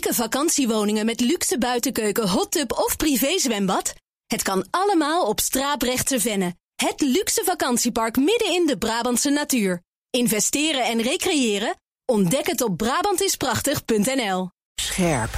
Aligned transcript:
chique 0.00 0.14
vakantiewoningen 0.14 1.06
met 1.06 1.20
luxe 1.20 1.58
buitenkeuken, 1.58 2.28
hot 2.28 2.50
tub 2.50 2.72
of 2.72 2.96
privézwembad? 2.96 3.94
Het 4.26 4.42
kan 4.42 4.66
allemaal 4.70 5.26
op 5.26 5.40
Straaprechtse 5.40 6.20
Venne. 6.20 6.54
Het 6.74 7.00
luxe 7.00 7.42
vakantiepark 7.44 8.16
midden 8.16 8.54
in 8.54 8.66
de 8.66 8.78
Brabantse 8.78 9.30
natuur. 9.30 9.82
Investeren 10.10 10.84
en 10.84 11.02
recreëren? 11.02 11.74
Ontdek 12.04 12.46
het 12.46 12.62
op 12.62 12.76
Brabantisprachtig.nl. 12.76 14.50
Scherp. 14.80 15.36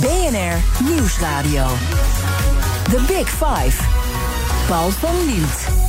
BNR 0.00 0.84
Nieuwsradio. 0.90 1.66
The 2.90 3.04
Big 3.06 3.28
Five. 3.28 3.82
Paul 4.66 4.90
van 4.90 5.24
Liemt. 5.24 5.83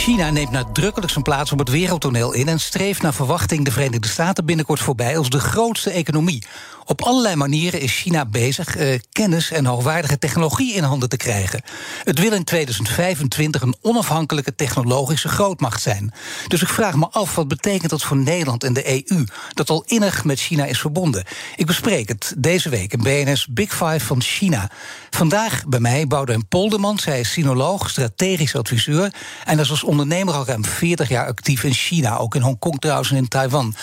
China 0.00 0.30
neemt 0.30 0.50
nadrukkelijk 0.50 1.12
zijn 1.12 1.24
plaats 1.24 1.52
op 1.52 1.58
het 1.58 1.68
wereldtoneel 1.68 2.32
in 2.32 2.48
en 2.48 2.60
streeft 2.60 3.02
naar 3.02 3.14
verwachting 3.14 3.64
de 3.64 3.70
Verenigde 3.70 4.08
Staten 4.08 4.44
binnenkort 4.44 4.80
voorbij 4.80 5.18
als 5.18 5.30
de 5.30 5.40
grootste 5.40 5.90
economie. 5.90 6.44
Op 6.90 7.02
allerlei 7.02 7.36
manieren 7.36 7.80
is 7.80 8.00
China 8.00 8.26
bezig 8.26 8.76
eh, 8.76 8.98
kennis 9.12 9.50
en 9.50 9.66
hoogwaardige 9.66 10.18
technologie 10.18 10.74
in 10.74 10.82
handen 10.82 11.08
te 11.08 11.16
krijgen. 11.16 11.62
Het 12.04 12.18
wil 12.18 12.32
in 12.32 12.44
2025 12.44 13.62
een 13.62 13.74
onafhankelijke 13.80 14.54
technologische 14.54 15.28
grootmacht 15.28 15.82
zijn. 15.82 16.12
Dus 16.48 16.62
ik 16.62 16.68
vraag 16.68 16.94
me 16.94 17.08
af 17.10 17.34
wat 17.34 17.48
betekent 17.48 17.90
dat 17.90 18.02
voor 18.02 18.16
Nederland 18.16 18.64
en 18.64 18.72
de 18.72 18.88
EU, 19.08 19.24
dat 19.54 19.70
al 19.70 19.84
innig 19.86 20.24
met 20.24 20.40
China 20.40 20.64
is 20.64 20.80
verbonden. 20.80 21.24
Ik 21.56 21.66
bespreek 21.66 22.08
het 22.08 22.34
deze 22.38 22.68
week 22.68 22.92
in 22.92 23.02
BNS 23.02 23.46
Big 23.46 23.70
Five 23.70 24.00
van 24.00 24.22
China. 24.22 24.70
Vandaag 25.10 25.66
bij 25.66 25.80
mij 25.80 26.06
Boudewijn 26.06 26.48
Polderman. 26.48 26.98
Zij 26.98 27.20
is 27.20 27.32
sinoloog, 27.32 27.90
strategisch 27.90 28.56
adviseur. 28.56 29.12
En 29.44 29.58
is 29.58 29.70
als 29.70 29.82
ondernemer 29.90 30.34
al 30.34 30.46
ruim 30.46 30.64
40 30.64 31.08
jaar 31.08 31.26
actief 31.26 31.64
in 31.64 31.72
China. 31.72 32.16
Ook 32.16 32.34
in 32.34 32.40
Hongkong 32.40 32.80
trouwens 32.80 33.10
en 33.10 33.16
in 33.16 33.28
Taiwan. 33.28 33.74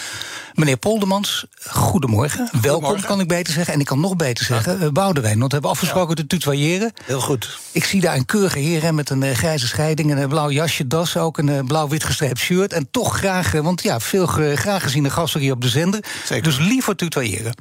Meneer 0.53 0.77
Poldermans, 0.77 1.45
goedemorgen. 1.69 2.49
Welkom, 2.61 3.01
kan 3.01 3.19
ik 3.19 3.27
beter 3.27 3.53
zeggen. 3.53 3.73
En 3.73 3.79
ik 3.79 3.85
kan 3.85 3.99
nog 3.99 4.15
beter 4.15 4.45
zeggen, 4.45 4.79
ja. 4.79 4.91
Boudewijn. 4.91 5.37
Want 5.37 5.47
we 5.47 5.53
hebben 5.53 5.71
afgesproken 5.71 6.15
te 6.15 6.27
tutoyeren. 6.27 6.93
Heel 7.05 7.19
goed. 7.19 7.59
Ik 7.71 7.83
zie 7.83 8.01
daar 8.01 8.15
een 8.15 8.25
keurige 8.25 8.59
heer 8.59 8.81
hè, 8.81 8.91
met 8.91 9.09
een 9.09 9.21
uh, 9.21 9.31
grijze 9.31 9.67
scheiding... 9.67 10.11
en 10.11 10.17
een 10.17 10.29
blauw 10.29 10.51
jasje, 10.51 10.87
das, 10.87 11.17
ook 11.17 11.37
een 11.37 11.47
uh, 11.47 11.59
blauw-wit 11.59 12.03
gestreept 12.03 12.39
shirt. 12.39 12.73
En 12.73 12.87
toch 12.91 13.17
graag, 13.17 13.51
want 13.51 13.83
ja, 13.83 13.99
veel 13.99 14.25
graag 14.25 14.83
geziene 14.83 15.09
gasten 15.09 15.39
hier 15.39 15.53
op 15.53 15.61
de 15.61 15.69
zender. 15.69 16.03
Zeker. 16.25 16.43
Dus 16.43 16.57
liever 16.57 16.95
tutoyeren. 16.95 17.53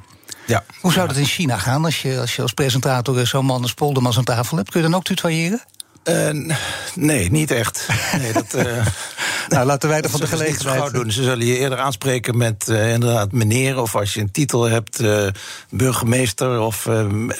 Ja. 0.45 0.63
Hoe 0.81 0.91
zou 0.91 1.07
dat 1.07 1.17
in 1.17 1.25
China 1.25 1.57
gaan 1.57 1.85
als 1.85 2.01
je 2.01 2.19
als, 2.19 2.35
je 2.35 2.41
als 2.41 2.53
presentator 2.53 3.27
zo'n 3.27 3.45
man 3.45 3.61
als 3.61 3.73
Poldermans 3.73 4.17
aan 4.17 4.23
tafel 4.23 4.57
hebt? 4.57 4.69
Kun 4.71 4.81
je 4.81 4.87
dan 4.87 4.95
ook 4.95 5.03
tutoyeren? 5.03 5.61
Uh, 6.09 6.29
nee, 6.95 7.31
niet 7.31 7.51
echt. 7.51 7.87
Nee, 8.17 8.33
dat, 8.33 8.53
uh, 8.55 8.63
nou, 9.49 9.65
laten 9.65 9.89
wij 9.89 10.01
er 10.01 10.09
van 10.09 10.19
de 10.19 10.27
gelegenheid 10.27 10.93
doen. 10.93 11.11
Ze 11.11 11.23
zullen 11.23 11.45
je 11.45 11.57
eerder 11.57 11.79
aanspreken 11.79 12.37
met 12.37 12.67
uh, 12.69 12.91
inderdaad 12.93 13.31
meneer, 13.31 13.81
of 13.81 13.95
als 13.95 14.13
je 14.13 14.21
een 14.21 14.31
titel 14.31 14.63
hebt, 14.63 15.03
burgemeester, 15.69 16.59
of 16.59 16.87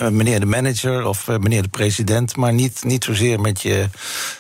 meneer 0.10 0.40
de 0.40 0.46
manager, 0.46 1.06
of 1.06 1.28
meneer 1.28 1.62
de 1.62 1.68
president, 1.68 2.36
maar 2.36 2.54
niet, 2.54 2.84
niet 2.84 3.04
zozeer 3.04 3.40
met 3.40 3.62
je, 3.62 3.90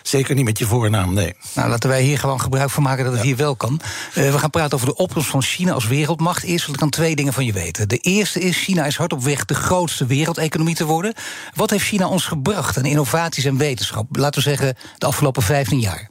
zeker 0.01 0.35
niet 0.35 0.45
met 0.45 0.57
je 0.57 0.65
voornaam, 0.65 1.13
nee. 1.13 1.35
Nou, 1.53 1.69
laten 1.69 1.89
wij 1.89 2.01
hier 2.01 2.19
gewoon 2.19 2.41
gebruik 2.41 2.69
van 2.69 2.83
maken 2.83 3.03
dat 3.03 3.13
het 3.13 3.21
ja. 3.21 3.27
hier 3.27 3.37
wel 3.37 3.55
kan. 3.55 3.81
we 4.13 4.39
gaan 4.39 4.49
praten 4.49 4.73
over 4.73 4.87
de 4.87 4.95
opkomst 4.95 5.29
van 5.29 5.41
China 5.41 5.71
als 5.71 5.87
wereldmacht. 5.87 6.43
Eerst 6.43 6.65
wil 6.65 6.73
ik 6.73 6.79
dan 6.79 6.89
twee 6.89 7.15
dingen 7.15 7.33
van 7.33 7.45
je 7.45 7.53
weten. 7.53 7.89
De 7.89 7.97
eerste 7.97 8.39
is, 8.39 8.57
China 8.57 8.85
is 8.85 8.95
hard 8.95 9.13
op 9.13 9.23
weg 9.23 9.45
de 9.45 9.55
grootste 9.55 10.05
wereldeconomie 10.05 10.75
te 10.75 10.85
worden. 10.85 11.13
Wat 11.53 11.69
heeft 11.69 11.85
China 11.85 12.07
ons 12.07 12.25
gebracht 12.25 12.77
aan 12.77 12.85
innovaties 12.85 13.45
en 13.45 13.57
wetenschap? 13.57 14.16
Laten 14.19 14.43
we 14.43 14.49
zeggen, 14.49 14.75
de 14.97 15.05
afgelopen 15.05 15.41
15 15.41 15.79
jaar? 15.79 16.09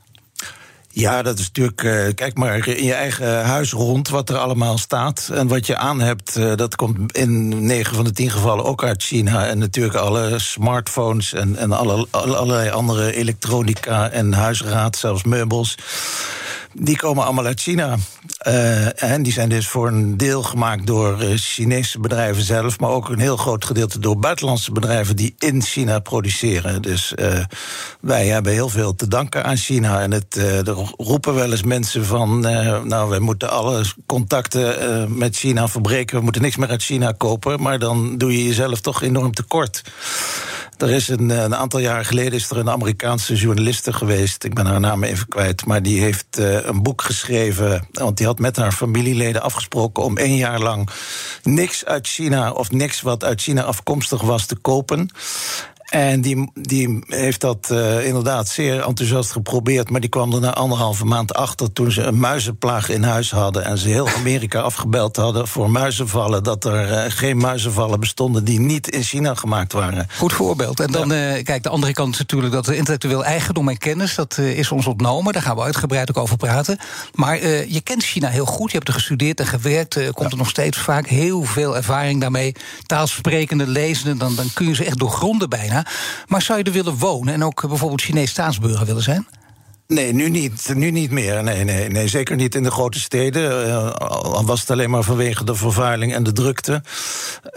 Ja, 0.99 1.23
dat 1.23 1.39
is 1.39 1.47
natuurlijk. 1.47 1.83
Uh, 1.83 2.15
kijk 2.15 2.37
maar 2.37 2.69
in 2.69 2.85
je 2.85 2.95
eigen 2.95 3.45
huis 3.45 3.73
rond 3.73 4.09
wat 4.09 4.29
er 4.29 4.37
allemaal 4.37 4.79
staat. 4.79 5.31
En 5.33 5.49
wat 5.49 5.67
je 5.67 5.77
aan 5.77 6.01
hebt, 6.01 6.37
uh, 6.39 6.55
dat 6.55 6.77
komt 6.77 7.17
in 7.17 7.67
9 7.67 7.95
van 7.95 8.05
de 8.05 8.13
10 8.13 8.31
gevallen 8.31 8.65
ook 8.65 8.85
uit 8.85 9.03
China. 9.03 9.47
En 9.47 9.59
natuurlijk 9.59 9.95
alle 9.95 10.39
smartphones 10.39 11.33
en, 11.33 11.57
en 11.57 11.73
alle, 11.73 12.07
allerlei 12.11 12.71
andere 12.71 13.15
elektronica 13.15 14.11
en 14.11 14.33
huisraad, 14.33 14.97
zelfs 14.97 15.25
meubels. 15.25 15.75
Die 16.79 16.97
komen 16.97 17.25
allemaal 17.25 17.45
uit 17.45 17.61
China. 17.61 17.97
Uh, 18.47 19.03
en 19.03 19.23
die 19.23 19.33
zijn 19.33 19.49
dus 19.49 19.69
voor 19.69 19.89
een 19.89 20.17
deel 20.17 20.43
gemaakt 20.43 20.87
door 20.87 21.23
uh, 21.23 21.29
Chinese 21.35 22.01
bedrijven 22.01 22.43
zelf, 22.43 22.81
maar 22.81 22.91
ook 22.91 23.09
een 23.09 23.19
heel 23.19 23.37
groot 23.37 23.65
gedeelte 23.65 23.99
door 23.99 24.19
buitenlandse 24.19 24.73
bedrijven 24.73 25.17
die 25.17 25.35
in 25.39 25.63
China 25.63 25.99
produceren. 25.99 26.83
Dus 26.83 27.13
uh, 27.17 27.45
wij 28.01 28.27
hebben 28.27 28.53
heel 28.53 28.69
veel 28.69 28.95
te 28.95 29.09
danken 29.09 29.45
aan 29.45 29.57
China. 29.57 30.01
En 30.01 30.11
het, 30.11 30.37
er 30.37 30.93
roepen 30.97 31.35
wel 31.35 31.51
eens 31.51 31.63
mensen 31.63 32.05
van, 32.05 32.41
nou, 32.89 33.09
wij 33.09 33.19
moeten 33.19 33.51
alle 33.51 33.85
contacten 34.07 35.19
met 35.19 35.37
China 35.37 35.69
verbreken, 35.69 36.17
we 36.17 36.23
moeten 36.23 36.43
niks 36.43 36.57
meer 36.57 36.69
uit 36.69 36.83
China 36.83 37.13
kopen, 37.13 37.63
maar 37.63 37.79
dan 37.79 38.19
doe 38.19 38.33
je 38.33 38.45
jezelf 38.45 38.81
toch 38.81 39.03
enorm 39.03 39.33
tekort. 39.33 39.83
Er 40.77 40.91
is 40.91 41.09
een, 41.09 41.31
een, 41.31 41.55
aantal 41.55 41.81
jaren 41.81 42.05
geleden 42.05 42.33
is 42.33 42.51
er 42.51 42.57
een 42.57 42.71
Amerikaanse 42.71 43.35
journaliste 43.35 43.93
geweest. 43.93 44.45
Ik 44.45 44.55
ben 44.55 44.67
haar 44.67 44.81
naam 44.81 45.05
even 45.05 45.29
kwijt. 45.29 45.67
Maar 45.67 45.83
die 45.83 46.01
heeft 46.01 46.39
een 46.67 46.83
boek 46.83 47.03
geschreven. 47.03 47.89
Want 47.93 48.17
die 48.17 48.27
had 48.27 48.39
met 48.39 48.57
haar 48.57 48.73
familieleden 48.73 49.43
afgesproken 49.43 50.03
om 50.03 50.17
één 50.17 50.37
jaar 50.37 50.61
lang 50.61 50.91
niks 51.43 51.85
uit 51.85 52.07
China 52.07 52.51
of 52.53 52.71
niks 52.71 53.01
wat 53.01 53.25
uit 53.25 53.43
China 53.43 53.63
afkomstig 53.63 54.21
was 54.21 54.47
te 54.47 54.57
kopen. 54.57 55.11
En 55.87 56.21
die, 56.21 56.51
die 56.55 57.05
heeft 57.07 57.41
dat 57.41 57.69
uh, 57.73 58.07
inderdaad 58.07 58.49
zeer 58.49 58.81
enthousiast 58.81 59.31
geprobeerd. 59.31 59.91
Maar 59.91 60.01
die 60.01 60.11
kwam 60.11 60.33
er 60.33 60.41
na 60.41 60.55
anderhalve 60.55 61.05
maand 61.05 61.35
achter 61.35 61.73
toen 61.73 61.93
ze 61.93 62.03
een 62.03 62.19
muizenplaag 62.19 62.89
in 62.89 63.03
huis 63.03 63.31
hadden. 63.31 63.65
En 63.65 63.79
ze 63.79 63.89
heel 63.89 64.09
Amerika 64.09 64.61
afgebeld 64.61 65.17
hadden 65.17 65.49
voor 65.49 65.71
muizenvallen. 65.71 66.43
Dat 66.43 66.65
er 66.65 66.91
uh, 66.91 67.05
geen 67.09 67.37
muizenvallen 67.37 68.01
bestonden 68.01 68.45
die 68.45 68.61
niet 68.61 68.91
in 68.91 69.03
China 69.03 69.35
gemaakt 69.35 69.73
waren. 69.73 70.07
Goed 70.17 70.33
voorbeeld. 70.33 70.81
En 70.81 70.91
dan, 70.93 71.09
ja. 71.09 71.37
uh, 71.37 71.45
kijk, 71.45 71.63
de 71.63 71.69
andere 71.69 71.93
kant 71.93 72.13
is 72.13 72.19
natuurlijk 72.19 72.53
dat 72.53 72.69
intellectueel 72.69 73.25
eigendom 73.25 73.69
en 73.69 73.79
kennis. 73.79 74.15
dat 74.15 74.39
is 74.39 74.73
ons 74.73 74.87
ontnomen. 74.87 75.33
Daar 75.33 75.43
gaan 75.43 75.57
we 75.57 75.63
uitgebreid 75.63 76.11
ook 76.11 76.23
over 76.23 76.37
praten. 76.37 76.79
Maar 77.15 77.47
je 77.47 77.81
kent 77.81 78.05
China 78.05 78.29
heel 78.29 78.47
goed. 78.47 78.71
Je 78.71 78.77
hebt 78.77 78.89
er 78.89 78.95
gestudeerd 78.95 79.41
en 79.41 79.47
gewerkt. 79.47 79.95
komt 79.95 80.19
ja. 80.19 80.31
er 80.31 80.37
nog 80.37 80.49
steeds 80.49 80.79
vaak 80.79 81.07
heel 81.07 81.43
veel 81.43 81.77
ervaring 81.77 82.21
daarmee. 82.21 82.55
Taalsprekende, 82.87 83.67
lezende. 83.67 84.17
Dan, 84.17 84.35
dan 84.35 84.47
kun 84.55 84.67
je 84.67 84.75
ze 84.75 84.85
echt 84.85 84.99
doorgronden 84.99 85.49
bijna. 85.49 85.76
Maar 86.27 86.43
zou 86.43 86.59
je 86.59 86.65
er 86.65 86.73
willen 86.73 86.97
wonen 86.97 87.35
en 87.35 87.45
ook 87.45 87.69
bijvoorbeeld 87.69 88.03
Chinees 88.03 88.31
staatsburger 88.31 88.87
willen 88.87 89.03
zijn? 89.03 89.27
Nee, 89.89 90.13
nu 90.13 90.31
niet, 90.31 90.75
nu 90.75 90.91
niet 90.91 91.11
meer. 91.11 91.43
Nee, 91.43 91.65
nee, 91.65 91.89
nee, 91.89 92.09
zeker 92.09 92.37
niet 92.37 92.55
in 92.55 92.63
de 92.63 92.71
grote 92.71 93.01
steden. 93.01 93.67
Uh, 93.67 93.91
al 93.93 94.45
was 94.45 94.61
het 94.61 94.71
alleen 94.71 94.91
maar 94.91 95.03
vanwege 95.03 95.45
de 95.45 95.55
vervuiling 95.55 96.15
en 96.15 96.23
de 96.23 96.33
drukte. 96.33 96.83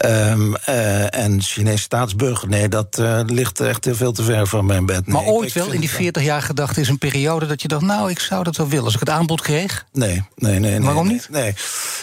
Um, 0.04 0.56
uh, 0.68 1.14
en 1.14 1.42
Chinees 1.42 1.82
staatsburger, 1.82 2.48
nee, 2.48 2.68
dat 2.68 2.98
uh, 3.00 3.20
ligt 3.26 3.60
echt 3.60 3.88
veel 3.90 4.12
te 4.12 4.22
ver 4.22 4.46
van 4.46 4.66
mijn 4.66 4.86
bed. 4.86 5.06
Nee, 5.06 5.14
maar 5.14 5.32
ooit 5.32 5.52
wel, 5.52 5.72
in 5.72 5.80
die 5.80 5.90
40 5.90 6.22
jaar 6.22 6.42
gedacht, 6.42 6.76
is 6.76 6.88
een 6.88 6.98
periode 6.98 7.46
dat 7.46 7.62
je 7.62 7.68
dacht... 7.68 7.82
nou, 7.82 8.10
ik 8.10 8.18
zou 8.18 8.44
dat 8.44 8.56
wel 8.56 8.68
willen, 8.68 8.84
als 8.84 8.94
ik 8.94 9.00
het 9.00 9.10
aanbod 9.10 9.40
kreeg? 9.40 9.84
Nee, 9.92 10.24
nee, 10.36 10.58
nee. 10.58 10.70
nee 10.70 10.80
Waarom 10.80 11.06
nee, 11.06 11.12
niet? 11.12 11.28
Nee, 11.30 11.54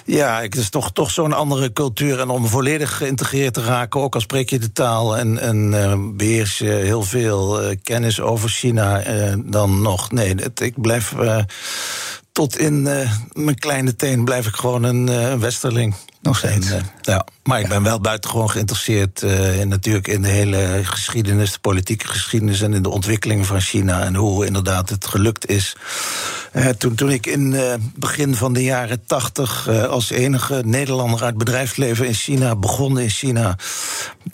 ja, 0.05 0.41
het 0.41 0.55
is 0.55 0.69
toch, 0.69 0.91
toch 0.91 1.11
zo'n 1.11 1.33
andere 1.33 1.73
cultuur. 1.73 2.19
En 2.19 2.29
om 2.29 2.47
volledig 2.47 2.97
geïntegreerd 2.97 3.53
te 3.53 3.63
raken, 3.63 4.01
ook 4.01 4.15
al 4.15 4.21
spreek 4.21 4.49
je 4.49 4.59
de 4.59 4.71
taal... 4.71 5.17
en, 5.17 5.39
en 5.39 6.17
beheers 6.17 6.57
je 6.57 6.69
heel 6.69 7.03
veel 7.03 7.59
kennis 7.83 8.21
over 8.21 8.49
China, 8.49 9.03
dan 9.45 9.81
nog 9.81 10.11
nee, 10.25 10.35
ik 10.55 10.81
blijf 10.81 11.11
uh, 11.11 11.39
tot 12.31 12.57
in 12.57 12.85
uh, 12.85 13.11
mijn 13.31 13.59
kleine 13.59 13.95
teen 13.95 14.25
blijf 14.25 14.47
ik 14.47 14.55
gewoon 14.55 14.83
een 14.83 15.09
uh, 15.09 15.33
westerling. 15.33 15.95
Nog 16.27 16.37
steeds. 16.37 16.69
En, 16.69 16.85
ja. 17.01 17.25
Maar 17.43 17.59
ik 17.59 17.67
ben 17.67 17.83
wel 17.83 17.99
buitengewoon 17.99 18.49
geïnteresseerd 18.49 19.21
in, 19.21 19.67
natuurlijk 19.67 20.07
in 20.07 20.21
de 20.21 20.27
hele 20.27 20.81
geschiedenis, 20.83 21.51
de 21.51 21.59
politieke 21.59 22.07
geschiedenis 22.07 22.61
en 22.61 22.73
in 22.73 22.81
de 22.81 22.89
ontwikkeling 22.89 23.45
van 23.45 23.61
China 23.61 24.03
en 24.03 24.15
hoe 24.15 24.45
inderdaad 24.45 24.89
het 24.89 25.07
gelukt 25.07 25.49
is. 25.49 25.75
toen, 26.77 26.95
toen 26.95 27.09
ik 27.09 27.25
in 27.25 27.55
begin 27.95 28.35
van 28.35 28.53
de 28.53 28.63
jaren 28.63 29.05
tachtig 29.05 29.69
als 29.69 30.09
enige 30.09 30.61
Nederlander 30.65 31.23
uit 31.23 31.37
bedrijfsleven 31.37 32.07
in 32.07 32.13
China 32.13 32.55
begon 32.55 32.99
in 32.99 33.09
China, 33.09 33.57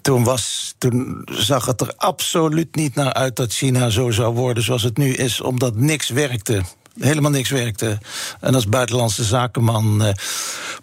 toen, 0.02 0.24
was, 0.24 0.74
toen 0.78 1.22
zag 1.32 1.66
het 1.66 1.82
er 1.82 1.94
absoluut 1.98 2.76
niet 2.76 2.96
naar 2.96 3.14
uit 3.14 3.36
dat 3.36 3.54
China 3.54 3.90
zo 3.90 4.12
zou 4.12 4.34
worden 4.36 4.64
zoals 4.64 4.84
het 4.84 4.98
nu 4.98 5.14
is, 5.14 5.42
omdat 5.42 5.76
niks 5.76 6.10
werkte 6.10 6.64
helemaal 7.00 7.32
niks 7.32 7.50
werkte. 7.50 7.98
En 8.40 8.56
als 8.56 8.68
buitenlandse 8.68 9.24
zakenman 9.24 10.06
uh, 10.06 10.10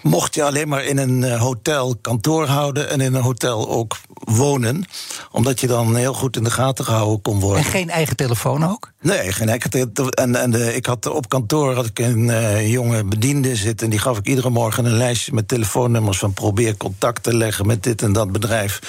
mocht 0.03 0.35
je 0.35 0.45
alleen 0.45 0.69
maar 0.69 0.85
in 0.85 0.99
een 0.99 1.23
uh, 1.23 1.41
hotel 1.41 1.97
kantoor 2.01 2.47
houden 2.47 2.91
en 2.91 3.01
in 3.01 3.15
een 3.15 3.23
hotel 3.23 3.69
ook 3.69 3.97
wonen. 4.15 4.85
Omdat 5.31 5.61
je 5.61 5.67
dan 5.67 5.97
heel 5.97 6.15
goed 6.15 6.37
in 6.37 6.45
de 6.45 6.51
gaten 6.51 6.85
gehouden 6.85 7.23
kon 7.23 7.41
worden. 7.41 7.65
En 7.65 7.71
geen 7.71 7.91
eigen 7.91 8.17
telefoon 8.17 8.65
ook? 8.65 8.90
Nee, 9.03 9.33
geen 9.33 9.49
hek. 9.49 9.65
En, 9.65 10.51
de, 10.51 10.75
ik 10.75 10.87
had 10.87 11.07
op 11.07 11.29
kantoor 11.29 11.75
had 11.75 11.87
ik 11.87 11.99
een 11.99 12.25
uh, 12.25 12.71
jonge 12.71 13.05
bediende 13.05 13.57
zitten. 13.57 13.85
En 13.87 13.91
die 13.91 14.01
gaf 14.01 14.19
ik 14.19 14.27
iedere 14.27 14.51
morgen 14.51 14.85
een 14.85 14.97
lijstje 14.97 15.33
met 15.33 15.49
telefoonnummers 15.49 16.19
van 16.19 16.33
probeer 16.33 16.77
contact 16.77 17.23
te 17.23 17.37
leggen 17.37 17.67
met 17.67 17.83
dit 17.83 18.03
en 18.03 18.13
dat 18.13 18.33
bedrijf. 18.33 18.81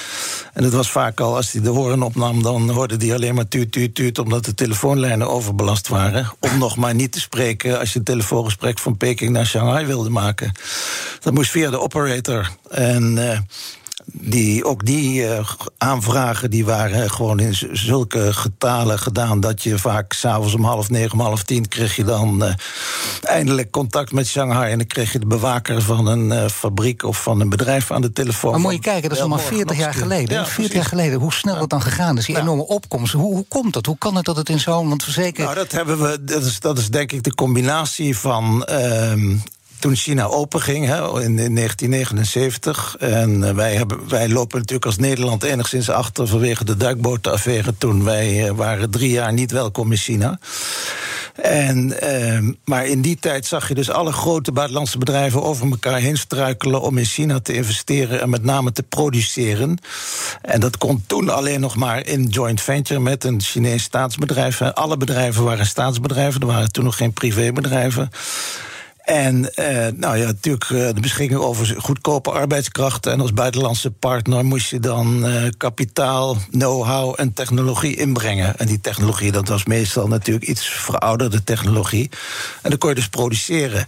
En 0.54 0.64
het 0.64 0.74
was 0.74 0.92
vaak 0.92 1.20
al, 1.20 1.36
als 1.36 1.52
hij 1.52 1.62
de 1.62 1.70
horen 1.70 2.04
opnam, 2.04 2.44
dan 2.44 2.70
hoorde 2.70 3.06
hij 3.06 3.16
alleen 3.16 3.36
maar 3.36 3.48
tuut, 3.48 3.72
tuut, 3.72 3.96
tuut, 3.96 4.20
omdat 4.20 4.46
de 4.46 4.54
telefoonlijnen 4.54 5.30
overbelast 5.30 5.88
waren. 5.88 6.32
Om 6.40 6.58
nog 6.58 6.78
maar 6.78 6.96
niet 6.96 7.12
te 7.12 7.20
spreken 7.20 7.80
als 7.80 7.94
je 7.94 8.00
een 8.00 8.06
telefoongesprek 8.06 8.80
van 8.80 8.98
Peking 8.98 9.32
naar 9.32 9.46
Shanghai 9.46 9.86
wilde 9.86 10.10
maken. 10.10 10.52
Dat 11.20 11.34
moest 11.34 11.52
via 11.52 11.70
de 11.70 11.80
operator. 11.80 12.50
En. 12.70 13.18
Uh, 13.18 13.40
die, 14.14 14.66
ook 14.66 14.86
die 14.86 15.22
uh, 15.22 15.50
aanvragen 15.78 16.50
die 16.50 16.66
waren 16.66 17.12
gewoon 17.12 17.40
in 17.40 17.56
zulke 17.72 18.34
getalen 18.34 19.00
gedaan 19.00 19.40
dat 19.40 19.64
je 19.64 19.78
vaak 19.78 20.14
s'avonds 20.14 20.54
om 20.54 20.64
half 20.64 20.90
negen, 20.90 21.12
om 21.12 21.20
half 21.20 21.44
tien 21.44 21.68
kreeg 21.68 21.96
je 21.96 22.04
dan 22.04 22.44
uh, 22.44 22.54
eindelijk 23.22 23.72
contact 23.72 24.12
met 24.12 24.28
Shanghai. 24.28 24.72
En 24.72 24.78
dan 24.78 24.88
kreeg 24.88 25.12
je 25.12 25.20
de 25.20 25.26
bewaker 25.26 25.82
van 25.82 26.08
een 26.08 26.32
uh, 26.32 26.46
fabriek 26.48 27.04
of 27.04 27.24
van 27.24 27.40
een 27.40 27.50
bedrijf 27.50 27.92
aan 27.92 28.02
de 28.02 28.12
telefoon. 28.12 28.52
Maar 28.52 28.60
moet 28.60 28.74
je 28.74 28.80
kijken, 28.80 29.10
dat 29.10 29.12
is 29.12 29.20
allemaal 29.20 29.40
40 29.40 29.78
jaar 29.78 29.94
geleden. 29.94 30.38
Ja, 30.38 30.46
40 30.46 30.74
jaar 30.74 30.86
geleden, 30.86 31.20
hoe 31.20 31.34
snel 31.34 31.60
het 31.60 31.70
dan 31.70 31.82
gegaan 31.82 32.18
is. 32.18 32.26
Die 32.26 32.40
enorme 32.40 32.68
opkomst. 32.68 33.14
Hoe, 33.14 33.34
hoe 33.34 33.46
komt 33.48 33.74
dat? 33.74 33.86
Hoe 33.86 33.98
kan 33.98 34.16
het 34.16 34.26
dat 34.26 34.36
het 34.36 34.50
in 34.50 34.60
zo'n. 34.60 34.90
Want 34.90 35.04
zeker... 35.08 35.44
Nou, 35.44 35.56
dat 35.56 35.72
hebben 35.72 36.02
we. 36.02 36.24
Dat 36.24 36.46
is, 36.46 36.60
dat 36.60 36.78
is 36.78 36.90
denk 36.90 37.12
ik 37.12 37.24
de 37.24 37.36
combinatie 37.36 38.18
van. 38.18 38.66
Toen 39.82 39.96
China 39.96 40.26
openging 40.26 40.86
hè, 40.86 41.24
in, 41.24 41.40
in 41.40 41.56
1979. 41.56 42.96
En 43.00 43.42
uh, 43.42 43.50
wij, 43.50 43.76
hebben, 43.76 44.10
wij 44.10 44.30
lopen 44.30 44.58
natuurlijk 44.58 44.86
als 44.86 44.98
Nederland 44.98 45.44
enigszins 45.44 45.90
achter 45.90 46.28
vanwege 46.28 46.66
de 46.66 46.78
duikbotenaffaire. 46.78 47.74
Toen 47.78 48.04
wij 48.04 48.46
uh, 48.46 48.52
waren 48.52 48.90
drie 48.90 49.12
jaar 49.12 49.34
niet 49.34 49.52
welkom 49.52 49.92
in 49.92 49.98
China. 49.98 50.40
En, 51.36 51.94
uh, 52.04 52.54
maar 52.66 52.86
in 52.86 53.02
die 53.02 53.18
tijd 53.20 53.46
zag 53.46 53.68
je 53.68 53.74
dus 53.74 53.90
alle 53.90 54.12
grote 54.12 54.52
buitenlandse 54.52 54.98
bedrijven 54.98 55.44
over 55.44 55.70
elkaar 55.70 56.00
heen 56.00 56.18
struikelen 56.18 56.82
om 56.82 56.98
in 56.98 57.06
China 57.06 57.40
te 57.40 57.54
investeren 57.54 58.22
en 58.22 58.30
met 58.30 58.44
name 58.44 58.72
te 58.72 58.84
produceren. 58.84 59.78
En 60.42 60.60
dat 60.60 60.78
kon 60.78 61.04
toen 61.08 61.30
alleen 61.30 61.60
nog 61.60 61.76
maar 61.76 62.06
in 62.06 62.28
joint 62.28 62.62
venture 62.62 63.00
met 63.00 63.24
een 63.24 63.42
Chinees 63.42 63.84
staatsbedrijf. 63.84 64.62
Alle 64.62 64.98
bedrijven 64.98 65.44
waren 65.44 65.66
staatsbedrijven, 65.66 66.42
er 66.42 66.48
waren 66.48 66.72
toen 66.72 66.84
nog 66.84 66.98
geen 66.98 67.14
privébedrijven. 67.14 68.10
En 69.12 69.50
uh, 69.56 69.88
nou 69.96 70.18
ja, 70.18 70.26
natuurlijk 70.26 70.70
uh, 70.70 70.88
de 70.94 71.02
beschikking 71.02 71.40
over 71.40 71.76
goedkope 71.78 72.32
arbeidskrachten. 72.32 73.12
En 73.12 73.22
als 73.22 73.34
buitenlandse 73.34 73.92
partner 73.92 74.46
moest 74.46 74.70
je 74.70 74.80
dan 74.80 75.28
uh, 75.28 75.44
kapitaal, 75.58 76.38
know-how 76.52 77.14
en 77.18 77.34
technologie 77.34 77.96
inbrengen. 77.96 78.58
En 78.58 78.68
die 78.68 78.82
technologie, 78.82 79.32
dat 79.32 79.48
was 79.48 79.66
meestal 79.66 80.08
natuurlijk 80.08 80.48
iets 80.48 80.68
verouderde 80.68 81.44
technologie. 81.44 82.10
En 82.62 82.70
dan 82.70 82.80
kon 82.80 82.90
je 82.90 82.96
dus 82.96 83.10
produceren 83.10 83.86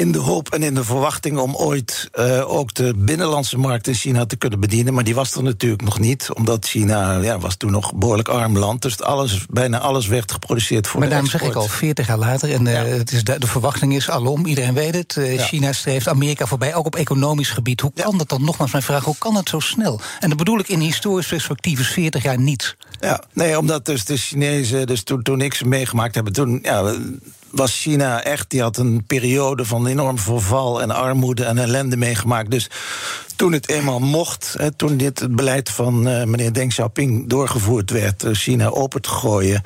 in 0.00 0.12
de 0.12 0.18
hoop 0.18 0.48
en 0.48 0.62
in 0.62 0.74
de 0.74 0.84
verwachting 0.84 1.38
om 1.38 1.54
ooit 1.54 2.10
uh, 2.14 2.52
ook 2.52 2.74
de 2.74 2.94
binnenlandse 2.96 3.58
markt 3.58 3.86
in 3.86 3.94
China 3.94 4.26
te 4.26 4.36
kunnen 4.36 4.60
bedienen. 4.60 4.94
Maar 4.94 5.04
die 5.04 5.14
was 5.14 5.34
er 5.34 5.42
natuurlijk 5.42 5.82
nog 5.82 5.98
niet, 5.98 6.28
omdat 6.34 6.66
China 6.66 7.16
ja, 7.16 7.38
was 7.38 7.56
toen 7.56 7.70
nog 7.70 7.92
een 7.92 7.98
behoorlijk 7.98 8.28
arm 8.28 8.58
land. 8.58 8.82
Dus 8.82 9.02
alles, 9.02 9.46
bijna 9.50 9.78
alles 9.78 10.06
werd 10.06 10.32
geproduceerd 10.32 10.86
voor 10.86 10.98
maar 11.00 11.08
de 11.08 11.14
daarom 11.14 11.30
zeg 11.30 11.42
ik 11.42 11.54
al, 11.54 11.68
40 11.68 12.06
jaar 12.06 12.18
later. 12.18 12.52
En 12.52 12.66
uh, 12.66 12.72
ja. 12.72 12.84
het 12.84 13.12
is 13.12 13.24
de, 13.24 13.38
de, 13.38 13.46
verwachting 13.46 13.94
is 13.94 14.10
alom, 14.10 14.46
iedereen 14.46 14.74
weet 14.74 14.94
het. 14.94 15.16
Uh, 15.16 15.34
ja. 15.34 15.44
China 15.44 15.72
streeft 15.72 16.08
Amerika 16.08 16.46
voorbij, 16.46 16.74
ook 16.74 16.86
op 16.86 16.96
economisch 16.96 17.50
gebied. 17.50 17.80
Hoe 17.80 17.92
kan 17.94 18.18
dat 18.18 18.28
dan? 18.28 18.44
Nogmaals 18.44 18.72
mijn 18.72 18.84
vraag, 18.84 19.04
hoe 19.04 19.18
kan 19.18 19.36
het 19.36 19.48
zo 19.48 19.60
snel? 19.60 20.00
En 20.20 20.28
dat 20.28 20.38
bedoel 20.38 20.58
ik 20.58 20.68
in 20.68 20.80
historisch 20.80 21.26
perspectief 21.26 21.80
is 21.80 21.88
40 21.88 22.22
jaar 22.22 22.38
niets. 22.38 22.76
Ja, 23.00 23.22
nee, 23.32 23.58
omdat 23.58 23.86
dus 23.86 24.04
de 24.04 24.16
Chinezen, 24.16 24.86
dus 24.86 25.02
toen, 25.02 25.22
toen 25.22 25.40
ik 25.40 25.54
ze 25.54 25.66
meegemaakt 25.66 26.14
hebben, 26.14 26.32
toen 26.32 26.58
ja, 26.62 26.94
was 27.50 27.80
China 27.80 28.22
echt, 28.22 28.50
die 28.50 28.60
had 28.60 28.76
een 28.76 29.04
periode 29.06 29.64
van 29.64 29.86
enorm 29.86 30.18
verval 30.18 30.82
en 30.82 30.90
armoede 30.90 31.44
en 31.44 31.58
ellende 31.58 31.96
meegemaakt. 31.96 32.50
Dus 32.50 32.70
toen 33.40 33.52
het 33.52 33.68
eenmaal 33.68 33.98
mocht, 33.98 34.54
hè, 34.58 34.70
toen 34.70 34.96
dit 34.96 35.20
het 35.20 35.36
beleid 35.36 35.70
van 35.70 36.08
uh, 36.08 36.24
meneer 36.24 36.52
Deng 36.52 36.70
Xiaoping 36.70 37.28
doorgevoerd 37.28 37.90
werd, 37.90 38.24
uh, 38.24 38.34
China 38.34 38.68
open 38.68 39.02
te 39.02 39.08
gooien 39.08 39.62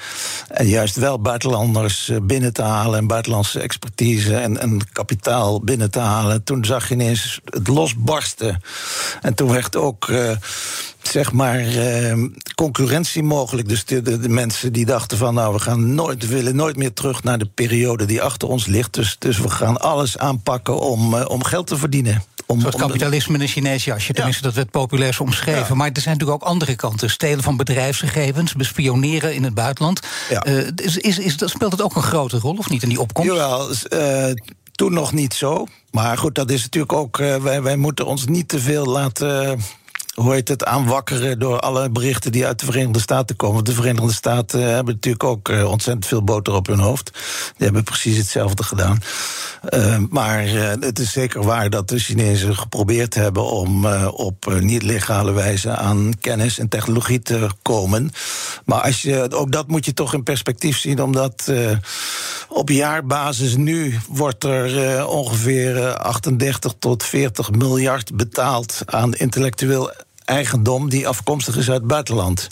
en 0.49 0.67
juist 0.67 0.97
wel 0.97 1.21
buitenlanders 1.21 2.09
uh, 2.09 2.17
binnen 2.23 2.53
te 2.53 2.63
halen 2.63 2.99
en 2.99 3.07
buitenlandse 3.07 3.61
expertise 3.61 4.37
en, 4.37 4.59
en, 4.59 4.81
kapitaal 4.93 5.61
binnen 5.61 5.91
te 5.91 5.99
halen, 5.99 6.45
toen 6.45 6.65
zag 6.65 6.89
je 6.89 6.95
ineens 6.95 7.41
het 7.45 7.69
losbarsten. 7.69 8.63
En 9.21 9.35
toen 9.35 9.51
werd 9.51 9.77
ook 9.77 10.13
zeg 11.03 11.33
maar, 11.33 11.65
concurrentie 12.55 13.23
mogelijk. 13.23 13.69
Dus 13.69 13.85
de, 13.85 14.03
de, 14.03 14.29
mensen 14.29 14.73
die 14.73 14.87
dachten 14.87 15.19
van, 15.19 15.35
nou, 15.35 15.53
we 15.53 15.59
gaan 15.59 15.95
nooit, 15.95 16.29
willen 16.29 16.57
nooit 16.57 16.77
meer 16.77 16.93
terug 16.93 17.23
naar 17.23 17.39
de 17.39 17.49
periode 17.55 18.05
die 18.05 18.23
achter 18.23 18.49
ons 18.49 18.67
ligt. 18.67 18.95
Dus, 18.95 19.17
dus 19.19 19.39
we 19.39 19.51
gaan 19.51 19.81
alles 19.81 20.19
aanpakken 20.19 20.81
om, 20.81 21.15
om 21.15 21.45
geld 21.45 21.67
te 21.67 21.77
verdienen. 21.77 22.23
Om, 22.47 22.61
Zoals 22.61 22.77
kapitalisme 22.77 23.35
in 23.35 23.41
een 23.41 23.49
Chinees 23.49 23.85
jasje. 23.85 24.13
Tenminste, 24.13 24.43
ja. 24.43 24.49
dat 24.49 24.57
werd 24.57 24.71
populair 24.71 25.17
omschreven. 25.21 25.67
Ja. 25.69 25.75
Maar 25.75 25.91
er 25.93 26.01
zijn 26.01 26.17
natuurlijk 26.17 26.43
ook 26.43 26.49
andere 26.49 26.77
kanten. 26.77 27.11
Stelen 27.11 27.43
van 27.43 27.57
bedrijfsgegevens, 27.57 28.53
bespioneren 28.53 29.35
in 29.35 29.45
het 29.45 29.55
buitenland. 29.55 30.01
Ja. 30.31 30.47
Uh, 30.47 30.67
is, 30.77 30.97
is, 30.97 31.19
is, 31.19 31.37
speelt 31.45 31.73
het 31.73 31.83
ook 31.83 31.97
een 31.97 32.03
grote 32.03 32.39
rol, 32.39 32.57
of 32.57 32.71
niet, 32.71 32.83
in 32.83 32.89
die 32.89 33.01
opkomst? 33.01 33.31
Jawel, 33.31 33.71
uh, 33.91 34.35
toen 34.73 34.93
nog 34.93 35.13
niet 35.13 35.35
zo. 35.35 35.67
Maar 35.91 36.19
goed, 36.19 36.35
dat 36.35 36.51
is 36.51 36.63
natuurlijk 36.63 36.93
ook... 36.93 37.19
Uh, 37.19 37.37
wij, 37.37 37.63
wij 37.63 37.77
moeten 37.77 38.07
ons 38.07 38.25
niet 38.27 38.49
te 38.49 38.61
veel 38.61 38.85
laten 38.85 39.61
hoe 40.15 40.33
heet 40.33 40.49
het, 40.49 40.65
aanwakkeren 40.65 41.39
door 41.39 41.61
alle 41.61 41.91
berichten 41.91 42.33
die 42.33 42.47
uit 42.47 42.61
de 42.61 42.67
Verenigde 42.67 43.01
Staten 43.01 43.37
komen. 43.37 43.55
Want 43.55 43.67
de 43.67 43.75
Verenigde 43.75 44.13
Staten 44.13 44.61
hebben 44.75 44.95
natuurlijk 44.95 45.25
ook 45.25 45.49
uh, 45.49 45.71
ontzettend 45.71 46.07
veel 46.07 46.25
boter 46.25 46.55
op 46.55 46.67
hun 46.67 46.79
hoofd. 46.79 47.11
Die 47.57 47.65
hebben 47.65 47.85
precies 47.85 48.17
hetzelfde 48.17 48.63
gedaan. 48.63 49.03
Uh, 49.71 49.97
maar 50.11 50.47
het 50.81 50.99
is 50.99 51.13
zeker 51.13 51.45
waar 51.45 51.71
dat 51.71 51.89
de 51.89 51.99
Chinezen 51.99 52.57
geprobeerd 52.57 53.15
hebben 53.15 53.45
om 53.45 53.87
op 54.07 54.59
niet-legale 54.61 55.33
wijze 55.33 55.77
aan 55.77 56.13
kennis 56.21 56.59
en 56.59 56.69
technologie 56.69 57.23
te 57.23 57.49
komen. 57.63 58.11
Maar 58.65 58.81
als 58.81 59.03
je, 59.03 59.31
ook 59.31 59.53
dat 59.53 59.69
moet 59.69 59.85
je 59.85 59.95
toch 59.95 60.15
in 60.15 60.23
perspectief 60.23 60.79
zien, 60.79 61.03
omdat 61.03 61.53
op 62.49 62.69
jaarbasis 62.69 63.57
nu 63.57 63.99
wordt 64.09 64.45
er 64.45 65.07
ongeveer 65.07 65.97
38 65.97 66.75
tot 66.79 67.05
40 67.05 67.51
miljard 67.51 68.17
betaald 68.17 68.83
aan 68.85 69.15
intellectueel 69.15 69.93
eigendom 70.25 70.89
die 70.89 71.09
afkomstig 71.09 71.57
is 71.57 71.71
uit 71.71 71.79
het 71.79 71.87
buitenland. 71.87 72.47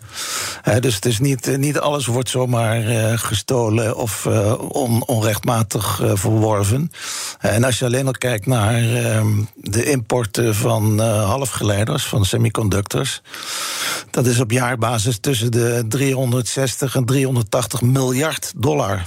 Dus 0.81 0.95
het 0.95 1.05
is 1.05 1.19
niet, 1.19 1.49
eh, 1.49 1.59
niet 1.59 1.79
alles 1.79 2.07
wordt 2.07 2.29
zomaar 2.29 2.83
uh, 2.83 3.13
gestolen 3.19 3.97
of 3.97 4.25
uh, 4.25 4.55
on, 4.69 5.07
onrechtmatig 5.07 6.01
verworven. 6.15 6.91
en 7.39 7.65
als 7.65 7.79
je 7.79 7.85
alleen 7.85 8.07
al 8.07 8.13
kijkt 8.13 8.47
naar 8.47 8.81
de 9.55 9.85
importen 9.85 10.55
van 10.55 10.99
halfgeleiders, 11.01 12.05
van 12.05 12.25
semiconductors, 12.25 13.23
dat 14.11 14.27
is 14.27 14.41
op 14.41 14.51
jaarbasis 14.51 15.19
tussen 15.19 15.53
de 15.53 15.85
360 15.89 16.97
en 16.97 17.05
380 17.05 17.81
miljard 17.81 18.53
dollar. 18.57 19.07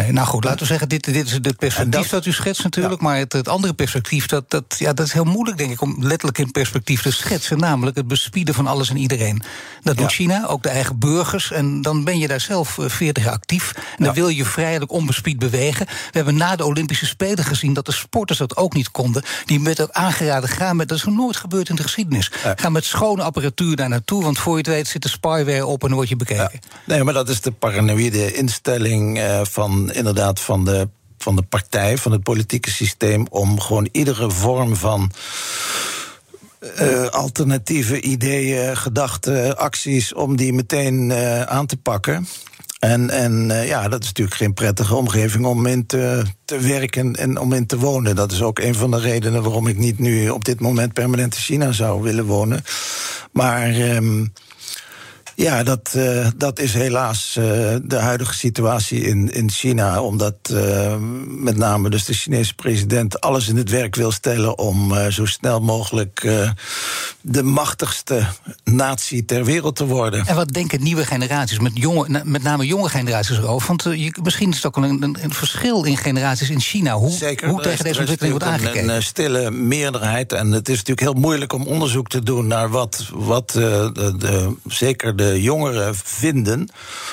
Nee, 0.00 0.12
nou 0.12 0.26
goed, 0.26 0.44
laten 0.44 0.58
we 0.58 0.66
zeggen, 0.66 0.88
dit, 0.88 1.04
dit 1.04 1.26
is 1.26 1.32
het 1.32 1.56
perspectief 1.56 2.00
dat, 2.00 2.10
dat, 2.10 2.26
u 2.26 2.32
schetst 2.32 2.62
natuurlijk. 2.62 3.00
Ja. 3.00 3.06
Maar 3.06 3.16
het, 3.16 3.32
het, 3.32 3.48
andere 3.48 3.72
perspectief, 3.72 4.26
dat, 4.26 4.50
dat, 4.50 4.64
ja, 4.78 4.92
dat 4.92 5.06
is 5.06 5.12
heel 5.12 5.24
moeilijk, 5.24 5.58
denk 5.58 5.70
ik, 5.70 5.80
om 5.80 5.96
letterlijk 5.98 6.38
in 6.38 6.50
perspectief 6.50 7.02
te 7.02 7.12
schetsen. 7.12 7.58
Namelijk 7.58 7.96
het 7.96 8.08
bespieden 8.08 8.54
van 8.54 8.66
alles 8.66 8.90
en 8.90 8.96
iedereen. 8.96 9.42
Dat 9.82 9.96
doet 9.96 10.10
ja. 10.10 10.16
China, 10.16 10.46
ook 10.46 10.62
de 10.62 10.68
eigen 10.68 10.98
burgers. 10.98 11.52
En 11.52 11.82
dan 11.82 12.04
ben 12.04 12.18
je 12.18 12.28
daar 12.28 12.40
zelf 12.40 12.78
40 12.80 13.24
jaar 13.24 13.32
actief. 13.32 13.72
En 13.98 14.04
dan 14.04 14.14
wil 14.14 14.28
je 14.28 14.44
vrijelijk 14.44 14.92
onbespied 14.92 15.38
bewegen. 15.38 15.86
We 15.86 15.92
hebben 16.12 16.36
na 16.36 16.56
de 16.56 16.64
Olympische 16.64 17.06
Spelen 17.06 17.44
gezien 17.44 17.72
dat 17.72 17.86
de 17.86 17.92
sporters 17.92 18.38
dat 18.38 18.56
ook 18.56 18.74
niet 18.74 18.90
konden. 18.90 19.22
Die 19.44 19.60
werd 19.60 19.80
ook 19.80 19.90
aangeraden, 19.90 20.48
gaan 20.48 20.76
met, 20.76 20.88
dat 20.88 20.98
is 20.98 21.04
nog 21.04 21.14
nooit 21.14 21.36
gebeurd 21.36 21.68
in 21.68 21.74
de 21.74 21.82
geschiedenis. 21.82 22.30
Ga 22.56 22.68
met 22.68 22.84
schone 22.84 23.22
apparatuur 23.22 23.76
daar 23.76 23.88
naartoe, 23.88 24.22
want 24.22 24.38
voor 24.38 24.52
je 24.52 24.58
het 24.58 24.66
weet 24.66 24.88
zit 24.88 25.02
de 25.02 25.08
spyware 25.08 25.66
op 25.66 25.82
en 25.82 25.88
dan 25.88 25.96
word 25.96 26.08
je 26.08 26.16
bekeken. 26.16 26.60
Nee, 26.84 27.04
maar 27.04 27.14
dat 27.14 27.28
is 27.28 27.40
de 27.40 27.52
paranoïde 27.52 28.32
instelling 28.34 29.18
uh, 29.18 29.40
inderdaad 29.94 30.40
van 30.40 30.64
de, 30.64 30.88
van 31.18 31.36
de 31.36 31.42
partij, 31.42 31.98
van 31.98 32.12
het 32.12 32.22
politieke 32.22 32.70
systeem, 32.70 33.26
om 33.30 33.60
gewoon 33.60 33.88
iedere 33.92 34.30
vorm 34.30 34.76
van. 34.76 35.10
Uh, 36.80 37.06
alternatieve 37.06 38.00
ideeën, 38.00 38.76
gedachten, 38.76 39.56
acties, 39.56 40.14
om 40.14 40.36
die 40.36 40.52
meteen 40.52 41.10
uh, 41.10 41.42
aan 41.42 41.66
te 41.66 41.76
pakken. 41.76 42.26
En, 42.78 43.10
en 43.10 43.48
uh, 43.50 43.68
ja, 43.68 43.88
dat 43.88 44.00
is 44.00 44.06
natuurlijk 44.06 44.36
geen 44.36 44.54
prettige 44.54 44.94
omgeving 44.94 45.44
om 45.44 45.66
in 45.66 45.86
te, 45.86 46.24
te 46.44 46.58
werken 46.58 47.14
en 47.14 47.38
om 47.38 47.52
in 47.52 47.66
te 47.66 47.78
wonen. 47.78 48.16
Dat 48.16 48.32
is 48.32 48.42
ook 48.42 48.58
een 48.58 48.74
van 48.74 48.90
de 48.90 49.00
redenen 49.00 49.42
waarom 49.42 49.66
ik 49.66 49.76
niet 49.76 49.98
nu 49.98 50.28
op 50.28 50.44
dit 50.44 50.60
moment 50.60 50.92
permanent 50.92 51.34
in 51.34 51.40
China 51.40 51.72
zou 51.72 52.02
willen 52.02 52.24
wonen. 52.24 52.64
Maar. 53.32 53.74
Um, 53.76 54.32
ja, 55.40 55.62
dat, 55.62 55.92
uh, 55.96 56.26
dat 56.36 56.58
is 56.58 56.72
helaas 56.72 57.36
uh, 57.38 57.44
de 57.82 57.96
huidige 57.96 58.34
situatie 58.34 59.00
in, 59.00 59.32
in 59.32 59.50
China. 59.50 60.02
Omdat 60.02 60.34
uh, 60.52 60.94
met 61.26 61.56
name 61.56 61.90
dus 61.90 62.04
de 62.04 62.12
Chinese 62.12 62.54
president 62.54 63.20
alles 63.20 63.48
in 63.48 63.56
het 63.56 63.70
werk 63.70 63.96
wil 63.96 64.12
stellen 64.12 64.58
om 64.58 65.10
zo 65.10 65.24
snel 65.24 65.60
mogelijk 65.60 66.28
de 67.20 67.42
machtigste 67.42 68.26
natie 68.64 69.24
ter 69.24 69.44
wereld 69.44 69.76
te 69.76 69.86
worden. 69.86 70.26
En 70.26 70.34
wat 70.34 70.48
denken 70.48 70.82
nieuwe 70.82 71.04
generaties, 71.04 71.58
met, 71.58 71.72
jonge, 71.74 72.22
met 72.24 72.42
name 72.42 72.66
jonge 72.66 72.88
generaties 72.88 73.38
erover? 73.38 73.68
Want 73.68 73.82
je, 73.82 74.14
misschien 74.22 74.50
is 74.50 74.56
het 74.56 74.66
ook 74.66 74.76
een, 74.76 75.02
een, 75.02 75.16
een, 75.22 75.34
verschil 75.34 75.84
in 75.84 75.96
generaties 75.96 76.50
in 76.50 76.60
China. 76.60 76.94
Hoe, 76.94 77.10
Zeker, 77.10 77.48
hoe 77.48 77.60
tegen 77.60 77.84
deze 77.84 77.98
ontwikkeling 77.98 78.38
wordt 78.38 78.52
aangekeken? 78.52 78.88
Een, 78.88 78.94
een 78.94 79.02
stille 79.02 79.50
meerderheid. 79.50 80.32
En 80.32 80.52
het 80.52 80.68
is 80.68 80.76
natuurlijk 80.76 81.00
heel 81.00 81.20
moeilijk 81.20 81.52
om 81.52 81.66
onderzoek 81.66 82.08
te 82.08 82.22
doen 82.22 82.46
naar 82.46 82.68
wat, 82.68 83.08
wat 83.12 83.50
de, 83.50 84.14
de, 84.18 84.54
zeker 84.66 85.16
de 85.16 85.29
jongeren 85.36 85.94
vinden 85.94 86.68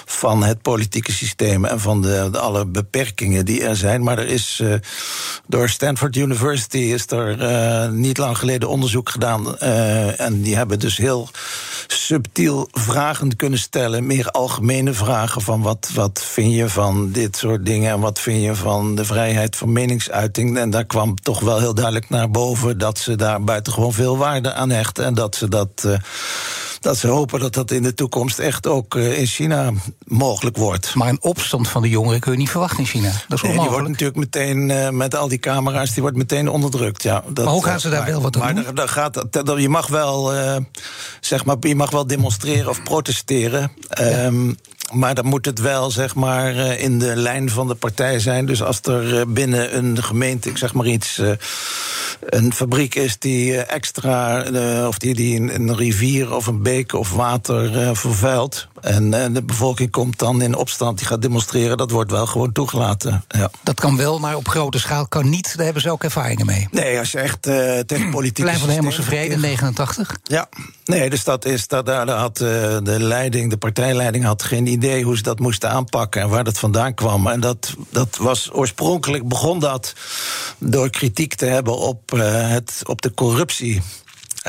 van 0.06 0.44
het 0.44 0.62
politieke 0.62 1.12
systeem 1.12 1.66
en 1.66 1.80
van 1.80 2.02
de, 2.02 2.30
alle 2.40 2.66
beperkingen 2.66 3.46
die 3.46 3.64
er 3.64 3.76
zijn. 3.76 4.04
Maar 4.04 4.18
er 4.18 4.28
is 4.28 4.60
uh, 4.64 4.74
door 5.48 5.70
Stanford 5.70 6.16
University 6.16 6.78
is 6.78 7.12
er 7.12 7.92
niet 7.92 8.18
lang 8.18 8.38
geleden 8.38 8.70
onderzoek 8.70 9.10
gedaan. 9.10 9.58
En 9.58 10.42
die 10.42 10.56
hebben 10.56 10.80
dus 10.80 10.98
heel 10.98 11.30
subtiel 11.88 12.68
vragen 12.72 13.36
kunnen 13.36 13.60
stellen. 13.60 14.06
Meer 14.06 14.30
algemene 14.32 14.94
vragen 14.94 15.42
van 15.42 15.62
wat, 15.62 15.90
wat 15.94 16.24
vind 16.24 16.54
je 16.54 16.70
van 16.70 17.12
dit 17.12 17.38
soort 17.38 17.66
dingen... 17.66 17.92
en 17.92 18.00
wat 18.00 18.20
vind 18.20 18.44
je 18.44 18.56
van 18.56 18.96
de 18.96 19.06
vrijheid 19.06 19.56
van 19.56 19.72
meningsuiting. 19.72 20.58
En 20.58 20.70
daar 20.70 20.86
kwam 20.86 21.16
toch 21.16 21.40
wel 21.40 21.60
heel 21.60 21.74
duidelijk 21.74 22.10
naar 22.10 22.32
boven... 22.32 22.78
dat 22.78 22.98
ze 22.98 23.16
daar 23.16 23.44
buitengewoon 23.44 23.94
veel 23.94 24.18
waarde 24.18 24.54
aan 24.54 24.70
hechten... 24.70 25.06
en 25.06 25.14
dat 25.14 25.36
ze 25.36 25.50
dat... 25.50 25.86
dat 26.80 26.98
ze 26.98 27.08
hopen 27.08 27.40
dat 27.40 27.54
dat 27.54 27.72
in 27.72 27.84
de 27.84 27.94
toekomst 27.94 28.40
echt 28.40 28.68
ook 28.68 28.96
uh, 28.96 29.20
in 29.20 29.26
China 29.26 29.72
mogelijk 30.04 30.58
wordt. 30.58 30.96
Maar 30.96 31.10
een 31.10 31.22
opstand 31.22 31.68
van 31.68 31.82
de 31.82 31.90
jongeren 31.90 32.20
kun 32.20 32.32
je 32.32 32.38
niet 32.38 32.50
verwachten 32.50 32.80
in 32.80 32.86
China. 32.86 33.12
Dat 33.28 33.44
is 33.44 33.50
nee, 33.50 33.60
die 33.60 33.70
wordt 33.70 33.88
natuurlijk 33.88 34.18
meteen 34.18 34.70
uh, 34.70 34.90
met 34.90 35.16
al 35.16 35.28
die 35.28 35.38
camera's, 35.38 35.94
die 35.94 36.02
wordt 36.02 36.18
meteen 36.18 36.50
onderdrukt. 36.50 37.04
Ja, 37.04 37.24
dat, 37.28 37.46
maar 37.46 37.54
hoe 37.54 37.64
gaan 37.64 37.80
ze 37.80 37.90
daar 37.90 38.02
maar, 38.02 38.12
wel 38.12 38.22
wat 38.22 38.36
aan 38.36 38.42
maar 38.42 38.56
doen? 38.56 38.64
Maar 38.64 38.76
daar 38.76 38.90
gaat, 38.90 39.46
daar, 39.46 39.60
je 39.60 39.70
mag 39.70 39.88
wel, 39.88 40.36
uh, 40.36 40.56
zeg 41.20 41.46
maar, 41.46 41.56
je 41.60 41.76
mag 41.76 41.92
wel 41.92 42.08
demonstreren 42.08 42.70
of 42.70 42.84
protesteren. 42.84 43.72
Ja. 43.90 44.26
Um, 44.26 44.58
maar 44.94 45.16
dan 45.16 45.26
moet 45.26 45.46
het 45.46 45.60
wel 45.60 45.92
zeg 45.92 46.16
maar 46.16 46.56
in 46.56 47.00
de 47.00 47.16
lijn 47.16 47.50
van 47.50 47.68
de 47.68 47.76
partij 47.76 48.20
zijn. 48.20 48.46
Dus 48.46 48.64
als 48.64 48.82
er 48.82 49.32
binnen 49.32 49.78
een 49.78 50.04
gemeente, 50.04 50.50
ik 50.50 50.58
zeg 50.58 50.74
maar 50.74 50.86
iets, 50.86 51.22
een 52.20 52.54
fabriek 52.54 52.96
is 52.96 53.20
die 53.20 53.58
extra, 53.58 54.44
of 54.88 54.98
die, 54.98 55.16
die 55.16 55.54
een 55.54 55.76
rivier 55.76 56.36
of 56.36 56.48
een 56.48 56.62
beek 56.62 56.94
of 56.94 57.12
water 57.12 57.96
vervuilt. 57.96 58.68
En 58.82 59.34
de 59.34 59.44
bevolking 59.44 59.92
komt 59.92 60.20
dan 60.20 60.42
in 60.42 60.56
opstand, 60.56 60.98
die 60.98 61.08
gaat 61.08 61.22
demonstreren. 61.22 61.78
Dat 61.78 61.92
wordt 61.92 62.12
wel 62.12 62.26
gewoon 62.26 62.52
toegelaten. 62.52 63.24
Ja. 63.28 63.52
Dat 63.64 63.80
kan 63.80 63.98
wel, 63.98 64.20
maar 64.20 64.36
op 64.36 64.48
grote 64.48 64.80
schaal 64.80 65.08
kan 65.08 65.30
niet. 65.30 65.54
Daar 65.56 65.66
hebben 65.66 65.82
ze 65.82 65.92
ook 65.92 66.04
ervaringen 66.04 66.46
mee. 66.46 66.68
Nee, 66.72 67.00
als 67.00 67.12
je 67.12 67.20
echt 67.20 67.48
uh, 67.48 67.80
tegen 67.80 68.10
politiek. 68.10 68.46
Plein 68.46 68.60
van 68.60 68.68
de 68.68 68.74
Hemelse 68.74 69.04
Vrede, 69.04 69.38
89. 69.38 70.18
Ja, 70.24 70.50
nee, 70.86 71.10
dus 71.10 71.24
dat 71.24 71.46
is. 71.46 71.68
Dat, 71.68 71.86
daar 71.86 72.10
had 72.10 72.38
de 72.38 72.96
leiding, 73.00 73.50
de 73.50 73.58
partijleiding 73.58 74.24
had 74.24 74.44
geen 74.44 74.68
idee 74.68 74.77
hoe 74.84 75.18
ze 75.18 75.24
dat 75.24 75.40
moesten 75.40 75.70
aanpakken 75.70 76.22
en 76.22 76.30
waar 76.30 76.44
dat 76.44 76.60
vandaan 76.60 76.94
kwam. 76.94 77.28
En 77.28 77.40
dat, 77.40 77.76
dat 77.90 78.18
was 78.18 78.50
oorspronkelijk 78.54 79.28
begon 79.28 79.60
dat 79.60 79.94
door 80.58 80.90
kritiek 80.90 81.36
te 81.36 81.46
hebben 81.46 81.78
op, 81.78 82.14
uh, 82.14 82.50
het, 82.50 82.82
op 82.86 83.02
de 83.02 83.14
corruptie. 83.14 83.82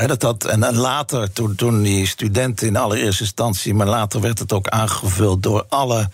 Dat 0.07 0.45
en, 0.45 0.63
en 0.63 0.75
later, 0.75 1.31
toen, 1.31 1.55
toen 1.55 1.81
die 1.81 2.07
studenten 2.07 2.67
in 2.67 2.75
allereerste 2.75 3.23
instantie, 3.23 3.73
maar 3.73 3.87
later 3.87 4.21
werd 4.21 4.39
het 4.39 4.53
ook 4.53 4.67
aangevuld 4.67 5.43
door 5.43 5.65
alle 5.69 6.09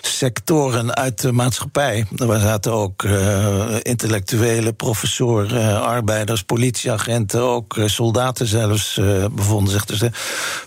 sectoren 0.00 0.94
uit 0.94 1.20
de 1.20 1.32
maatschappij. 1.32 2.06
Er 2.16 2.40
zaten 2.40 2.72
ook 2.72 3.02
uh, 3.02 3.64
intellectuelen, 3.82 4.76
professoren, 4.76 5.60
uh, 5.60 5.80
arbeiders, 5.80 6.42
politieagenten, 6.42 7.40
ook 7.40 7.76
uh, 7.76 7.88
soldaten 7.88 8.46
zelfs 8.46 9.00
bevonden 9.32 9.72
zich. 9.72 9.84
Dus 9.84 10.02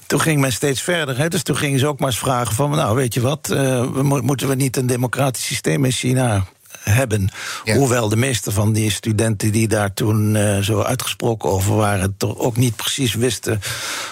toen 0.05 0.21
ging 0.21 0.41
men 0.41 0.51
steeds 0.51 0.81
verder. 0.81 1.29
Dus 1.29 1.43
toen 1.43 1.57
gingen 1.57 1.79
ze 1.79 1.87
ook 1.87 1.99
maar 1.99 2.09
eens 2.09 2.19
vragen 2.19 2.55
van, 2.55 2.69
nou 2.69 2.95
weet 2.95 3.13
je 3.13 3.21
wat, 3.21 3.47
we 3.47 3.99
mo 4.03 4.21
moeten 4.21 4.47
we 4.47 4.55
niet 4.55 4.77
een 4.77 4.87
democratisch 4.87 5.45
systeem 5.45 5.85
in 5.85 5.91
China 5.91 6.45
hebben. 6.89 7.29
Ja. 7.63 7.75
Hoewel 7.75 8.09
de 8.09 8.15
meeste 8.15 8.51
van 8.51 8.73
die 8.73 8.91
studenten 8.91 9.51
die 9.51 9.67
daar 9.67 9.93
toen 9.93 10.35
uh, 10.35 10.57
zo 10.57 10.81
uitgesproken 10.81 11.49
over 11.49 11.75
waren, 11.75 12.17
toch 12.17 12.37
ook 12.37 12.57
niet 12.57 12.75
precies 12.75 13.13
wisten 13.13 13.61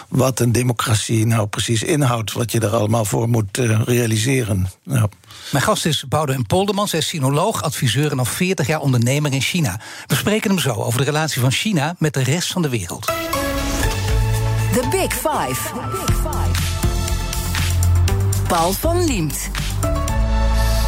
wat 0.10 0.40
een 0.40 0.52
democratie 0.52 1.26
nou 1.26 1.48
precies 1.48 1.84
inhoudt, 1.84 2.34
wat 2.34 2.52
je 2.52 2.60
er 2.60 2.76
allemaal 2.76 3.06
voor 3.06 3.30
moet 3.30 3.58
uh, 3.58 3.82
realiseren. 3.86 4.70
Ja. 4.84 5.10
Mijn 5.52 5.64
gast 5.64 5.86
is 5.86 6.06
Boudewijn 6.08 6.46
Poldermans, 6.46 6.92
hij 6.92 7.00
is 7.00 7.08
sinoloog, 7.08 7.64
adviseur 7.64 8.12
en 8.12 8.20
al 8.20 8.26
40 8.26 8.68
jaar 8.68 8.80
ondernemer 8.80 9.34
in 9.34 9.42
China. 9.42 9.80
We 10.08 10.16
spreken 10.16 10.50
hem 10.50 10.60
zo 10.60 10.74
over 10.74 11.00
de 11.00 11.06
relatie 11.06 11.42
van 11.42 11.52
China 11.52 11.96
met 12.00 12.14
de 12.14 12.24
rest 12.24 12.52
van 12.52 12.62
de 12.62 12.70
wereld. 12.70 13.06
The 13.06 14.88
Big 14.90 15.14
Five. 15.14 15.74
The 15.74 16.06
Big 16.06 16.16
Five. 16.16 16.62
Paul 18.48 18.74
van 18.74 19.06
Liemt. 19.06 19.50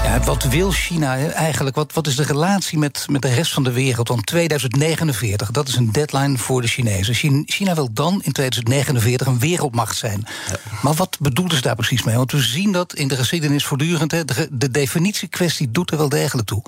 Ja, 0.07 0.19
wat 0.19 0.43
wil 0.43 0.71
China 0.71 1.17
eigenlijk? 1.29 1.75
Wat, 1.75 1.93
wat 1.93 2.07
is 2.07 2.15
de 2.15 2.23
relatie 2.23 2.77
met, 2.77 3.05
met 3.09 3.21
de 3.21 3.33
rest 3.33 3.53
van 3.53 3.63
de 3.63 3.71
wereld? 3.71 4.07
Want 4.07 4.25
2049, 4.25 5.51
dat 5.51 5.67
is 5.67 5.75
een 5.75 5.91
deadline 5.91 6.37
voor 6.37 6.61
de 6.61 6.67
Chinezen. 6.67 7.43
China 7.45 7.75
wil 7.75 7.93
dan 7.93 8.21
in 8.23 8.31
2049 8.31 9.27
een 9.27 9.39
wereldmacht 9.39 9.97
zijn. 9.97 10.27
Ja. 10.49 10.55
Maar 10.81 10.93
wat 10.93 11.17
bedoelen 11.19 11.55
ze 11.55 11.61
daar 11.61 11.75
precies 11.75 12.03
mee? 12.03 12.15
Want 12.15 12.31
we 12.31 12.41
zien 12.41 12.71
dat 12.71 12.93
in 12.93 13.07
de 13.07 13.15
geschiedenis 13.15 13.65
voortdurend. 13.65 14.11
Hè, 14.11 14.25
de, 14.25 14.47
de 14.51 14.71
definitiekwestie 14.71 15.71
doet 15.71 15.91
er 15.91 15.97
wel 15.97 16.09
degelijk 16.09 16.47
toe. 16.47 16.63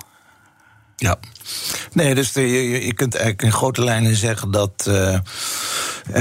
Ja. 0.99 1.19
Nee, 1.93 2.15
dus 2.15 2.31
de, 2.31 2.41
je, 2.41 2.85
je, 2.85 2.93
kunt 2.93 3.13
eigenlijk 3.15 3.43
in 3.43 3.51
grote 3.51 3.83
lijnen 3.83 4.15
zeggen 4.15 4.51
dat. 4.51 4.85
Uh, 4.87 5.19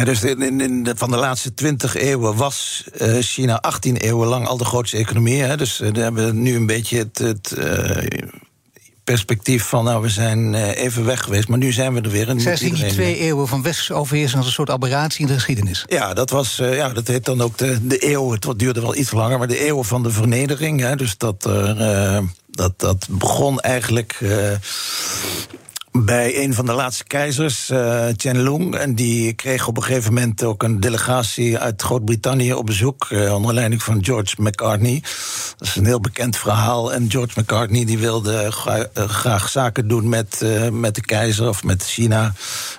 dus 0.04 0.22
in, 0.22 0.60
in 0.60 0.82
de, 0.82 0.92
van 0.96 1.10
de 1.10 1.16
laatste 1.16 1.54
twintig 1.54 1.94
eeuwen 1.94 2.36
was 2.36 2.84
uh, 3.00 3.18
China 3.20 3.60
18 3.60 3.96
eeuwen 3.96 4.28
lang 4.28 4.46
al 4.46 4.56
de 4.56 4.64
grootste 4.64 4.96
economie. 4.96 5.42
Hè, 5.42 5.56
dus 5.56 5.80
uh, 5.80 5.90
we 5.92 6.00
hebben 6.00 6.42
nu 6.42 6.56
een 6.56 6.66
beetje 6.66 6.98
het. 6.98 7.18
het 7.18 7.56
perspectief 9.04 9.64
van, 9.64 9.84
nou, 9.84 10.02
we 10.02 10.08
zijn 10.08 10.54
even 10.54 11.04
weg 11.04 11.22
geweest, 11.22 11.48
maar 11.48 11.58
nu 11.58 11.72
zijn 11.72 11.94
we 11.94 12.00
er 12.00 12.10
weer. 12.10 12.28
En 12.28 12.40
Zij 12.40 12.56
zien 12.56 12.74
die 12.74 12.86
twee 12.86 13.18
eeuwen 13.18 13.48
van 13.48 13.62
westerse 13.62 13.94
overheersing 13.94 14.36
als 14.36 14.46
een 14.46 14.52
soort 14.52 14.70
aberratie 14.70 15.20
in 15.20 15.26
de 15.26 15.32
geschiedenis. 15.32 15.84
Ja, 15.86 16.14
dat 16.14 16.30
was, 16.30 16.56
ja, 16.56 16.88
dat 16.88 17.06
heet 17.06 17.24
dan 17.24 17.40
ook 17.40 17.58
de, 17.58 17.86
de 17.86 18.10
eeuw, 18.10 18.30
het 18.30 18.52
duurde 18.56 18.80
wel 18.80 18.96
iets 18.96 19.10
langer, 19.10 19.38
maar 19.38 19.48
de 19.48 19.66
eeuw 19.66 19.82
van 19.82 20.02
de 20.02 20.10
vernedering. 20.10 20.80
Hè, 20.80 20.96
dus 20.96 21.16
dat 21.16 21.44
er. 21.44 22.22
Dat, 22.58 22.72
dat 22.76 23.06
begon 23.10 23.60
eigenlijk 23.60 24.18
uh, 24.20 24.52
bij 26.04 26.44
een 26.44 26.54
van 26.54 26.66
de 26.66 26.72
laatste 26.72 27.04
keizers, 27.04 27.70
uh, 27.70 28.04
Qianlong. 28.16 28.74
En 28.74 28.94
die 28.94 29.32
kreeg 29.32 29.68
op 29.68 29.76
een 29.76 29.82
gegeven 29.82 30.14
moment 30.14 30.44
ook 30.44 30.62
een 30.62 30.80
delegatie 30.80 31.58
uit 31.58 31.82
Groot-Brittannië 31.82 32.52
op 32.52 32.66
bezoek. 32.66 33.06
Uh, 33.10 33.34
onder 33.34 33.54
leiding 33.54 33.82
van 33.82 34.04
George 34.04 34.34
McCartney. 34.38 35.02
Dat 35.56 35.68
is 35.68 35.76
een 35.76 35.86
heel 35.86 36.00
bekend 36.00 36.36
verhaal. 36.36 36.92
En 36.92 37.10
George 37.10 37.40
McCartney 37.40 37.84
die 37.84 37.98
wilde 37.98 38.52
gra 38.52 38.86
graag 38.94 39.48
zaken 39.48 39.88
doen 39.88 40.08
met, 40.08 40.44
met 40.72 40.94
de 40.94 41.00
keizer 41.00 41.48
of 41.48 41.64
met 41.64 41.84
China. 41.84 42.32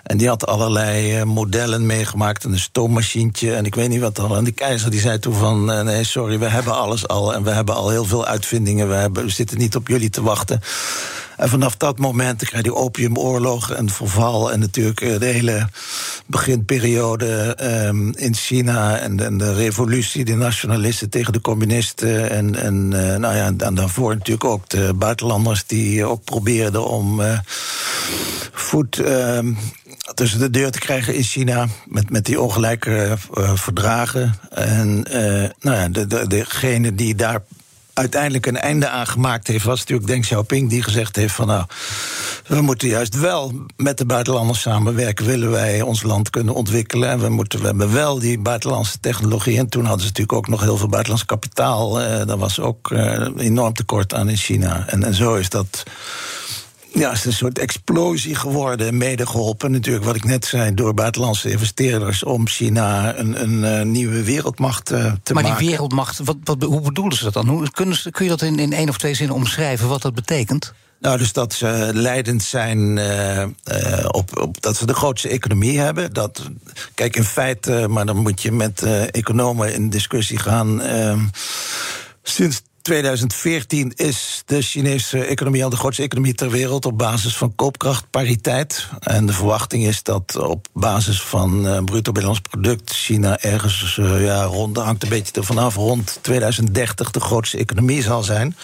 En 0.03 0.17
die 0.17 0.27
had 0.27 0.47
allerlei 0.47 1.25
modellen 1.25 1.85
meegemaakt. 1.85 2.43
En 2.43 2.51
een 2.51 2.59
stoommachientje 2.59 3.55
en 3.55 3.65
ik 3.65 3.75
weet 3.75 3.89
niet 3.89 4.01
wat 4.01 4.19
al. 4.19 4.35
En 4.35 4.43
die 4.43 4.53
keizer 4.53 4.91
die 4.91 4.99
zei 4.99 5.19
toen 5.19 5.33
van, 5.33 5.85
nee 5.85 6.03
sorry, 6.03 6.39
we 6.39 6.47
hebben 6.47 6.75
alles 6.75 7.07
al. 7.07 7.33
En 7.33 7.43
we 7.43 7.51
hebben 7.51 7.75
al 7.75 7.89
heel 7.89 8.05
veel 8.05 8.25
uitvindingen. 8.25 8.89
We, 8.89 8.95
hebben, 8.95 9.23
we 9.23 9.31
zitten 9.31 9.57
niet 9.57 9.75
op 9.75 9.87
jullie 9.87 10.09
te 10.09 10.21
wachten. 10.21 10.61
En 11.39 11.49
vanaf 11.49 11.77
dat 11.77 11.97
moment 11.97 12.37
krijg 12.37 12.55
je 12.55 12.69
die 12.69 12.75
opiumoorlog 12.75 13.71
en 13.71 13.89
verval. 13.89 14.51
En 14.51 14.59
natuurlijk 14.59 14.99
de 14.99 15.25
hele 15.25 15.67
beginperiode 16.25 17.57
um, 17.87 18.15
in 18.15 18.35
China. 18.35 18.97
En, 18.97 19.37
de 19.37 19.53
revolutie, 19.53 20.25
de 20.25 20.35
nationalisten 20.35 21.09
tegen 21.09 21.33
de 21.33 21.41
communisten. 21.41 22.29
En, 22.29 22.55
en 22.55 22.91
uh, 22.93 23.15
nou 23.15 23.35
ja, 23.35 23.53
en 23.57 23.75
daarvoor 23.75 24.13
natuurlijk 24.13 24.45
ook 24.45 24.69
de 24.69 24.93
buitenlanders 24.95 25.65
die 25.65 26.05
ook 26.05 26.23
probeerden 26.23 26.87
om 26.87 27.19
uh, 27.19 27.39
voet. 28.51 28.97
Uh, 28.97 29.39
tussen 30.13 30.39
de 30.39 30.49
deur 30.49 30.71
te 30.71 30.79
krijgen 30.79 31.15
in 31.15 31.23
China. 31.23 31.67
Met, 31.85 32.09
met 32.09 32.25
die 32.25 32.41
ongelijke 32.41 33.17
verdragen. 33.53 34.35
En 34.49 35.05
uh, 35.11 35.49
nou 35.59 35.77
ja, 35.77 35.89
de, 35.89 36.07
de, 36.07 36.27
degene 36.27 36.95
die 36.95 37.15
daar 37.15 37.41
uiteindelijk 37.99 38.45
een 38.45 38.57
einde 38.57 38.89
aan 38.89 39.07
gemaakt 39.07 39.47
heeft, 39.47 39.65
was 39.65 39.79
natuurlijk 39.79 40.07
Deng 40.07 40.21
Xiaoping 40.21 40.69
die 40.69 40.83
gezegd 40.83 41.15
heeft 41.15 41.33
van 41.33 41.47
nou, 41.47 41.65
we 42.47 42.61
moeten 42.61 42.87
juist 42.87 43.19
wel 43.19 43.53
met 43.77 43.97
de 43.97 44.05
buitenlanders 44.05 44.61
samenwerken, 44.61 45.25
willen 45.25 45.51
wij 45.51 45.81
ons 45.81 46.03
land 46.03 46.29
kunnen 46.29 46.53
ontwikkelen. 46.53 47.09
En 47.09 47.19
we, 47.19 47.29
moeten, 47.29 47.59
we 47.59 47.65
hebben 47.65 47.93
wel 47.93 48.19
die 48.19 48.39
buitenlandse 48.39 48.99
technologie. 48.99 49.57
En 49.57 49.69
toen 49.69 49.85
hadden 49.85 50.01
ze 50.01 50.07
natuurlijk 50.07 50.37
ook 50.37 50.47
nog 50.47 50.61
heel 50.61 50.77
veel 50.77 50.87
buitenlands 50.87 51.25
kapitaal. 51.25 52.01
Uh, 52.01 52.05
daar 52.25 52.37
was 52.37 52.59
ook 52.59 52.91
uh, 52.91 53.27
enorm 53.37 53.73
tekort 53.73 54.13
aan 54.13 54.29
in 54.29 54.37
China. 54.37 54.83
En, 54.87 55.03
en 55.03 55.13
zo 55.13 55.35
is 55.35 55.49
dat 55.49 55.83
ja, 56.93 57.09
het 57.09 57.17
is 57.17 57.25
een 57.25 57.33
soort 57.33 57.59
explosie 57.59 58.35
geworden. 58.35 58.97
Mede 58.97 59.25
geholpen 59.27 59.71
natuurlijk, 59.71 60.05
wat 60.05 60.15
ik 60.15 60.23
net 60.23 60.45
zei, 60.45 60.73
door 60.73 60.93
buitenlandse 60.93 61.51
investeerders 61.51 62.23
om 62.23 62.47
China 62.47 63.15
een, 63.17 63.41
een 63.41 63.79
uh, 63.79 63.81
nieuwe 63.81 64.23
wereldmacht 64.23 64.91
uh, 64.91 64.97
te 64.97 65.03
maar 65.03 65.11
maken. 65.33 65.33
Maar 65.33 65.57
die 65.59 65.69
wereldmacht, 65.69 66.19
wat, 66.23 66.37
wat, 66.43 66.63
hoe 66.63 66.81
bedoelen 66.81 67.17
ze 67.17 67.23
dat 67.23 67.33
dan? 67.33 67.47
Hoe, 67.47 67.71
kunnen 67.71 67.95
ze, 67.95 68.11
kun 68.11 68.23
je 68.23 68.29
dat 68.29 68.41
in, 68.41 68.59
in 68.59 68.73
één 68.73 68.89
of 68.89 68.97
twee 68.97 69.13
zinnen 69.13 69.35
omschrijven 69.35 69.87
wat 69.87 70.01
dat 70.01 70.13
betekent? 70.13 70.73
Nou, 70.99 71.17
dus 71.17 71.33
dat 71.33 71.53
ze 71.53 71.89
leidend 71.93 72.43
zijn 72.43 72.97
uh, 72.97 73.37
uh, 73.37 73.49
op, 74.07 74.39
op, 74.39 74.61
dat 74.61 74.77
ze 74.77 74.85
de 74.85 74.93
grootste 74.93 75.29
economie 75.29 75.79
hebben. 75.79 76.13
Dat, 76.13 76.41
kijk, 76.93 77.15
in 77.15 77.23
feite, 77.23 77.85
maar 77.89 78.05
dan 78.05 78.17
moet 78.17 78.41
je 78.41 78.51
met 78.51 78.81
economen 79.11 79.73
in 79.73 79.89
discussie 79.89 80.37
gaan. 80.37 80.81
sinds 82.23 82.61
2014 82.89 83.93
is 83.95 84.41
de 84.45 84.61
Chinese 84.61 85.25
economie 85.25 85.63
al 85.63 85.69
de 85.69 85.75
grootste 85.75 86.03
economie 86.03 86.33
ter 86.33 86.49
wereld 86.49 86.85
op 86.85 86.97
basis 86.97 87.37
van 87.37 87.55
koopkrachtpariteit. 87.55 88.87
En 88.99 89.25
de 89.25 89.33
verwachting 89.33 89.85
is 89.85 90.03
dat 90.03 90.35
op 90.35 90.67
basis 90.73 91.21
van 91.21 91.65
uh, 91.65 91.83
bruto 91.83 92.11
binnenlands 92.11 92.49
product 92.49 92.91
China 92.91 93.39
ergens 93.39 93.97
uh, 93.97 94.25
ja, 94.25 94.43
rond, 94.43 94.77
hangt 94.77 95.03
een 95.03 95.09
beetje 95.09 95.33
ervan 95.33 95.57
af, 95.57 95.75
rond 95.75 96.19
2030 96.21 97.11
de 97.11 97.19
grootste 97.19 97.57
economie 97.57 98.01
zal 98.01 98.23
zijn. 98.23 98.55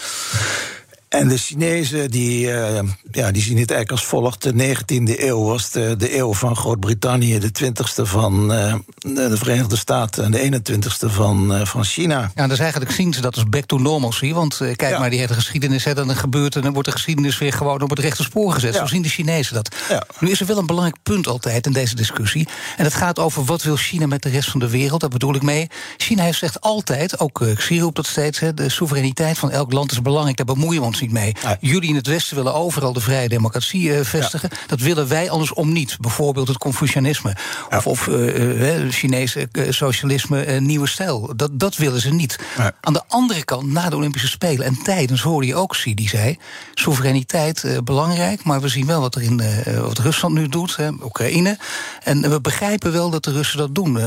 En 1.16 1.28
de 1.28 1.38
Chinezen 1.38 2.12
die, 2.12 2.48
uh, 2.48 2.80
ja, 3.12 3.32
die 3.32 3.42
zien 3.42 3.58
het 3.58 3.72
eigenlijk 3.72 3.92
als 3.92 4.06
volgt. 4.06 4.44
De 4.44 4.54
19e 4.54 5.20
eeuw 5.20 5.44
was 5.44 5.72
de, 5.72 5.96
de 5.98 6.18
eeuw 6.18 6.34
van 6.34 6.56
Groot-Brittannië, 6.56 7.40
de 7.40 7.52
20e 7.64 8.02
van 8.02 8.52
uh, 8.52 8.76
de 9.02 9.38
Verenigde 9.38 9.76
Staten 9.76 10.24
en 10.24 10.32
de 10.32 10.62
21e 10.80 11.14
van, 11.14 11.56
uh, 11.56 11.66
van 11.66 11.84
China. 11.84 12.32
Ja, 12.36 12.48
dus 12.48 12.60
eigenlijk 12.60 12.92
zien 12.92 13.14
ze 13.14 13.22
dat 13.22 13.36
als 13.36 13.50
back 13.50 13.66
to 13.66 13.78
normalcy. 13.78 14.34
Want 14.34 14.58
kijk 14.58 14.82
ja. 14.82 15.00
maar, 15.00 15.10
die 15.10 15.20
hele 15.20 15.34
geschiedenis, 15.34 15.84
hè, 15.84 15.94
dan 15.94 16.16
gebeurt 16.16 16.56
en 16.56 16.62
dan 16.62 16.74
wordt 16.74 16.88
de 16.88 16.94
geschiedenis 16.94 17.38
weer 17.38 17.54
gewoon 17.54 17.82
op 17.82 17.90
het 17.90 18.00
rechte 18.00 18.24
spoor 18.24 18.54
gezet. 18.54 18.74
Ja. 18.74 18.80
Zo 18.80 18.86
zien 18.86 19.02
de 19.02 19.10
Chinezen 19.10 19.54
dat. 19.54 19.76
Ja. 19.90 20.04
Nu 20.20 20.30
is 20.30 20.40
er 20.40 20.46
wel 20.46 20.58
een 20.58 20.66
belangrijk 20.66 21.04
punt 21.04 21.28
altijd 21.28 21.66
in 21.66 21.74
deze 21.74 21.96
discussie. 21.96 22.48
En 22.78 22.84
dat 22.84 22.94
gaat 22.94 23.20
over 23.20 23.44
wat 23.44 23.64
wil 23.64 23.76
China 23.76 24.08
met 24.08 24.22
de 24.22 24.30
rest 24.30 24.50
van 24.50 24.60
de 24.60 24.70
wereld. 24.70 25.02
Daar 25.02 25.10
bedoel 25.10 25.36
ik 25.36 25.42
mee. 25.42 25.68
China 25.98 26.24
heeft 26.24 26.40
zegt 26.40 26.62
altijd, 26.62 27.20
ook 27.20 27.44
Xi 27.56 27.80
roept 27.80 27.96
dat 27.96 28.06
steeds, 28.06 28.40
hè, 28.40 28.54
de 28.54 28.70
soevereiniteit 28.70 29.38
van 29.38 29.52
elk 29.52 29.72
land 29.72 29.92
is 29.92 30.02
belangrijk. 30.02 30.38
Daar 30.38 30.46
bemoeien 30.46 30.82
we 30.82 30.88
ons 30.88 31.02
niet 31.06 31.14
mee. 31.14 31.58
Jullie 31.60 31.90
in 31.90 31.96
het 31.96 32.08
Westen 32.08 32.36
willen 32.36 32.54
overal 32.54 32.94
de 32.94 33.00
vrije 33.00 33.30
democratie 33.30 33.90
uh, 33.90 34.00
vestigen. 34.04 34.50
Ja. 34.52 34.58
Dat 34.68 34.80
willen 34.80 35.08
wij 35.08 35.30
andersom 35.30 35.72
niet. 35.72 35.98
Bijvoorbeeld 36.00 36.48
het 36.48 36.58
Confucianisme. 36.58 37.36
Ja. 37.70 37.78
Of, 37.78 37.88
of 37.88 38.08
uh, 38.08 38.90
Chinese 38.90 39.50
socialisme, 39.70 40.60
nieuwe 40.60 40.88
stijl. 40.88 41.34
Dat, 41.36 41.60
dat 41.60 41.76
willen 41.76 42.02
ze 42.02 42.14
niet. 42.14 42.40
Aan 42.82 42.94
de 42.94 43.02
andere 43.08 43.44
kant, 43.44 43.72
na 43.72 43.90
de 43.90 43.96
Olympische 43.96 44.28
Spelen 44.28 44.66
en 44.66 44.78
tijdens 44.84 45.22
hoorde 45.22 45.48
je 45.48 45.56
ook 45.56 45.72
Xi, 45.72 45.94
die 45.94 46.10
zei... 46.10 46.38
soevereiniteit 46.74 47.80
belangrijk, 47.84 48.44
maar 48.44 48.62
we 48.62 48.68
zien 48.68 48.86
wel 48.86 49.02
wat, 49.02 49.16
er 49.16 49.22
in, 49.22 49.42
wat 49.82 49.98
Rusland 49.98 50.34
nu 50.34 50.48
doet, 50.48 50.78
Oekraïne. 51.04 51.58
En 52.04 52.30
we 52.30 52.42
begrijpen 52.42 52.92
wel 52.92 53.10
dat 53.10 53.24
de 53.24 53.32
Russen 53.32 53.58
dat 53.58 53.76
doen, 53.76 54.00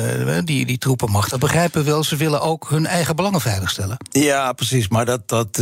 die, 0.45 0.67
die 0.67 0.79
troepenmacht. 0.79 1.31
Dat 1.31 1.41
begrijpen 1.41 1.85
we 1.85 1.91
wel, 1.91 2.05
ze 2.05 2.17
willen 2.17 2.41
ook 2.41 2.67
hun 2.69 2.87
eigen 2.87 3.17
belangen 3.17 3.41
veiligstellen. 3.41 3.97
Ja, 4.11 4.53
precies, 4.53 4.89
maar 4.89 5.05
dat... 5.05 5.29
dat 5.29 5.61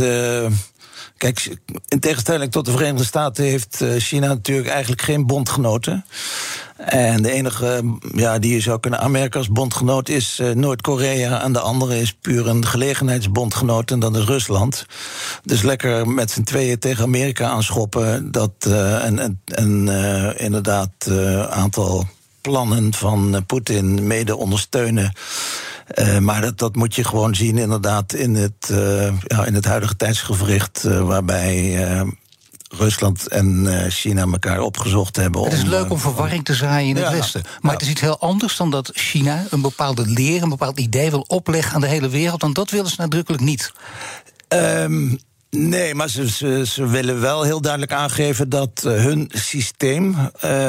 Kijk, 1.17 1.57
in 1.87 1.99
tegenstelling 1.99 2.51
tot 2.51 2.65
de 2.65 2.71
Verenigde 2.71 3.05
Staten 3.05 3.43
heeft 3.43 3.83
China 3.97 4.27
natuurlijk 4.27 4.67
eigenlijk 4.67 5.01
geen 5.01 5.25
bondgenoten. 5.25 6.05
En 6.77 7.21
de 7.21 7.31
enige 7.31 7.97
ja, 8.15 8.39
die 8.39 8.53
je 8.53 8.59
zou 8.59 8.79
kunnen 8.79 8.99
aanmerken 8.99 9.39
als 9.39 9.49
bondgenoot 9.49 10.09
is 10.09 10.39
uh, 10.41 10.51
Noord-Korea. 10.51 11.41
En 11.43 11.53
de 11.53 11.59
andere 11.59 11.99
is 11.99 12.13
puur 12.13 12.47
een 12.47 12.65
gelegenheidsbondgenoot 12.65 13.91
en 13.91 13.99
dat 13.99 14.15
is 14.15 14.23
Rusland. 14.23 14.85
Dus 15.43 15.61
lekker 15.61 16.07
met 16.07 16.31
z'n 16.31 16.43
tweeën 16.43 16.79
tegen 16.79 17.03
Amerika 17.03 17.47
aanschoppen. 17.47 18.31
Dat, 18.31 18.51
uh, 18.67 19.05
en 19.05 19.41
en, 19.45 19.87
inderdaad 20.37 20.91
een 21.05 21.47
aantal 21.47 22.07
plannen 22.41 22.93
van 22.93 23.43
Poetin 23.45 24.07
mede 24.07 24.35
ondersteunen. 24.35 25.11
Uh, 25.95 26.17
maar 26.17 26.41
dat, 26.41 26.57
dat 26.57 26.75
moet 26.75 26.95
je 26.95 27.03
gewoon 27.03 27.35
zien, 27.35 27.57
inderdaad, 27.57 28.13
in 28.13 28.35
het, 28.35 28.69
uh, 28.71 29.13
ja, 29.27 29.45
in 29.45 29.53
het 29.53 29.65
huidige 29.65 29.95
tijdsgevricht, 29.95 30.83
uh, 30.85 31.01
waarbij. 31.01 32.05
Rusland 32.69 33.27
en 33.27 33.67
China 33.89 34.21
elkaar 34.21 34.59
opgezocht 34.59 35.15
hebben. 35.15 35.43
Het 35.43 35.53
is 35.53 35.63
om, 35.63 35.69
leuk 35.69 35.89
om 35.89 35.99
verwarring 35.99 36.45
te 36.45 36.53
zaaien 36.53 36.89
in 36.89 37.03
het 37.03 37.13
Westen. 37.13 37.41
Maar 37.43 37.55
ja. 37.61 37.71
het 37.71 37.81
is 37.81 37.89
iets 37.89 38.01
heel 38.01 38.19
anders 38.19 38.57
dan 38.57 38.71
dat 38.71 38.89
China 38.93 39.45
een 39.49 39.61
bepaalde 39.61 40.05
leer, 40.05 40.43
een 40.43 40.49
bepaald 40.49 40.79
idee 40.79 41.09
wil 41.09 41.25
opleggen 41.27 41.75
aan 41.75 41.81
de 41.81 41.87
hele 41.87 42.09
wereld. 42.09 42.41
Want 42.41 42.55
dat 42.55 42.69
willen 42.69 42.89
ze 42.89 42.95
nadrukkelijk 42.97 43.43
niet. 43.43 43.71
Um, 44.47 45.19
Nee, 45.49 45.95
maar 45.95 46.09
ze, 46.09 46.29
ze, 46.29 46.65
ze, 46.65 46.87
willen 46.87 47.21
wel 47.21 47.43
heel 47.43 47.61
duidelijk 47.61 47.91
aangeven 47.91 48.49
dat 48.49 48.81
hun 48.83 49.31
systeem 49.33 50.15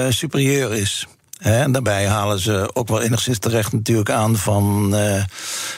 superieur 0.09 0.75
is. 0.75 1.07
En 1.39 1.73
daarbij 1.73 2.07
halen 2.07 2.39
ze 2.39 2.71
ook 2.73 2.89
wel 2.89 3.03
enigszins 3.03 3.39
terecht 3.39 3.73
natuurlijk 3.73 4.11
aan 4.11 4.37
van 4.37 4.91
uh, 4.95 5.23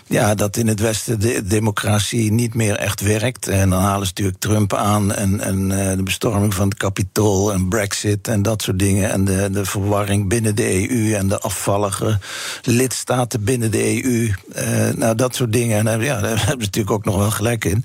ja, 0.07 0.35
dat 0.35 0.57
in 0.57 0.69
het 0.69 0.81
Westen 0.81 1.21
de 1.21 1.45
democratie 1.45 2.33
niet 2.33 2.55
meer 2.55 2.77
echt 2.77 3.01
werkt. 3.01 3.49
En 3.49 3.71
dan 3.71 3.83
halen 3.83 4.07
ze 4.07 4.13
natuurlijk 4.15 4.39
Trump 4.39 4.75
aan 4.75 5.13
en, 5.13 5.41
en 5.41 5.71
uh, 5.71 5.97
de 5.97 6.03
bestorming 6.03 6.55
van 6.55 6.69
het 6.69 6.79
kapitool 6.79 7.53
en 7.53 7.69
Brexit 7.69 8.29
en 8.29 8.43
dat 8.43 8.63
soort 8.63 8.79
dingen. 8.79 9.11
En 9.11 9.25
de, 9.25 9.51
de 9.51 9.65
verwarring 9.65 10.29
binnen 10.29 10.55
de 10.55 10.91
EU 10.91 11.15
en 11.15 11.29
de 11.29 11.39
afvallige 11.39 12.19
lidstaten 12.63 13.45
binnen 13.45 13.71
de 13.71 14.05
EU. 14.05 14.33
Uh, 14.57 14.95
nou, 14.97 15.15
dat 15.15 15.35
soort 15.35 15.53
dingen. 15.53 15.87
En 15.87 16.01
ja, 16.01 16.21
daar 16.21 16.31
hebben 16.47 16.49
ze 16.49 16.57
natuurlijk 16.57 16.91
ook 16.91 17.05
nog 17.05 17.17
wel 17.17 17.31
gelijk 17.31 17.65
in. 17.65 17.85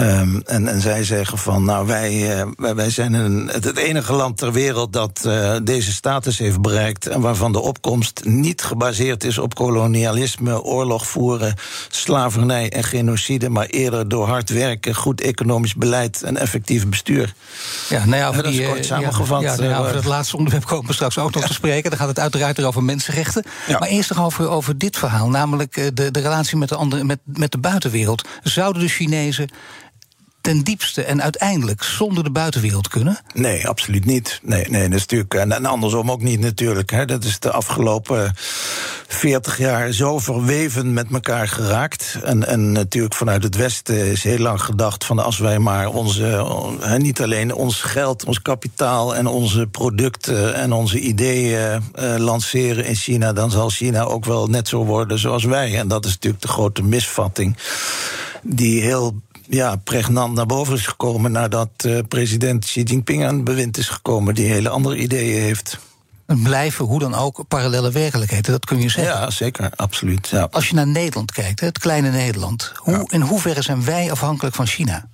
Um, 0.00 0.42
en, 0.44 0.68
en 0.68 0.80
zij 0.80 1.04
zeggen 1.04 1.38
van, 1.38 1.64
nou, 1.64 1.86
wij, 1.86 2.44
wij, 2.56 2.74
wij 2.74 2.90
zijn 2.90 3.12
een, 3.12 3.48
het 3.52 3.76
enige 3.76 4.12
land 4.12 4.36
ter 4.36 4.52
wereld 4.52 4.92
dat 4.92 5.28
deze 5.62 5.92
status 5.92 6.38
heeft 6.38 6.60
bereikt 6.60 6.72
bereikt 6.74 7.06
en 7.06 7.20
waarvan 7.20 7.52
de 7.52 7.60
opkomst 7.60 8.24
niet 8.24 8.62
gebaseerd 8.62 9.24
is 9.24 9.38
op 9.38 9.54
kolonialisme, 9.54 10.62
oorlog 10.62 11.06
voeren, 11.06 11.54
slavernij 11.88 12.70
en 12.70 12.84
genocide, 12.84 13.48
maar 13.48 13.66
eerder 13.66 14.08
door 14.08 14.26
hard 14.26 14.50
werken, 14.50 14.94
goed 14.94 15.20
economisch 15.20 15.74
beleid 15.74 16.22
en 16.22 16.36
effectief 16.36 16.88
bestuur. 16.88 17.34
Ja, 17.88 18.04
nou 18.04 18.16
ja, 18.16 18.28
over 18.28 18.42
dat 18.42 18.52
die, 18.52 18.62
is 18.62 18.68
kort 18.68 18.84
samengevat. 18.84 19.42
Ja, 19.42 19.52
ja, 19.52 19.56
nou 19.56 19.70
ja, 19.70 19.78
over 19.78 19.94
het 19.94 20.04
laatste 20.04 20.36
onderwerp 20.36 20.64
komen 20.64 20.86
we 20.86 20.92
straks 20.92 21.18
ook 21.18 21.34
nog 21.34 21.46
te 21.46 21.52
spreken. 21.52 21.90
Dan 21.90 21.98
gaat 21.98 22.08
het 22.08 22.18
uiteraard 22.18 22.62
over 22.62 22.82
mensenrechten. 22.82 23.44
Maar 23.68 23.88
eerst 23.88 24.08
nog 24.08 24.24
over, 24.24 24.48
over 24.48 24.78
dit 24.78 24.96
verhaal, 24.96 25.28
namelijk 25.28 25.96
de, 25.96 26.10
de 26.10 26.20
relatie 26.20 26.56
met 26.56 26.68
de, 26.68 26.76
andere, 26.76 27.04
met, 27.04 27.18
met 27.24 27.52
de 27.52 27.58
buitenwereld. 27.58 28.28
Zouden 28.42 28.82
de 28.82 28.88
Chinezen 28.88 29.48
ten 30.44 30.60
diepste 30.62 31.04
en 31.04 31.22
uiteindelijk 31.22 31.82
zonder 31.82 32.24
de 32.24 32.30
buitenwereld 32.30 32.88
kunnen? 32.88 33.18
Nee, 33.34 33.68
absoluut 33.68 34.04
niet. 34.04 34.40
Nee, 34.42 34.68
nee 34.68 34.82
dat 34.82 34.98
is 34.98 35.00
natuurlijk, 35.00 35.34
en 35.34 35.66
andersom 35.66 36.10
ook 36.10 36.22
niet 36.22 36.40
natuurlijk. 36.40 36.90
Hè. 36.90 37.04
Dat 37.04 37.24
is 37.24 37.38
de 37.38 37.50
afgelopen 37.50 38.34
40 39.06 39.58
jaar 39.58 39.92
zo 39.92 40.18
verweven 40.18 40.92
met 40.92 41.06
elkaar 41.12 41.48
geraakt. 41.48 42.18
En, 42.24 42.72
natuurlijk 42.72 43.14
vanuit 43.14 43.42
het 43.42 43.56
Westen 43.56 44.10
is 44.10 44.22
heel 44.22 44.38
lang 44.38 44.60
gedacht 44.60 45.04
van 45.04 45.18
als 45.18 45.38
wij 45.38 45.58
maar 45.58 45.88
onze, 45.88 46.46
niet 46.98 47.22
alleen 47.22 47.54
ons 47.54 47.80
geld, 47.80 48.24
ons 48.24 48.42
kapitaal 48.42 49.14
en 49.14 49.26
onze 49.26 49.66
producten 49.66 50.54
en 50.54 50.72
onze 50.72 51.00
ideeën 51.00 51.82
uh, 51.94 52.14
lanceren 52.16 52.84
in 52.84 52.96
China, 52.96 53.32
dan 53.32 53.50
zal 53.50 53.68
China 53.68 54.02
ook 54.02 54.24
wel 54.24 54.46
net 54.46 54.68
zo 54.68 54.84
worden 54.84 55.18
zoals 55.18 55.44
wij. 55.44 55.78
En 55.78 55.88
dat 55.88 56.04
is 56.04 56.12
natuurlijk 56.12 56.42
de 56.42 56.48
grote 56.48 56.82
misvatting 56.82 57.56
die 58.42 58.82
heel 58.82 59.22
ja, 59.48 59.76
pregnant 59.76 60.34
naar 60.34 60.46
boven 60.46 60.74
is 60.74 60.86
gekomen 60.86 61.32
nadat 61.32 61.68
uh, 61.86 61.98
president 62.08 62.64
Xi 62.64 62.82
Jinping 62.82 63.24
aan 63.24 63.34
het 63.34 63.44
bewind 63.44 63.78
is 63.78 63.88
gekomen, 63.88 64.34
die 64.34 64.46
hele 64.46 64.68
andere 64.68 64.96
ideeën 64.96 65.42
heeft. 65.42 65.78
Blijven 66.26 66.84
hoe 66.84 66.98
dan 66.98 67.14
ook 67.14 67.44
parallele 67.48 67.90
werkelijkheden, 67.90 68.52
dat 68.52 68.64
kun 68.64 68.80
je 68.80 68.88
zeggen. 68.88 69.14
Ja, 69.14 69.30
zeker, 69.30 69.70
absoluut. 69.76 70.28
Ja. 70.28 70.48
Als 70.50 70.68
je 70.68 70.74
naar 70.74 70.86
Nederland 70.86 71.32
kijkt, 71.32 71.60
het 71.60 71.78
kleine 71.78 72.10
Nederland, 72.10 72.72
hoe, 72.76 73.04
in 73.10 73.20
hoeverre 73.20 73.62
zijn 73.62 73.84
wij 73.84 74.10
afhankelijk 74.10 74.54
van 74.54 74.66
China? 74.66 75.08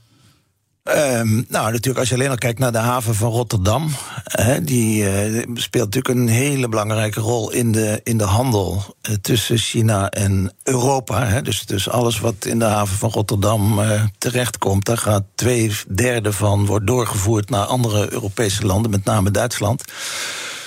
Um, 0.97 1.45
nou, 1.49 1.65
natuurlijk, 1.65 1.99
als 1.99 2.09
je 2.09 2.15
alleen 2.15 2.31
al 2.31 2.37
kijkt 2.37 2.59
naar 2.59 2.73
de 2.73 2.79
haven 2.79 3.15
van 3.15 3.31
Rotterdam. 3.31 3.91
Hè, 4.25 4.65
die 4.65 5.03
uh, 5.03 5.43
speelt 5.55 5.95
natuurlijk 5.95 6.15
een 6.15 6.29
hele 6.29 6.69
belangrijke 6.69 7.21
rol 7.21 7.51
in 7.51 7.73
de, 7.73 8.01
in 8.05 8.19
de 8.19 8.25
handel 8.25 8.97
uh, 9.09 9.15
tussen 9.17 9.59
China 9.59 10.11
en 10.11 10.53
Europa. 10.63 11.27
Hè. 11.27 11.43
Dus, 11.43 11.67
dus 11.67 11.89
alles 11.89 12.21
wat 12.21 12.45
in 12.45 12.59
de 12.59 12.65
haven 12.65 12.97
van 12.97 13.11
Rotterdam 13.11 13.79
uh, 13.79 14.05
terechtkomt, 14.19 14.85
daar 14.85 14.99
gaat 14.99 15.25
twee 15.35 15.73
derde 15.89 16.33
van 16.33 16.67
wordt 16.67 16.87
doorgevoerd 16.87 17.51
naar 17.51 17.65
andere 17.65 18.13
Europese 18.13 18.67
landen, 18.67 18.91
met 18.91 19.05
name 19.05 19.31
Duitsland. 19.31 19.83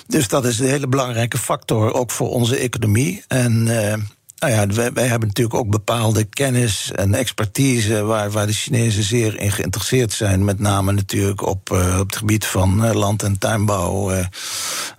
Dus 0.07 0.27
dat 0.27 0.45
is 0.45 0.59
een 0.59 0.67
hele 0.67 0.88
belangrijke 0.88 1.38
factor 1.38 1.93
ook 1.93 2.12
voor 2.12 2.29
onze 2.29 2.55
economie. 2.55 3.23
En 3.27 3.67
nou 4.43 4.56
ja, 4.56 4.75
wij, 4.75 4.93
wij, 4.93 5.08
hebben 5.08 5.27
natuurlijk 5.27 5.56
ook 5.56 5.69
bepaalde 5.69 6.23
kennis 6.23 6.91
en 6.91 7.13
expertise 7.13 8.03
waar, 8.03 8.32
waar 8.32 8.47
de 8.47 8.53
Chinezen 8.53 9.03
zeer 9.03 9.39
in 9.39 9.51
geïnteresseerd 9.51 10.12
zijn. 10.12 10.45
Met 10.45 10.60
name 10.60 10.91
natuurlijk 10.91 11.41
op, 11.41 11.69
uh, 11.69 11.99
op 11.99 12.06
het 12.06 12.15
gebied 12.15 12.45
van 12.45 12.86
uh, 12.86 12.93
land- 12.93 13.23
en 13.23 13.38
tuinbouw, 13.38 14.13
uh, 14.13 14.25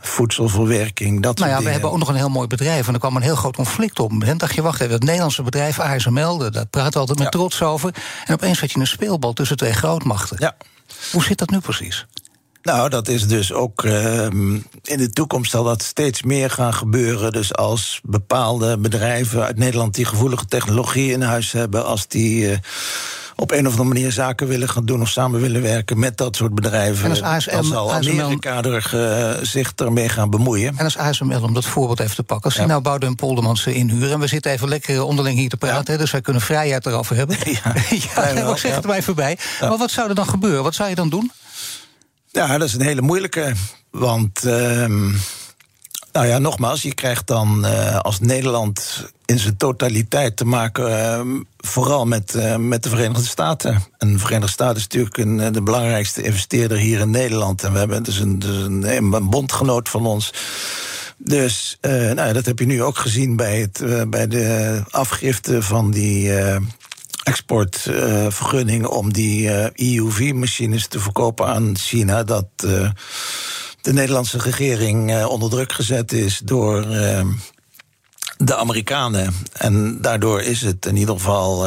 voedselverwerking, 0.00 1.22
dat 1.22 1.38
nou 1.38 1.50
ja, 1.50 1.62
we 1.62 1.70
hebben 1.70 1.90
ook 1.90 1.98
nog 1.98 2.09
een 2.09 2.14
heel 2.14 2.28
mooi 2.28 2.46
bedrijf. 2.46 2.87
En 2.87 2.94
er 2.94 3.00
kwam 3.00 3.16
een 3.16 3.22
heel 3.22 3.37
groot 3.37 3.57
conflict 3.57 3.98
op. 3.98 4.12
En 4.22 4.38
dacht 4.38 4.54
je, 4.54 4.62
wacht 4.62 4.80
even, 4.80 4.94
het 4.94 5.04
Nederlandse 5.04 5.42
bedrijf 5.42 5.80
ASML, 5.80 6.38
daar 6.38 6.66
praten 6.66 6.92
we 6.92 6.98
altijd 6.98 7.18
met 7.18 7.33
ja. 7.33 7.38
trots 7.38 7.62
over. 7.62 7.94
En 8.24 8.35
opeens 8.35 8.61
had 8.61 8.72
je 8.72 8.78
een 8.80 8.87
speelbal 8.87 9.33
tussen 9.33 9.57
twee 9.57 9.72
grootmachten. 9.72 10.37
Ja. 10.40 10.57
Hoe 11.12 11.22
zit 11.22 11.38
dat 11.38 11.50
nu 11.50 11.59
precies? 11.59 12.07
Nou, 12.64 12.88
dat 12.88 13.09
is 13.09 13.29
dus 13.29 13.53
ook 13.53 13.83
uh, 13.83 14.27
in 14.83 14.98
de 14.98 15.11
toekomst 15.12 15.50
zal 15.50 15.64
dat 15.64 15.83
steeds 15.83 16.22
meer 16.22 16.50
gaan 16.50 16.74
gebeuren. 16.74 17.33
Dus 17.33 17.55
als 17.55 18.00
bepaalde 18.05 18.79
bedrijven 18.79 19.44
uit 19.44 19.59
Nederland 19.59 19.94
die 19.94 20.05
gevoelige 20.05 20.46
technologie 20.46 21.12
in 21.12 21.22
huis 21.22 21.53
hebben, 21.53 21.85
als 21.85 22.09
die. 22.09 22.50
Uh, 22.50 22.57
op 23.37 23.50
een 23.50 23.66
of 23.66 23.70
andere 23.70 23.88
manier 23.88 24.12
zaken 24.12 24.46
willen 24.46 24.68
gaan 24.68 24.85
doen 24.85 25.00
of 25.00 25.09
samen 25.09 25.40
willen 25.40 25.62
werken 25.62 25.98
met 25.98 26.16
dat 26.16 26.37
soort 26.37 26.55
bedrijven, 26.55 27.05
En 27.05 27.11
als 27.11 27.22
ASM 27.22 27.50
dan 27.50 27.64
zal 27.64 27.92
ASML 27.92 28.22
Amerika 28.22 28.62
er, 28.62 28.90
eh, 28.92 29.44
zich 29.44 29.72
ermee 29.77 30.09
gaan 30.09 30.31
bemoeien. 30.31 30.74
En 30.77 30.85
als 30.85 30.98
ASML, 30.98 31.42
om 31.42 31.55
dat 31.55 31.64
voorbeeld 31.64 32.00
even 32.00 32.14
te 32.14 32.22
pakken. 32.22 32.44
Als 32.44 32.55
die 32.55 32.66
nou 32.66 32.83
Bouden 32.83 33.09
en 33.09 33.14
Polderman 33.14 33.57
ze 33.57 33.74
inhuren... 33.74 34.12
en 34.12 34.20
we 34.20 34.27
zitten 34.27 34.53
even 34.53 34.68
lekker 34.68 35.03
onderling 35.03 35.38
hier 35.38 35.48
te 35.48 35.57
praten... 35.57 35.98
dus 35.98 36.11
wij 36.11 36.20
kunnen 36.20 36.42
vrijheid 36.42 36.87
erover 36.87 37.16
hebben. 37.16 37.37
Ja, 37.44 37.74
ja 38.14 38.35
wel, 38.35 38.53
ik 38.53 38.59
zeg 38.59 38.83
ja. 38.83 38.90
het 38.90 39.05
voorbij. 39.05 39.38
Maar 39.61 39.79
wat 39.79 39.90
zou 39.90 40.09
er 40.09 40.14
dan 40.14 40.29
gebeuren? 40.29 40.62
Wat 40.62 40.74
zou 40.74 40.88
je 40.88 40.94
dan 40.94 41.09
doen? 41.09 41.31
Ja, 42.35 42.59
dat 42.59 42.68
is 42.68 42.75
een 42.75 42.81
hele 42.81 43.03
moeilijke. 43.03 43.53
Want, 43.90 44.44
ehm, 44.44 45.11
nou 46.12 46.27
ja, 46.27 46.38
nogmaals, 46.38 46.83
je 46.83 46.94
krijgt 46.94 47.27
dan 47.27 47.66
eh, 47.66 47.99
als 47.99 48.20
Nederland 48.20 49.07
in 49.25 49.38
zijn 49.38 49.57
totaliteit 49.57 50.37
te 50.37 50.44
maken, 50.44 51.01
ehm, 51.01 51.29
vooral 51.59 52.07
met, 52.07 52.35
eh, 52.35 52.57
met 52.57 52.83
de 52.83 52.88
Verenigde 52.88 53.25
Staten. 53.25 53.83
En 53.99 54.12
de 54.12 54.18
Verenigde 54.18 54.53
Staten 54.53 54.77
is 54.77 54.83
natuurlijk 54.83 55.16
een, 55.16 55.40
eh, 55.40 55.53
de 55.53 55.62
belangrijkste 55.62 56.23
investeerder 56.23 56.79
hier 56.79 57.01
in 57.01 57.11
Nederland. 57.11 57.62
En 57.62 57.73
we 57.73 57.79
hebben 57.79 58.03
dus 58.03 58.18
een, 58.18 58.38
dus 58.38 58.64
een, 58.64 58.97
een 58.97 59.31
bondgenoot 59.31 59.88
van 59.88 60.07
ons. 60.07 60.33
Dus 61.16 61.79
nou, 61.81 62.33
dat 62.33 62.47
heb 62.47 62.59
je 62.59 62.66
nu 62.66 62.83
ook 62.83 62.99
gezien 62.99 63.37
bij, 63.37 63.61
het, 63.61 64.11
bij 64.11 64.29
de 64.29 64.83
afgifte 64.90 65.62
van 65.62 65.90
die 65.90 66.33
exportvergunning 67.24 68.87
om 68.87 69.12
die 69.12 69.50
eh, 69.50 69.96
EUV-machines 69.96 70.87
te 70.88 71.00
verkopen 71.00 71.46
aan 71.46 71.76
China. 71.78 72.22
Dat 72.24 72.46
eh, 72.56 72.90
de 73.80 73.92
Nederlandse 73.92 74.38
regering 74.38 75.10
eh, 75.12 75.28
onder 75.28 75.50
druk 75.50 75.72
gezet 75.72 76.12
is 76.12 76.40
door 76.44 76.82
de 78.37 78.56
Amerikanen. 78.56 79.34
En 79.52 80.00
daardoor 80.00 80.42
is 80.42 80.60
het 80.62 80.87
in 80.87 80.96
ieder 80.96 81.14
geval 81.14 81.66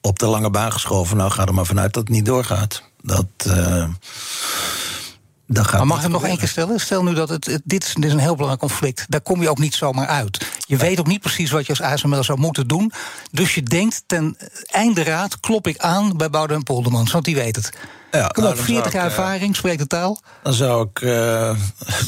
op 0.00 0.18
de 0.18 0.26
lange 0.26 0.50
baan 0.50 0.72
geschoven. 0.72 1.16
Nou, 1.16 1.30
ga 1.30 1.46
er 1.46 1.54
maar 1.54 1.66
vanuit 1.66 1.92
dat 1.94 2.02
het 2.02 2.12
niet 2.12 2.26
doorgaat. 2.26 2.82
Dat. 3.02 3.26
eh, 3.46 3.88
dat 5.46 5.64
gaat 5.66 5.78
Maar 5.78 5.86
mag 5.86 6.04
ik 6.04 6.10
nog 6.10 6.24
één 6.24 6.38
keer 6.38 6.48
stellen? 6.48 6.80
Stel 6.80 7.02
nu 7.04 7.14
dat 7.14 7.28
het, 7.28 7.46
het- 7.46 7.62
dit, 7.64 7.84
is, 7.84 7.94
dit 7.94 8.04
is 8.04 8.12
een 8.12 8.18
heel 8.18 8.34
belangrijk 8.36 8.60
conflict. 8.60 9.04
Daar 9.08 9.20
kom 9.20 9.42
je 9.42 9.48
ook 9.50 9.58
niet 9.58 9.74
zomaar 9.74 10.06
uit. 10.06 10.46
Je 10.72 10.78
weet 10.78 11.00
ook 11.00 11.06
niet 11.06 11.20
precies 11.20 11.50
wat 11.50 11.66
je 11.66 11.72
als 11.72 11.80
ASML 11.82 12.22
zou 12.22 12.38
moeten 12.38 12.66
doen. 12.68 12.92
Dus 13.30 13.54
je 13.54 13.62
denkt, 13.62 14.02
ten 14.06 14.36
einde 14.66 15.02
raad 15.02 15.40
klop 15.40 15.66
ik 15.66 15.78
aan 15.78 16.16
bij 16.16 16.30
Bouden 16.30 16.56
en 16.56 16.62
Poldermans. 16.62 17.12
Want 17.12 17.24
die 17.24 17.34
weet 17.34 17.56
het. 17.56 17.72
Ja, 18.10 18.26
Kom 18.26 18.44
op, 18.44 18.48
dan 18.48 18.56
zou 18.64 18.66
40 18.66 18.92
jaar 18.92 19.04
ik, 19.04 19.10
eh, 19.12 19.16
ervaring, 19.18 19.56
spreekt 19.56 19.78
de 19.78 19.86
taal. 19.86 20.20
Dan 20.42 20.52
zou 20.52 20.88
ik, 20.92 21.00
eh, 21.02 21.56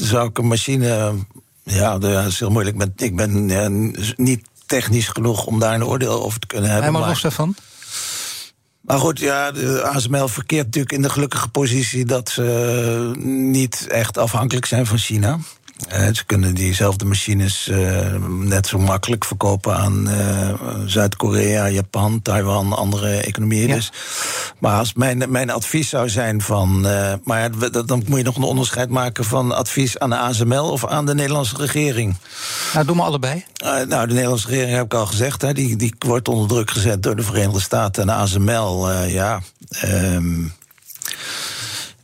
zou 0.01 0.29
ik 0.29 0.39
een 0.39 0.47
machine. 0.47 1.15
Ja, 1.63 1.99
dat 1.99 2.27
is 2.27 2.39
heel 2.39 2.51
moeilijk. 2.51 2.77
Ik 2.77 2.83
ben, 2.97 3.07
ik 3.07 3.17
ben 3.17 3.49
ja, 3.49 3.69
n- 3.69 3.97
niet 4.17 4.47
technisch 4.67 5.09
genoeg 5.09 5.47
om 5.47 5.59
daar 5.59 5.75
een 5.75 5.85
oordeel 5.85 6.23
over 6.25 6.41
te 6.41 6.47
kunnen 6.47 6.71
hebben. 6.71 6.91
Hij 6.91 7.01
maar, 7.01 7.09
los 7.11 7.21
daarvan. 7.23 7.55
maar 8.81 8.99
goed, 8.99 9.19
ja, 9.19 9.51
de 9.53 9.83
ASML 9.83 10.29
verkeert 10.29 10.65
natuurlijk 10.65 10.93
in 10.93 11.03
de 11.03 11.11
gelukkige 11.11 11.49
positie 11.49 12.05
dat 12.05 12.29
ze 12.29 13.13
niet 13.25 13.87
echt 13.87 14.19
afhankelijk 14.19 14.67
zijn 14.67 14.87
van 14.87 14.99
China. 14.99 15.39
Eh, 15.89 16.09
ze 16.13 16.25
kunnen 16.25 16.55
diezelfde 16.55 17.05
machines 17.05 17.69
eh, 17.69 18.15
net 18.29 18.67
zo 18.67 18.79
makkelijk 18.79 19.25
verkopen 19.25 19.77
aan 19.77 20.09
eh, 20.09 20.49
Zuid-Korea, 20.87 21.69
Japan, 21.69 22.23
Taiwan, 22.23 22.73
andere 22.73 23.17
economieën. 23.17 23.69
Ja. 23.69 23.75
Dus, 23.75 23.93
maar 24.59 24.79
als 24.79 24.93
mijn, 24.95 25.25
mijn 25.29 25.51
advies 25.51 25.89
zou 25.89 26.09
zijn 26.09 26.43
van. 26.43 26.81
maar 27.25 27.51
dan 27.87 28.03
moet 28.07 28.19
je 28.19 28.25
nog 28.25 28.37
een 28.37 28.43
onderscheid 28.43 28.89
maken 28.89 29.25
van 29.25 29.53
advies 29.53 29.99
aan 29.99 30.11
de 30.11 30.17
ASML 30.17 30.71
of 30.71 30.87
aan 30.87 31.07
de 31.07 31.15
Nederlandse 31.15 31.57
regering. 31.57 32.17
Nou, 32.75 32.87
doe 32.87 32.97
maar 32.97 33.07
allebei. 33.07 33.45
Nou, 33.63 34.07
de 34.07 34.15
Nederlandse 34.15 34.49
regering 34.49 34.77
heb 34.77 34.85
ik 34.85 34.95
al 34.95 35.07
gezegd, 35.07 35.43
hè, 35.43 35.53
die, 35.53 35.77
die 35.77 35.95
wordt 35.99 36.29
onder 36.29 36.49
druk 36.49 36.71
gezet 36.71 37.03
door 37.03 37.17
de 37.17 37.23
Verenigde 37.23 37.61
Staten 37.61 38.03
en 38.03 38.09
de 38.09 38.15
ASML. 38.15 38.91
ja. 39.07 39.41
ehm, 39.69 40.45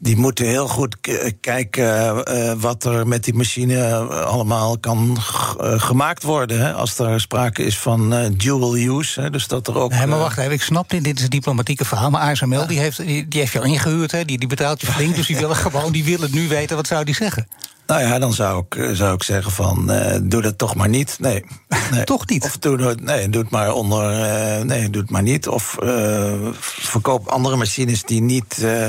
die 0.02 0.16
moeten 0.16 0.46
heel 0.46 0.68
goed 0.68 1.00
k- 1.00 1.32
kijken 1.40 2.24
eh, 2.24 2.52
wat 2.58 2.84
er 2.84 3.06
met 3.08 3.24
die 3.24 3.34
machine 3.34 3.84
eh, 3.86 4.08
allemaal 4.24 4.78
kan 4.78 5.18
eh, 5.60 5.80
gemaakt 5.80 6.22
worden. 6.22 6.60
Hè, 6.60 6.72
als 6.72 6.98
er 6.98 7.20
sprake 7.20 7.62
is 7.64 7.78
van 7.78 8.12
eh, 8.14 8.26
dual 8.36 8.76
use. 8.76 9.20
Hè, 9.20 9.30
dus 9.30 9.46
dat 9.46 9.66
er 9.68 9.78
ook. 9.78 9.90
Nee, 9.90 10.06
maar 10.06 10.16
eh, 10.16 10.22
wacht 10.22 10.38
even, 10.38 10.52
ik 10.52 10.62
snap 10.62 10.90
dit, 10.90 11.04
dit 11.04 11.16
is 11.18 11.24
een 11.24 11.30
diplomatieke 11.30 11.84
verhaal. 11.84 12.10
Maar 12.10 12.20
ASML 12.20 12.66
die 12.66 12.78
heeft, 12.78 12.96
die, 12.96 13.28
die 13.28 13.40
heeft 13.40 13.52
jou 13.52 13.66
ingehuurd, 13.66 14.10
hè, 14.10 14.24
die, 14.24 14.38
die 14.38 14.48
betaalt 14.48 14.80
je 14.80 14.86
flink. 14.86 15.16
Dus 15.16 15.26
die 15.26 15.36
willen 15.44 15.56
gewoon, 15.56 15.92
die 15.92 16.04
willen 16.04 16.28
nu 16.32 16.48
weten, 16.48 16.76
wat 16.76 16.86
zou 16.86 17.04
die 17.04 17.14
zeggen? 17.14 17.48
Nou 17.86 18.02
ja, 18.02 18.18
dan 18.18 18.32
zou 18.32 18.64
ik, 18.68 18.74
eh, 18.76 18.90
zou 18.92 19.14
ik 19.14 19.22
zeggen 19.22 19.52
van, 19.52 19.90
eh, 19.90 20.18
doe 20.22 20.42
dat 20.42 20.58
toch 20.58 20.74
maar 20.74 20.88
niet. 20.88 21.16
Nee. 21.20 21.44
nee. 21.92 22.04
Toch 22.04 22.26
niet? 22.28 22.44
Of 22.44 22.58
doe 22.58 22.82
het, 22.82 23.00
nee, 23.02 23.28
doe 23.28 23.42
het 23.42 23.50
maar 23.50 23.72
onder, 23.72 24.22
eh, 24.22 24.62
nee, 24.62 24.90
doe 24.90 25.02
het 25.02 25.10
maar 25.10 25.22
niet. 25.22 25.48
Of 25.48 25.76
eh, 25.78 26.32
verkoop 26.60 27.28
andere 27.28 27.56
machines 27.56 28.02
die 28.02 28.22
niet 28.22 28.58
eh, 28.62 28.88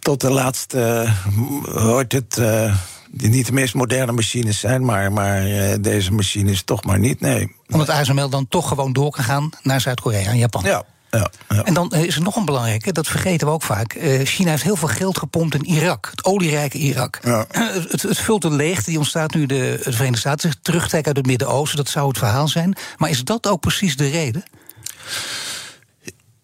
tot 0.00 0.20
de 0.20 0.30
laatste, 0.30 0.80
eh, 0.80 1.82
hoort 1.82 2.12
het, 2.12 2.38
eh, 2.38 2.76
die 3.10 3.28
niet 3.28 3.46
de 3.46 3.52
meest 3.52 3.74
moderne 3.74 4.12
machines 4.12 4.60
zijn, 4.60 4.84
maar, 4.84 5.12
maar 5.12 5.44
eh, 5.46 5.74
deze 5.80 6.12
machines 6.12 6.62
toch 6.62 6.84
maar 6.84 6.98
niet. 6.98 7.20
Nee. 7.20 7.56
Omdat 7.68 7.88
ASML 7.88 8.28
dan 8.28 8.48
toch 8.48 8.68
gewoon 8.68 8.92
door 8.92 9.10
kan 9.10 9.24
gaan 9.24 9.50
naar 9.62 9.80
Zuid-Korea 9.80 10.30
en 10.30 10.38
Japan. 10.38 10.64
Ja, 10.64 10.82
ja, 11.10 11.30
ja. 11.48 11.64
En 11.64 11.74
dan 11.74 11.92
is 11.92 12.16
er 12.16 12.22
nog 12.22 12.36
een 12.36 12.44
belangrijke, 12.44 12.92
dat 12.92 13.06
vergeten 13.06 13.46
we 13.46 13.52
ook 13.52 13.62
vaak. 13.62 13.98
China 14.24 14.50
heeft 14.50 14.62
heel 14.62 14.76
veel 14.76 14.88
geld 14.88 15.18
gepompt 15.18 15.54
in 15.54 15.64
Irak, 15.64 16.08
het 16.10 16.24
olierijke 16.24 16.78
Irak. 16.78 17.18
Ja. 17.22 17.46
het, 17.90 18.02
het 18.02 18.18
vult 18.18 18.44
een 18.44 18.56
leegte 18.56 18.90
die 18.90 18.98
ontstaat 18.98 19.34
nu 19.34 19.46
de, 19.46 19.80
de 19.84 19.92
Verenigde 19.92 20.18
Staten 20.18 20.50
zich 20.50 20.58
terugtrekken 20.62 21.08
uit 21.08 21.16
het 21.16 21.26
Midden-Oosten. 21.26 21.76
Dat 21.76 21.88
zou 21.88 22.08
het 22.08 22.18
verhaal 22.18 22.48
zijn. 22.48 22.76
Maar 22.96 23.10
is 23.10 23.24
dat 23.24 23.46
ook 23.46 23.60
precies 23.60 23.96
de 23.96 24.08
reden? 24.08 24.44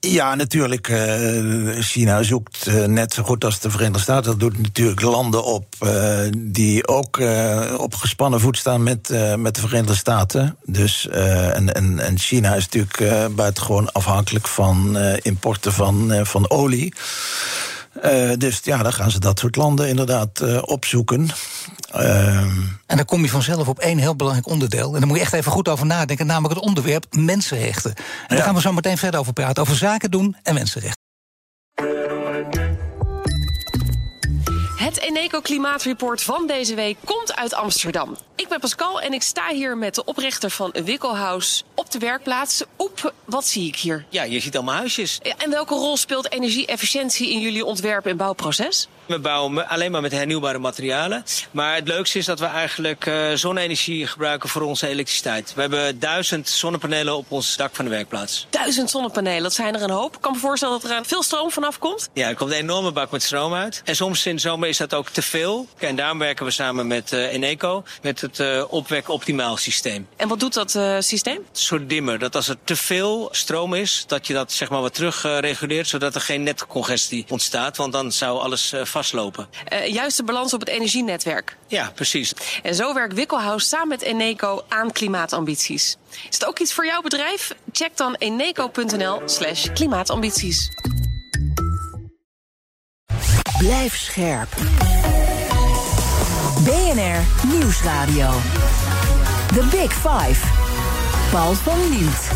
Ja, 0.00 0.35
natuurlijk. 0.35 0.88
eh, 0.88 1.80
China 1.80 2.22
zoekt 2.22 2.66
eh, 2.66 2.85
net 2.85 3.14
zo 3.14 3.22
goed 3.22 3.44
als 3.44 3.61
de 3.61 3.70
Verenigde 3.70 3.98
Staten. 3.98 4.30
Dat 4.30 4.40
doet 4.40 4.59
natuurlijk 4.62 5.00
landen 5.00 5.44
op 5.44 5.66
eh, 5.78 6.20
die 6.37 6.88
ook 6.88 7.20
op 7.76 7.94
gespannen 7.94 8.40
voet 8.40 8.56
staan 8.56 8.82
met, 8.82 9.09
met 9.37 9.54
de 9.54 9.61
Verenigde 9.61 9.94
Staten. 9.94 10.56
Dus, 10.64 11.09
en, 11.09 11.74
en, 12.00 12.18
China 12.18 12.54
is 12.54 12.68
natuurlijk 12.68 13.35
buitengewoon 13.35 13.92
afhankelijk 13.92 14.48
van 14.48 14.96
importen 15.22 15.72
van, 15.72 16.26
van 16.26 16.50
olie. 16.50 16.94
Eh, 18.02 18.30
dus 18.38 18.61
ja, 18.62 18.82
dan 18.82 18.92
gaan 18.92 19.11
ze 19.11 19.20
dat 19.20 19.38
soort 19.38 19.56
landen 19.56 19.88
inderdaad 19.88 20.40
eh, 20.40 20.59
opzoeken. 20.64 21.28
Ehm, 21.90 22.50
En 22.87 22.96
dan 22.96 23.04
kom 23.04 23.22
je 23.22 23.28
vanzelf 23.30 23.68
op 23.68 23.78
één 23.78 23.98
heel 23.98 24.16
belangrijk 24.16 24.48
onderdeel. 24.48 24.92
En 24.92 24.98
daar 24.98 25.06
moet 25.09 25.16
je 25.16 25.22
echt 25.22 25.32
even 25.32 25.52
goed 25.52 25.68
over 25.68 25.87
nadenken, 25.87 26.26
namelijk 26.26 26.54
het 26.54 26.62
onderwerp 26.64 27.06
mensenrechten. 27.11 27.94
En 27.94 28.04
daar 28.28 28.38
Ja. 28.38 28.44
gaan 28.44 28.54
we 28.54 28.61
zo 28.61 28.72
meteen 28.72 28.98
verder 28.98 29.20
over 29.20 29.32
praten, 29.32 29.62
over 29.62 29.76
zaken 29.76 30.11
doen 30.11 30.37
en 30.42 30.54
mensenrechten. 30.54 31.04
Eneco 35.26 35.40
Klimaatreport 35.40 36.22
van 36.22 36.46
deze 36.46 36.74
week 36.74 36.96
komt 37.04 37.36
uit 37.36 37.54
Amsterdam. 37.54 38.16
Ik 38.36 38.48
ben 38.48 38.60
Pascal 38.60 39.00
en 39.00 39.12
ik 39.12 39.22
sta 39.22 39.48
hier 39.48 39.76
met 39.76 39.94
de 39.94 40.04
oprichter 40.04 40.50
van 40.50 40.74
Wikkelhuis 40.84 41.64
op 41.74 41.90
de 41.90 41.98
werkplaats. 41.98 42.62
Oep, 42.78 43.12
wat 43.24 43.46
zie 43.46 43.66
ik 43.66 43.76
hier? 43.76 44.04
Ja, 44.08 44.22
je 44.22 44.40
ziet 44.40 44.56
allemaal 44.56 44.74
huisjes. 44.74 45.20
En 45.38 45.50
welke 45.50 45.74
rol 45.74 45.96
speelt 45.96 46.32
energie-efficiëntie 46.32 47.30
in 47.30 47.40
jullie 47.40 47.64
ontwerp- 47.64 48.06
en 48.06 48.16
bouwproces? 48.16 48.88
We 49.06 49.18
bouwen 49.18 49.68
alleen 49.68 49.90
maar 49.90 50.00
met 50.00 50.12
hernieuwbare 50.12 50.58
materialen. 50.58 51.24
Maar 51.50 51.74
het 51.74 51.88
leukste 51.88 52.18
is 52.18 52.24
dat 52.24 52.38
we 52.38 52.46
eigenlijk 52.46 53.06
eh, 53.06 53.32
zonne-energie 53.34 54.06
gebruiken 54.06 54.48
voor 54.48 54.62
onze 54.62 54.86
elektriciteit. 54.86 55.54
We 55.54 55.60
hebben 55.60 55.98
duizend 55.98 56.48
zonnepanelen 56.48 57.16
op 57.16 57.26
ons 57.28 57.56
dak 57.56 57.74
van 57.74 57.84
de 57.84 57.90
werkplaats. 57.90 58.46
Duizend 58.50 58.90
zonnepanelen, 58.90 59.42
dat 59.42 59.54
zijn 59.54 59.74
er 59.74 59.82
een 59.82 59.90
hoop. 59.90 60.14
Ik 60.14 60.20
kan 60.20 60.32
me 60.32 60.38
voorstellen 60.38 60.80
dat 60.80 60.90
er 60.90 61.04
veel 61.04 61.22
stroom 61.22 61.50
vanaf 61.50 61.78
komt. 61.78 62.08
Ja, 62.12 62.28
er 62.28 62.34
komt 62.34 62.50
een 62.50 62.56
enorme 62.56 62.92
bak 62.92 63.10
met 63.10 63.22
stroom 63.22 63.54
uit. 63.54 63.82
En 63.84 63.96
soms 63.96 64.26
in 64.26 64.34
de 64.34 64.40
zomer 64.40 64.68
is 64.68 64.76
dat 64.76 64.94
ook 64.94 65.08
te 65.16 65.22
veel. 65.22 65.66
En 65.79 65.96
daarom 65.96 66.18
werken 66.18 66.44
we 66.44 66.50
samen 66.50 66.87
met 66.87 67.12
eh, 67.12 67.33
Eneco, 67.33 67.85
met 68.02 68.20
het 68.20 68.40
eh 68.40 68.64
opwek 68.68 69.09
optimaal 69.09 69.57
systeem. 69.57 70.09
En 70.16 70.29
wat 70.29 70.40
doet 70.40 70.55
dat 70.55 70.74
eh, 70.74 70.96
systeem? 70.98 71.37
Een 71.37 71.44
soort 71.52 71.88
dimmer, 71.88 72.18
dat 72.18 72.35
als 72.35 72.48
er 72.48 72.57
te 72.64 72.76
veel 72.76 73.29
stroom 73.31 73.74
is, 73.74 74.05
dat 74.07 74.26
je 74.26 74.33
dat 74.33 74.52
zeg 74.52 74.70
maar 74.70 74.81
wat 74.81 74.94
terug 74.94 75.24
eh, 75.24 75.38
reguleert, 75.38 75.88
zodat 75.88 76.14
er 76.14 76.20
geen 76.20 76.42
netcongestie 76.42 77.24
ontstaat. 77.29 77.76
Want 77.76 77.92
dan 77.92 78.12
zou 78.12 78.38
alles 78.38 78.72
eh, 78.72 78.85
vastlopen. 78.85 79.48
Eh, 79.64 79.87
juist 79.87 80.16
de 80.16 80.24
balans 80.24 80.55
op 80.55 80.61
het 80.61 80.68
energienetwerk. 80.68 81.57
Ja, 81.66 81.92
precies. 81.94 82.33
En 82.62 82.74
zo 82.74 82.94
werkt 82.94 83.14
Wikkelhuis 83.14 83.68
samen 83.68 83.88
met 83.88 84.02
Eneco 84.02 84.64
aan 84.68 84.92
klimaatambities. 84.92 85.96
Is 86.29 86.35
het 86.35 86.46
ook 86.46 86.59
iets 86.59 86.72
voor 86.72 86.87
jouw 86.87 87.00
bedrijf? 87.00 87.55
Check 87.72 87.96
dan 87.96 88.14
eneco.nl 88.14 89.22
slash 89.24 89.66
klimaatambities. 89.72 90.70
Blijf 93.59 93.97
scherp. 93.97 94.49
BNR 96.64 97.49
Nieuwsradio. 97.53 98.31
The 99.47 99.69
Big 99.71 99.92
Five. 99.92 100.47
Paul 101.31 101.55
van 101.55 101.88
Liemt. 101.88 102.31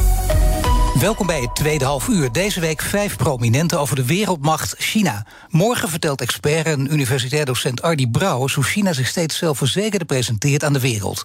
Welkom 1.01 1.27
bij 1.27 1.41
het 1.41 1.55
tweede 1.55 1.85
half 1.85 2.09
uur. 2.09 2.33
Deze 2.33 2.61
week 2.61 2.83
vijf 2.83 3.17
prominenten 3.17 3.81
over 3.81 3.97
de 3.97 4.07
wereldmacht 4.07 4.75
China. 4.79 5.27
Morgen 5.49 5.89
vertelt 5.89 6.21
expert 6.21 6.67
en 6.67 6.93
universitair 6.93 7.45
docent 7.45 7.83
Ardy 7.83 8.07
Brouwers... 8.11 8.55
hoe 8.55 8.65
China 8.65 8.93
zich 8.93 9.07
steeds 9.07 9.37
zelfverzekerder 9.37 10.07
presenteert 10.07 10.65
aan 10.65 10.73
de 10.73 10.81
wereld. 10.81 11.23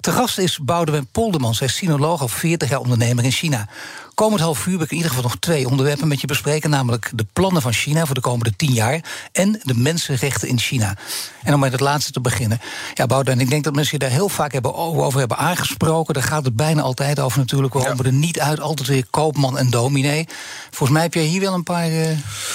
Te 0.00 0.12
gast 0.12 0.38
is 0.38 0.58
Boudewijn 0.58 1.06
Poldermans, 1.06 1.58
hij 1.58 1.68
is 1.68 1.76
sinoloog 1.76 2.20
al 2.20 2.28
40 2.28 2.68
jaar 2.68 2.80
ondernemer 2.80 3.24
in 3.24 3.32
China. 3.32 3.68
Komend 4.16 4.40
half 4.40 4.66
uur 4.66 4.72
wil 4.72 4.82
ik 4.82 4.90
in 4.90 4.96
ieder 4.96 5.10
geval 5.10 5.28
nog 5.28 5.36
twee 5.38 5.68
onderwerpen 5.68 6.08
met 6.08 6.20
je 6.20 6.26
bespreken. 6.26 6.70
Namelijk 6.70 7.10
de 7.14 7.26
plannen 7.32 7.62
van 7.62 7.72
China 7.72 8.06
voor 8.06 8.14
de 8.14 8.20
komende 8.20 8.56
tien 8.56 8.72
jaar. 8.72 9.00
En 9.32 9.60
de 9.62 9.74
mensenrechten 9.74 10.48
in 10.48 10.58
China. 10.58 10.96
En 11.42 11.54
om 11.54 11.60
met 11.60 11.72
het 11.72 11.80
laatste 11.80 12.12
te 12.12 12.20
beginnen. 12.20 12.60
Ja, 12.94 13.06
Boudewijn, 13.06 13.40
ik 13.40 13.50
denk 13.50 13.64
dat 13.64 13.74
mensen 13.74 13.98
je 13.98 14.04
daar 14.04 14.14
heel 14.14 14.28
vaak 14.28 14.52
hebben 14.52 14.74
over 14.74 15.18
hebben 15.18 15.36
aangesproken. 15.36 16.14
Daar 16.14 16.22
gaat 16.22 16.44
het 16.44 16.56
bijna 16.56 16.82
altijd 16.82 17.20
over 17.20 17.38
natuurlijk. 17.38 17.74
We 17.74 17.84
komen 17.84 18.04
er 18.04 18.12
niet 18.12 18.40
uit, 18.40 18.60
altijd 18.60 18.88
weer 18.88 19.06
koopman 19.10 19.58
en 19.58 19.70
dominee. 19.70 20.26
Volgens 20.70 20.90
mij 20.90 21.02
heb 21.02 21.14
jij 21.14 21.24
hier 21.24 21.40
wel 21.40 21.54
een 21.54 21.62
paar 21.62 21.90
uh, 21.90 22.06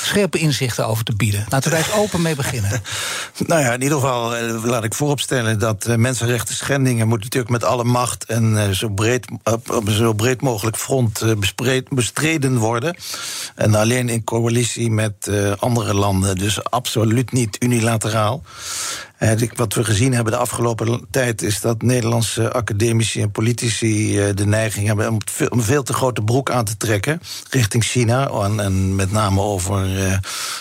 scherpe 0.04 0.38
inzichten 0.38 0.88
over 0.88 1.04
te 1.04 1.16
bieden. 1.16 1.46
Laten 1.50 1.72
we 1.72 1.78
daar 1.78 1.86
eens 1.88 1.98
open 1.98 2.22
mee 2.22 2.36
beginnen. 2.36 2.72
nou 3.48 3.62
ja, 3.62 3.74
in 3.74 3.82
ieder 3.82 4.00
geval 4.00 4.38
uh, 4.38 4.64
laat 4.64 4.84
ik 4.84 4.94
vooropstellen 4.94 5.60
dat 5.60 5.88
uh, 5.88 5.96
mensenrechten 5.96 6.56
schendingen 6.56 7.08
moeten 7.08 7.28
natuurlijk 7.28 7.52
met 7.52 7.64
alle 7.64 7.84
macht 7.84 8.26
en 8.26 8.76
zo, 8.76 8.90
breed, 8.90 9.28
op, 9.44 9.72
op 9.72 9.90
zo 9.90 10.14
breed 10.14 10.42
mogelijk 10.42 10.78
front 10.78 11.22
bestreden 11.90 12.58
worden. 12.58 12.96
En 13.56 13.76
alleen 13.76 14.10
in 14.10 14.24
coalitie 14.24 14.92
met 14.92 15.28
uh, 15.30 15.52
andere 15.60 15.94
landen. 15.94 16.36
Dus 16.36 16.64
absoluut 16.64 17.32
niet 17.32 17.58
unilateraal. 17.60 18.44
Uh, 19.20 19.32
wat 19.56 19.74
we 19.74 19.84
gezien 19.84 20.14
hebben 20.14 20.34
de 20.34 20.40
afgelopen 20.40 21.06
tijd 21.12 21.42
is 21.42 21.62
dat 21.62 21.82
Nederlandse 21.82 22.52
academici 22.52 23.22
en 23.22 23.32
politici 23.32 24.20
uh, 24.20 24.36
de 24.36 24.46
neiging 24.46 24.88
hebben 24.88 25.08
om 25.50 25.62
veel, 25.62 25.84
te 25.84 25.94
grote 25.94 26.22
broek 26.22 26.52
aan 26.52 26.66
te 26.66 26.78
trekken 26.78 27.22
richting 27.50 27.84
China. 27.84 28.30
En, 28.30 28.60
en 28.60 28.96
met 28.96 29.12
name 29.12 29.42
over 29.42 29.88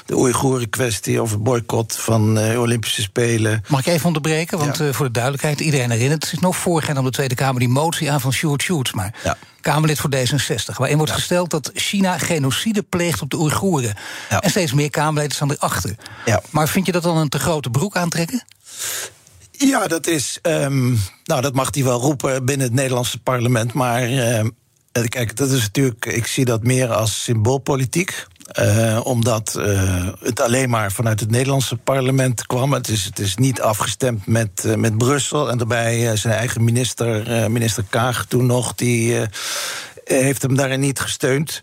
de 0.07 0.17
Oeigoeren-kwestie, 0.17 1.21
over 1.21 1.43
boycott 1.43 1.97
van 1.97 2.39
Olympische 2.39 3.03
Spelen. 3.03 3.65
Mag 3.69 3.81
ik 3.81 3.87
even 3.87 4.07
onderbreken? 4.07 4.59
Want 4.59 4.79
ja. 4.79 4.93
voor 4.93 5.07
de 5.07 5.13
duidelijkheid, 5.13 5.61
iedereen 5.61 5.91
herinnert, 5.91 6.23
het 6.23 6.33
is 6.33 6.39
nog 6.39 6.57
voorgaan 6.57 6.99
op 6.99 7.05
de 7.05 7.11
Tweede 7.11 7.35
Kamer 7.35 7.61
die 7.61 7.69
motie 7.69 8.11
aan 8.11 8.21
van 8.21 8.33
Sjoerd 8.33 8.63
Sjoerds. 8.63 8.93
Maar 8.93 9.15
ja. 9.25 9.37
Kamerlid 9.61 9.99
voor 9.99 10.11
D66, 10.15 10.77
waarin 10.77 10.97
wordt 10.97 11.13
ja. 11.13 11.19
gesteld 11.19 11.51
dat 11.51 11.71
China 11.75 12.19
genocide 12.19 12.83
pleegt 12.83 13.23
op 13.23 13.31
de 13.31 13.39
Oeigoeren. 13.39 13.95
Ja. 14.31 14.41
En 14.41 14.51
steeds 14.51 14.73
meer 14.73 14.91
Kamerleden 14.91 15.35
staan 15.35 15.51
erachter. 15.51 15.95
Ja. 16.25 16.43
Maar 16.51 16.69
vind 16.69 16.87
je 16.87 16.93
dat 16.93 17.03
dan 17.03 17.17
een 17.17 17.29
te 17.29 17.39
grote 17.39 17.71
broek 17.71 17.97
aantrekken? 17.97 18.45
Ja, 19.51 19.87
dat 19.87 20.07
is. 20.07 20.39
Um, 20.43 21.01
nou, 21.25 21.41
dat 21.41 21.55
mag 21.55 21.75
hij 21.75 21.85
wel 21.85 22.01
roepen 22.01 22.45
binnen 22.45 22.67
het 22.67 22.77
Nederlandse 22.77 23.19
parlement. 23.19 23.73
Maar 23.73 24.03
um, 24.39 24.55
kijk, 25.09 25.37
dat 25.37 25.51
is 25.51 25.61
natuurlijk. 25.61 26.07
Ik 26.07 26.27
zie 26.27 26.45
dat 26.45 26.63
meer 26.63 26.93
als 26.93 27.23
symboolpolitiek. 27.23 28.27
Uh, 28.59 29.01
omdat 29.03 29.57
uh, 29.59 30.09
het 30.21 30.41
alleen 30.41 30.71
maar 30.71 30.93
vanuit 30.93 31.21
het 31.21 31.31
Nederlandse 31.31 31.77
parlement 31.77 32.47
kwam. 32.47 32.73
Het 32.73 32.89
is, 32.89 33.05
het 33.05 33.19
is 33.19 33.37
niet 33.37 33.61
afgestemd 33.61 34.27
met, 34.27 34.65
uh, 34.67 34.75
met 34.75 34.99
Brussel. 34.99 35.51
En 35.51 35.59
daarbij 35.59 36.17
zijn 36.17 36.35
eigen 36.35 36.65
minister, 36.65 37.51
minister 37.51 37.85
Kaag 37.89 38.25
toen 38.25 38.47
nog, 38.47 38.75
die 38.75 39.17
heeft 40.17 40.43
hem 40.43 40.57
daarin 40.57 40.81
niet 40.81 41.01
gesteund. 41.01 41.63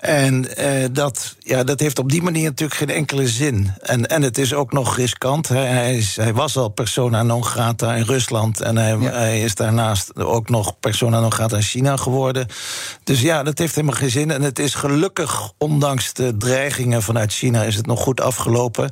En 0.00 0.46
uh, 0.58 0.84
dat, 0.92 1.36
ja, 1.38 1.64
dat 1.64 1.80
heeft 1.80 1.98
op 1.98 2.10
die 2.10 2.22
manier 2.22 2.44
natuurlijk 2.44 2.78
geen 2.78 2.90
enkele 2.90 3.28
zin. 3.28 3.72
En, 3.80 4.06
en 4.06 4.22
het 4.22 4.38
is 4.38 4.54
ook 4.54 4.72
nog 4.72 4.96
riskant. 4.96 5.48
Hij, 5.48 5.66
hij, 5.66 5.96
is, 5.96 6.16
hij 6.16 6.34
was 6.34 6.56
al 6.56 6.68
persona 6.68 7.22
non 7.22 7.44
grata 7.44 7.94
in 7.94 8.04
Rusland. 8.04 8.60
En 8.60 8.76
hij, 8.76 8.98
ja. 8.98 9.10
hij, 9.10 9.42
is 9.42 9.54
daarnaast 9.54 10.16
ook 10.16 10.48
nog 10.48 10.78
persona 10.80 11.20
non 11.20 11.32
grata 11.32 11.56
in 11.56 11.62
China 11.62 11.96
geworden. 11.96 12.46
Dus 13.04 13.20
ja, 13.20 13.42
dat 13.42 13.58
heeft 13.58 13.74
helemaal 13.74 13.96
geen 13.96 14.10
zin. 14.10 14.30
En 14.30 14.42
het 14.42 14.58
is 14.58 14.74
gelukkig, 14.74 15.52
ondanks 15.58 16.12
de 16.12 16.36
dreigingen 16.36 17.02
vanuit 17.02 17.32
China, 17.32 17.62
is 17.62 17.76
het 17.76 17.86
nog 17.86 18.00
goed 18.00 18.20
afgelopen. 18.20 18.90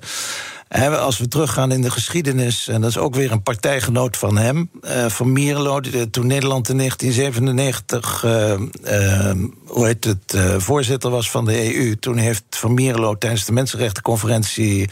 Als 0.81 1.19
we 1.19 1.29
teruggaan 1.29 1.73
in 1.73 1.81
de 1.81 1.91
geschiedenis, 1.91 2.69
en 2.69 2.81
dat 2.81 2.91
is 2.91 2.99
ook 2.99 3.15
weer 3.15 3.33
een 3.33 3.43
partijgenoot 3.43 4.17
van 4.17 4.37
hem, 4.39 4.71
uh, 4.83 5.07
van 5.07 5.33
Mierlo, 5.33 5.81
toen 6.11 6.27
Nederland 6.27 6.69
in 6.69 6.79
1997 6.79 8.25
uh, 8.25 8.55
uh, 8.85 9.31
hoe 9.65 9.87
heet 9.87 10.05
het, 10.05 10.37
voorzitter 10.57 11.11
was 11.11 11.31
van 11.31 11.45
de 11.45 11.75
EU, 11.75 11.97
toen 11.99 12.17
heeft 12.17 12.45
Van 12.51 12.75
Mierlo 12.75 13.19
tijdens 13.19 13.45
de 13.45 13.53
Mensenrechtenconferentie 13.53 14.89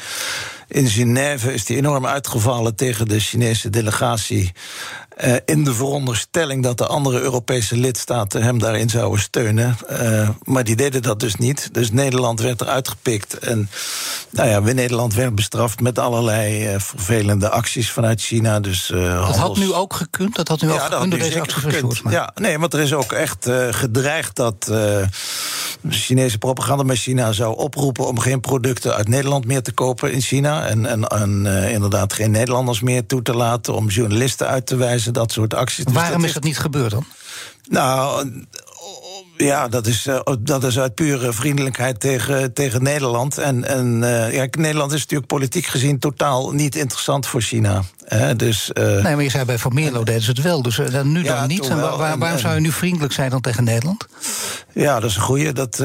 in 0.70 0.88
Genève 0.88 1.52
is 1.52 1.68
hij 1.68 1.76
enorm 1.76 2.06
uitgevallen 2.06 2.74
tegen 2.74 3.08
de 3.08 3.20
Chinese 3.20 3.70
delegatie. 3.70 4.52
Uh, 5.24 5.34
in 5.44 5.64
de 5.64 5.74
veronderstelling 5.74 6.62
dat 6.62 6.78
de 6.78 6.86
andere 6.86 7.20
Europese 7.20 7.76
lidstaten 7.76 8.42
hem 8.42 8.58
daarin 8.58 8.90
zouden 8.90 9.20
steunen. 9.20 9.76
Uh, 9.90 10.28
maar 10.44 10.64
die 10.64 10.76
deden 10.76 11.02
dat 11.02 11.20
dus 11.20 11.34
niet. 11.34 11.68
Dus 11.72 11.90
Nederland 11.90 12.40
werd 12.40 12.60
eruit 12.60 12.88
gepikt. 12.88 13.38
En 13.38 13.70
nou 14.30 14.48
ja, 14.48 14.60
Nederland 14.60 15.14
werd 15.14 15.34
bestraft 15.34 15.80
met 15.80 15.98
allerlei 15.98 16.74
uh, 16.74 16.80
vervelende 16.80 17.50
acties 17.50 17.90
vanuit 17.90 18.20
China. 18.20 18.60
Dus, 18.60 18.86
dat 18.86 19.36
had 19.36 19.56
nu 19.56 19.72
ook 19.72 19.94
gekund? 19.94 20.36
Dat 20.36 20.48
had 20.48 20.60
nu 20.60 20.68
ja, 20.68 20.74
ook 20.74 20.82
gekund 20.82 21.10
door 21.10 21.20
deze 21.20 21.40
acties 21.40 22.02
Ja, 22.10 22.32
nee, 22.34 22.58
want 22.58 22.74
er 22.74 22.80
is 22.80 22.92
ook 22.92 23.12
echt 23.12 23.50
gedreigd 23.70 24.36
dat 24.36 24.62
de 24.62 25.08
Chinese 25.88 26.38
propagandamachine 26.38 27.32
zou 27.32 27.56
oproepen 27.56 28.06
om 28.06 28.18
geen 28.18 28.40
producten 28.40 28.94
uit 28.94 29.08
Nederland 29.08 29.46
meer 29.46 29.62
te 29.62 29.72
kopen 29.72 30.12
in 30.12 30.20
China. 30.20 30.66
En, 30.66 30.86
en, 30.86 31.04
en 31.04 31.46
inderdaad 31.70 32.12
geen 32.12 32.30
Nederlanders 32.30 32.80
meer 32.80 33.06
toe 33.06 33.22
te 33.22 33.34
laten 33.34 33.74
om 33.74 33.88
journalisten 33.88 34.46
uit 34.46 34.66
te 34.66 34.76
wijzen 34.76 35.09
dat 35.12 35.32
soort 35.32 35.54
acties. 35.54 35.84
Dus 35.84 35.94
Waarom 35.94 36.20
dat 36.20 36.28
is 36.28 36.32
dat 36.32 36.42
niet 36.42 36.58
gebeurd 36.58 36.90
dan? 36.90 37.04
Nou, 37.68 38.28
ja, 39.36 39.68
dat 39.68 39.86
is, 39.86 40.06
uh, 40.06 40.20
dat 40.40 40.64
is 40.64 40.78
uit 40.78 40.94
pure 40.94 41.32
vriendelijkheid 41.32 42.00
tegen, 42.00 42.52
tegen 42.52 42.82
Nederland. 42.82 43.38
En, 43.38 43.64
en 43.64 44.02
uh, 44.02 44.32
ja, 44.32 44.46
Nederland 44.50 44.92
is 44.92 45.00
natuurlijk 45.00 45.28
politiek 45.28 45.66
gezien 45.66 45.98
totaal 45.98 46.52
niet 46.52 46.76
interessant 46.76 47.26
voor 47.26 47.40
China. 47.40 47.82
Hè, 48.04 48.36
dus, 48.36 48.70
uh, 48.74 48.84
nee, 48.84 49.14
maar 49.14 49.22
je 49.22 49.30
zei 49.30 49.44
bij 49.44 49.58
Van 49.58 49.74
Meerlo 49.74 50.04
deden 50.04 50.22
ze 50.22 50.30
het 50.30 50.42
wel. 50.42 50.62
Dus 50.62 50.78
nu 51.02 51.24
ja, 51.24 51.38
dan 51.38 51.48
niet. 51.48 51.68
En 51.68 51.80
waar, 51.80 51.96
waar, 51.96 52.18
waarom 52.18 52.38
zou 52.38 52.54
je 52.54 52.60
nu 52.60 52.72
vriendelijk 52.72 53.12
zijn 53.12 53.30
dan 53.30 53.40
tegen 53.40 53.64
Nederland? 53.64 54.06
Ja, 54.74 55.00
dat 55.00 55.10
is 55.10 55.16
een 55.16 55.22
goede. 55.22 55.52
Dat. 55.52 55.82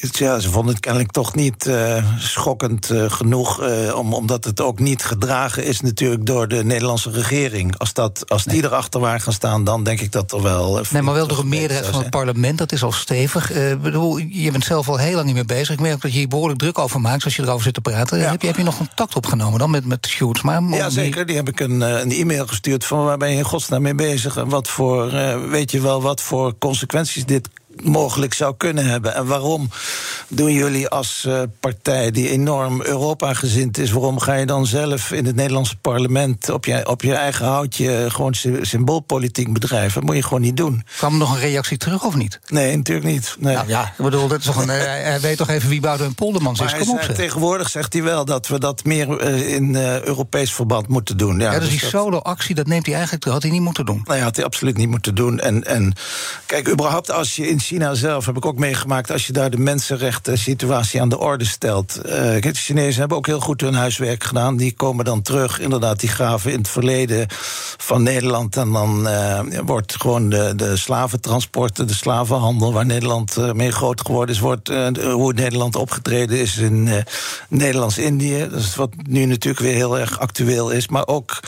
Ja, 0.00 0.38
ze 0.38 0.50
vonden 0.50 0.72
het 0.72 0.82
kennelijk 0.82 1.12
toch 1.12 1.34
niet 1.34 1.66
uh, 1.66 2.04
schokkend 2.18 2.90
uh, 2.90 3.10
genoeg. 3.10 3.62
Uh, 3.62 3.96
om, 3.96 4.14
omdat 4.14 4.44
het 4.44 4.60
ook 4.60 4.78
niet 4.78 5.04
gedragen 5.04 5.64
is 5.64 5.80
natuurlijk 5.80 6.26
door 6.26 6.48
de 6.48 6.64
Nederlandse 6.64 7.10
regering. 7.10 7.78
Als, 7.78 7.92
dat, 7.92 8.24
als 8.28 8.44
die 8.44 8.64
erachter 8.64 9.00
waren 9.00 9.20
gaan 9.20 9.32
staan, 9.32 9.64
dan 9.64 9.84
denk 9.84 10.00
ik 10.00 10.12
dat 10.12 10.32
er 10.32 10.42
wel... 10.42 10.80
nee, 10.90 11.02
maar 11.02 11.14
wel 11.14 11.26
door 11.26 11.38
een 11.38 11.48
meerderheid 11.48 11.86
van 11.86 12.00
het 12.00 12.10
parlement, 12.10 12.58
dat 12.58 12.72
is 12.72 12.82
al 12.82 12.92
stevig. 12.92 13.52
bedoel, 13.82 14.16
je 14.16 14.50
bent 14.50 14.64
zelf 14.64 14.88
al 14.88 14.96
heel 14.96 15.14
lang 15.14 15.26
niet 15.26 15.34
meer 15.34 15.44
bezig. 15.44 15.70
Ik 15.74 15.80
merk 15.80 16.00
dat 16.00 16.12
je 16.12 16.18
hier 16.18 16.28
behoorlijk 16.28 16.58
druk 16.58 16.78
over 16.78 17.00
maakt 17.00 17.24
als 17.24 17.36
je 17.36 17.42
erover 17.42 17.62
zit 17.62 17.74
te 17.74 17.80
praten. 17.80 18.18
Ja. 18.18 18.30
Heb, 18.30 18.40
je, 18.40 18.46
heb 18.46 18.56
je 18.56 18.62
nog 18.62 18.76
contact 18.76 19.16
opgenomen 19.16 19.58
dan 19.58 19.70
met, 19.70 19.86
met 19.86 20.06
Schultz? 20.06 20.42
Maar, 20.42 20.62
ja, 20.62 20.90
zeker. 20.90 21.26
Die 21.26 21.36
heb 21.36 21.48
ik 21.48 21.60
een, 21.60 21.80
een 21.80 22.12
e-mail 22.12 22.46
gestuurd 22.46 22.84
van 22.84 23.04
waar 23.04 23.18
ben 23.18 23.30
je 23.30 23.36
in 23.36 23.44
godsnaam 23.44 23.82
mee 23.82 23.94
bezig? 23.94 24.36
En 24.36 24.48
wat 24.48 24.68
voor, 24.68 25.10
weet 25.50 25.70
je 25.70 25.80
wel 25.80 26.02
wat 26.02 26.20
voor 26.20 26.58
consequenties 26.58 27.24
dit 27.24 27.48
mogelijk 27.82 28.34
zou 28.34 28.54
kunnen 28.56 28.86
hebben. 28.86 29.14
En 29.14 29.26
waarom 29.26 29.70
doen 30.28 30.52
jullie 30.52 30.88
als 30.88 31.24
uh, 31.28 31.42
partij 31.60 32.10
die 32.10 32.30
enorm 32.30 32.82
Europa-gezind 32.82 33.78
is... 33.78 33.90
waarom 33.90 34.18
ga 34.18 34.34
je 34.34 34.46
dan 34.46 34.66
zelf 34.66 35.10
in 35.10 35.26
het 35.26 35.36
Nederlandse 35.36 35.76
parlement... 35.76 36.48
op 36.50 36.64
je, 36.64 36.86
op 36.88 37.02
je 37.02 37.14
eigen 37.14 37.46
houtje 37.46 38.06
gewoon 38.10 38.34
symboolpolitiek 38.60 39.52
bedrijven? 39.52 39.94
Dat 39.94 40.04
moet 40.04 40.16
je 40.16 40.22
gewoon 40.22 40.40
niet 40.40 40.56
doen. 40.56 40.84
Kwam 40.96 41.12
er 41.12 41.18
nog 41.18 41.34
een 41.34 41.40
reactie 41.40 41.76
terug 41.76 42.04
of 42.04 42.14
niet? 42.14 42.40
Nee, 42.46 42.76
natuurlijk 42.76 43.06
niet. 43.06 43.36
Nee. 43.38 43.54
Nou, 43.54 43.68
ja, 43.68 43.82
ik 43.82 44.04
bedoel, 44.04 44.28
dat 44.28 44.38
is 44.38 44.44
toch 44.44 44.62
een, 44.62 44.68
hij 44.68 45.20
weet 45.20 45.36
toch 45.36 45.48
even 45.48 45.68
wie 45.68 45.80
Boudewijn 45.80 46.14
Poldermans 46.14 46.60
is? 46.60 46.74
Kom 46.74 46.90
op, 46.90 47.02
zei, 47.02 47.16
tegenwoordig 47.16 47.70
zegt 47.70 47.92
hij 47.92 48.02
wel 48.02 48.24
dat 48.24 48.48
we 48.48 48.58
dat 48.58 48.84
meer 48.84 49.22
uh, 49.22 49.54
in 49.54 49.74
uh, 49.74 50.02
Europees 50.02 50.52
verband 50.52 50.88
moeten 50.88 51.16
doen. 51.16 51.38
Ja, 51.38 51.52
ja 51.52 51.58
dus, 51.58 51.70
dus 51.70 51.80
die 51.80 51.88
solo-actie, 51.88 52.54
dat 52.54 52.66
neemt 52.66 52.86
hij 52.86 52.94
eigenlijk... 52.94 53.24
had 53.24 53.42
hij 53.42 53.50
niet 53.50 53.60
moeten 53.60 53.86
doen. 53.86 54.04
Nee, 54.04 54.20
had 54.20 54.36
hij 54.36 54.44
absoluut 54.44 54.76
niet 54.76 54.88
moeten 54.88 55.14
doen. 55.14 55.40
En, 55.40 55.64
en 55.64 55.92
kijk, 56.46 56.68
überhaupt 56.68 57.10
als 57.10 57.36
je 57.36 57.48
in 57.48 57.60
China 57.64 57.94
zelf 57.94 58.26
heb 58.26 58.36
ik 58.36 58.46
ook 58.46 58.58
meegemaakt. 58.58 59.10
Als 59.10 59.26
je 59.26 59.32
daar 59.32 59.50
de 59.50 59.58
mensenrechten 59.58 60.38
situatie 60.38 61.00
aan 61.00 61.08
de 61.08 61.18
orde 61.18 61.44
stelt. 61.44 62.00
Uh, 62.06 62.12
de 62.12 62.50
Chinezen 62.52 63.00
hebben 63.00 63.16
ook 63.16 63.26
heel 63.26 63.40
goed 63.40 63.60
hun 63.60 63.74
huiswerk 63.74 64.24
gedaan. 64.24 64.56
Die 64.56 64.72
komen 64.72 65.04
dan 65.04 65.22
terug. 65.22 65.60
Inderdaad, 65.60 66.00
die 66.00 66.08
graven 66.08 66.52
in 66.52 66.58
het 66.58 66.68
verleden 66.68 67.26
van 67.76 68.02
Nederland. 68.02 68.56
En 68.56 68.72
dan 68.72 69.06
uh, 69.06 69.40
wordt 69.64 70.00
gewoon 70.00 70.28
de, 70.28 70.52
de 70.56 70.76
slaventransporten, 70.76 71.86
de 71.86 71.94
slavenhandel, 71.94 72.72
waar 72.72 72.86
Nederland 72.86 73.36
uh, 73.38 73.52
mee 73.52 73.72
groot 73.72 74.00
geworden 74.00 74.34
is, 74.34 74.40
wordt 74.40 74.68
hoe 75.02 75.32
Nederland 75.32 75.76
opgetreden 75.76 76.38
is 76.38 76.56
in 76.56 77.04
Nederlands-Indië. 77.48 78.48
Dat 78.50 78.60
is 78.60 78.74
wat 78.74 78.90
nu 79.08 79.24
natuurlijk 79.24 79.64
weer 79.64 79.74
heel 79.74 79.98
erg 79.98 80.18
actueel 80.18 80.70
is. 80.70 80.88
Maar 80.88 81.06
ook 81.06 81.40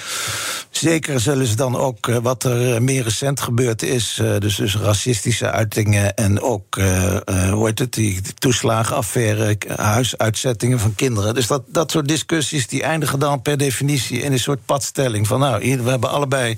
zeker 0.71 1.21
zullen 1.21 1.47
ze 1.47 1.57
dan 1.57 1.77
ook 1.77 2.07
wat 2.23 2.45
er 2.45 2.83
meer 2.83 3.03
recent 3.03 3.41
gebeurd 3.41 3.83
is. 3.83 4.21
dus, 4.39 4.57
dus 4.57 4.77
racistische 4.77 5.51
uitingen 5.51 6.06
en 6.15 6.41
ook, 6.41 6.77
uh, 6.77 7.13
uh, 7.13 7.51
hoe 7.51 7.67
heet 7.67 7.79
het, 7.79 7.95
die 7.95 8.21
toeslagenaffaire, 8.39 9.57
huisuitzettingen 9.77 10.81
van 10.81 10.95
kinderen. 10.95 11.35
Dus 11.35 11.47
dat, 11.47 11.63
dat 11.67 11.91
soort 11.91 12.09
discussies 12.09 12.67
die 12.67 12.83
eindigen 12.83 13.19
dan 13.19 13.43
per 13.43 13.59
definitie 13.59 14.21
in 14.21 14.33
een 14.33 14.39
soort 14.39 14.65
padstelling. 14.65 15.27
Van 15.27 15.41
nou, 15.41 15.65
hier, 15.65 15.85
we 15.85 15.91
hebben 15.91 16.11
allebei 16.11 16.57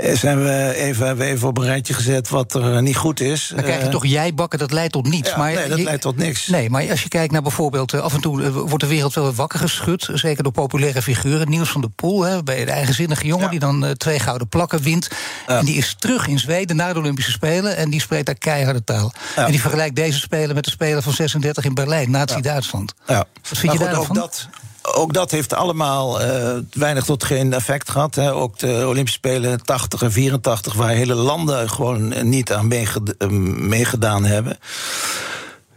eh, 0.00 0.16
zijn 0.16 0.44
we 0.44 0.74
even, 0.74 1.06
hebben 1.06 1.26
we 1.26 1.32
even 1.32 1.48
op 1.48 1.58
een 1.58 1.64
rijtje 1.64 1.94
gezet 1.94 2.28
wat 2.28 2.54
er 2.54 2.82
niet 2.82 2.96
goed 2.96 3.20
is. 3.20 3.52
Dan 3.54 3.64
krijg 3.64 3.82
je 3.82 3.88
toch 3.88 4.06
jij 4.06 4.34
bakken, 4.34 4.58
dat 4.58 4.72
leidt 4.72 4.92
tot 4.92 5.08
niets. 5.08 5.30
Ja, 5.30 5.36
maar 5.36 5.54
nee, 5.54 5.68
dat 5.68 5.80
leidt 5.80 6.02
tot 6.02 6.16
niks. 6.16 6.46
Nee, 6.46 6.70
maar 6.70 6.90
als 6.90 7.02
je 7.02 7.08
kijkt 7.08 7.32
naar 7.32 7.42
bijvoorbeeld... 7.42 8.00
af 8.00 8.14
en 8.14 8.20
toe 8.20 8.50
wordt 8.50 8.80
de 8.80 8.86
wereld 8.86 9.14
wel 9.14 9.34
wakker 9.34 9.58
geschud. 9.58 10.08
Zeker 10.12 10.42
door 10.42 10.52
populaire 10.52 11.02
figuren. 11.02 11.48
Niels 11.48 11.70
van 11.70 11.80
der 11.80 11.90
Poel, 11.90 12.22
hè, 12.22 12.42
bij 12.42 12.64
de 12.64 12.70
eigenzinnige 12.70 13.26
jongen... 13.26 13.44
Ja. 13.44 13.50
die 13.50 13.58
dan 13.58 13.84
eh, 13.84 13.90
twee 13.90 14.18
gouden 14.18 14.48
plakken 14.48 14.82
wint. 14.82 15.08
Ja. 15.46 15.58
En 15.58 15.64
die 15.64 15.76
is 15.76 15.94
terug 15.98 16.26
in 16.26 16.38
Zweden 16.38 16.76
na 16.76 16.92
de 16.92 16.98
Olympische 16.98 17.30
Spelen... 17.30 17.76
en 17.76 17.90
die 17.90 18.00
spreekt 18.00 18.26
daar 18.26 18.34
keiharde 18.44 18.84
taal. 18.84 19.12
Ja. 19.36 19.44
En 19.44 19.50
die 19.50 19.60
vergelijkt 19.60 19.96
deze 19.96 20.18
Spelen 20.18 20.54
met 20.54 20.64
de 20.64 20.70
Spelen 20.70 21.02
van 21.02 21.12
36 21.12 21.64
in 21.64 21.74
Berlijn, 21.74 22.10
Nazi-Duitsland. 22.10 22.94
Ja. 23.06 23.16
Wat 23.16 23.58
vind 23.58 23.72
je 23.72 23.78
Maar 23.78 23.88
daar 23.88 23.96
goed, 23.96 24.08
ook 24.08 24.14
dat, 24.14 24.48
ook 24.82 25.12
dat 25.12 25.30
heeft 25.30 25.54
allemaal 25.54 26.20
eh, 26.20 26.52
weinig 26.72 27.04
tot 27.04 27.24
geen 27.24 27.52
effect 27.52 27.90
gehad. 27.90 28.14
Hè. 28.14 28.34
Ook 28.34 28.58
de 28.58 28.84
Olympische 28.86 29.18
Spelen 29.18 29.64
80 29.64 30.02
en 30.02 30.12
84, 30.12 30.74
waar 30.74 30.90
hele 30.90 31.14
landen 31.14 31.70
gewoon 31.70 32.28
niet 32.28 32.52
aan 32.52 32.72
eh, 32.72 33.28
meegedaan 33.58 34.24
hebben. 34.24 34.58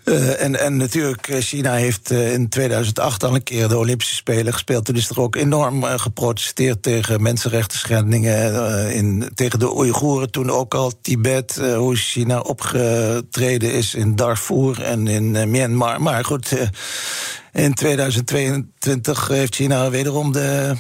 Eh, 0.08 0.42
en, 0.42 0.60
en 0.60 0.78
natuurlijk, 0.78 1.28
eh, 1.28 1.42
China 1.42 1.74
heeft 1.74 2.12
eh, 2.12 2.34
in 2.34 2.50
2008 2.50 3.24
al 3.24 3.36
een 3.36 3.44
keer 3.44 3.68
de 3.68 3.78
Olympische 3.78 4.16
Spelen 4.16 4.54
gespeeld. 4.54 4.86
Toen 4.86 4.96
is 4.96 5.10
er 5.10 5.22
ook 5.22 5.36
enorm 5.36 5.84
geprotesteerd 5.84 6.84
tegen 6.84 7.22
mensenrechten 7.22 7.78
schendingen. 7.78 8.92
in, 8.94 9.30
tegen 9.36 9.60
de 9.60 9.76
Oeigoeren, 9.76 10.32
toen 10.32 10.50
ook 10.50 10.74
al 10.74 10.92
Tibet. 11.02 11.62
hoe 11.76 11.96
China 11.96 12.40
opgetreden 12.40 13.74
is 13.74 13.96
in 13.96 14.16
Darfur 14.16 14.82
en 14.82 15.08
in 15.08 15.50
Myanmar. 15.52 16.02
Maar 16.02 16.26
goed, 16.26 16.70
in 17.54 17.74
2022 17.74 19.28
heeft 19.28 19.56
China 19.56 19.90
wederom 19.90 20.32
de. 20.32 20.76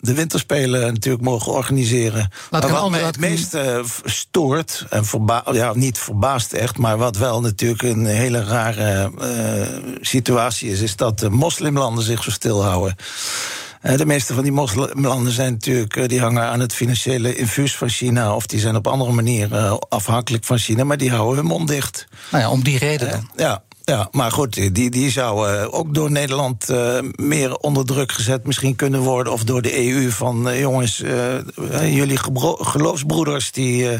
De 0.00 0.14
winterspelen 0.14 0.80
natuurlijk 0.92 1.24
mogen 1.24 1.52
organiseren. 1.52 2.30
Laat 2.50 2.62
maar 2.62 2.80
wat 2.80 2.90
mij 2.90 3.00
het 3.00 3.18
meest 3.18 3.54
eh, 3.54 3.78
stoort, 4.04 4.86
en 4.90 5.04
verba 5.04 5.44
ja, 5.52 5.74
niet 5.74 5.98
verbaast 5.98 6.52
echt, 6.52 6.78
maar 6.78 6.98
wat 6.98 7.16
wel 7.16 7.40
natuurlijk 7.40 7.82
een 7.82 8.06
hele 8.06 8.44
rare 8.44 9.12
eh, 9.20 9.94
situatie 10.00 10.70
is, 10.70 10.80
is 10.80 10.96
dat 10.96 11.18
de 11.18 11.30
moslimlanden 11.30 12.04
zich 12.04 12.22
zo 12.22 12.30
stilhouden. 12.30 12.96
Eh, 13.80 13.96
de 13.96 14.06
meeste 14.06 14.34
van 14.34 14.42
die 14.42 14.52
moslimlanden 14.52 15.32
zijn 15.32 15.52
natuurlijk, 15.52 16.08
die 16.08 16.20
hangen 16.20 16.42
aan 16.42 16.60
het 16.60 16.74
financiële 16.74 17.36
infuus 17.36 17.76
van 17.76 17.88
China, 17.88 18.34
of 18.34 18.46
die 18.46 18.60
zijn 18.60 18.76
op 18.76 18.86
andere 18.86 19.12
manieren 19.12 19.88
afhankelijk 19.88 20.44
van 20.44 20.58
China, 20.58 20.84
maar 20.84 20.96
die 20.96 21.10
houden 21.10 21.36
hun 21.36 21.46
mond 21.46 21.68
dicht. 21.68 22.06
Nou 22.30 22.42
ja, 22.44 22.50
om 22.50 22.62
die 22.62 22.78
reden 22.78 23.10
dan. 23.10 23.30
ja, 23.36 23.62
ja, 23.84 24.08
maar 24.10 24.32
goed, 24.32 24.74
die, 24.74 24.90
die 24.90 25.10
zou 25.10 25.48
eh, 25.48 25.74
ook 25.74 25.94
door 25.94 26.10
Nederland 26.10 26.68
eh, 26.68 26.98
meer 27.14 27.56
onder 27.56 27.86
druk 27.86 28.12
gezet 28.12 28.46
misschien 28.46 28.76
kunnen 28.76 29.00
worden. 29.00 29.32
Of 29.32 29.44
door 29.44 29.62
de 29.62 29.88
EU 29.88 30.10
van 30.10 30.48
eh, 30.48 30.60
jongens, 30.60 30.96
jullie 31.82 32.18
geloofsbroeders 32.58 33.52
die 33.52 33.98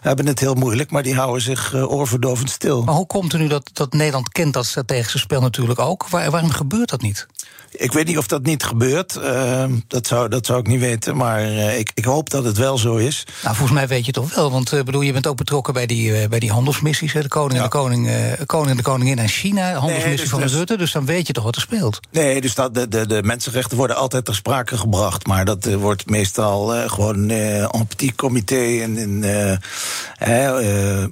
hebben 0.00 0.26
het 0.26 0.40
heel 0.40 0.54
moeilijk, 0.54 0.90
maar 0.90 1.02
die 1.02 1.14
houden 1.14 1.42
zich 1.42 1.74
oorverdovend 1.74 2.50
stil. 2.50 2.82
Maar 2.82 2.94
hoe 2.94 3.06
komt 3.06 3.32
er 3.32 3.38
nu 3.38 3.48
dat, 3.48 3.70
dat 3.72 3.92
Nederland 3.92 4.28
kent 4.28 4.52
dat 4.52 4.66
strategische 4.66 5.18
spel 5.18 5.40
natuurlijk 5.40 5.78
ook? 5.78 6.08
Waar, 6.08 6.30
waarom 6.30 6.50
gebeurt 6.50 6.90
dat 6.90 7.02
niet? 7.02 7.26
Ik 7.76 7.92
weet 7.92 8.06
niet 8.06 8.18
of 8.18 8.26
dat 8.26 8.42
niet 8.42 8.64
gebeurt. 8.64 9.16
eh, 9.16 9.64
dat, 9.88 10.06
zou, 10.06 10.28
dat 10.28 10.46
zou 10.46 10.58
ik 10.60 10.66
niet 10.66 10.80
weten. 10.80 11.16
Maar 11.16 11.38
eh, 11.40 11.78
ik, 11.78 11.90
ik 11.94 12.04
hoop 12.04 12.30
dat 12.30 12.44
het 12.44 12.56
wel 12.56 12.78
zo 12.78 12.96
is. 12.96 13.24
Nou, 13.42 13.54
volgens 13.56 13.78
mij 13.78 13.88
weet 13.88 14.06
je 14.06 14.12
toch 14.12 14.34
wel. 14.34 14.50
Want 14.50 14.72
eh, 14.72 14.82
bedoel, 14.82 15.00
je 15.00 15.12
bent 15.12 15.26
ook 15.26 15.36
betrokken 15.36 15.74
bij 15.74 15.86
die, 15.86 16.14
eh, 16.20 16.28
bij 16.28 16.38
die 16.38 16.52
handelsmissies. 16.52 17.12
Hè, 17.12 17.22
de 17.22 17.28
koning, 17.28 17.56
en 17.58 17.62
de 17.62 17.68
koning, 17.68 18.08
koning 18.46 18.70
en 18.70 18.76
de 18.76 18.82
koningin 18.82 19.20
aan 19.20 19.28
China. 19.28 19.72
Handelsmissie 19.72 20.20
dus 20.20 20.28
van 20.28 20.40
dat 20.40 20.50
is- 20.50 20.54
Rutte. 20.56 20.76
Dus 20.76 20.92
dan 20.92 21.04
weet 21.06 21.26
je 21.26 21.32
toch 21.32 21.44
wat 21.44 21.54
er 21.56 21.60
speelt. 21.60 22.00
Nee, 22.10 22.40
dus 22.40 22.54
dat, 22.54 22.74
de, 22.74 22.88
de, 22.88 23.06
de 23.06 23.22
mensenrechten 23.22 23.76
worden 23.76 23.96
altijd 23.96 24.24
ter 24.24 24.34
sprake 24.34 24.76
gebracht. 24.78 25.26
Maar 25.26 25.44
dat 25.44 25.74
wordt 25.74 26.10
meestal 26.10 26.66
gewoon 26.88 27.30
en 27.30 27.86
petit 27.88 28.14
comité. 28.14 28.54
En, 28.80 28.96
in, 28.98 29.24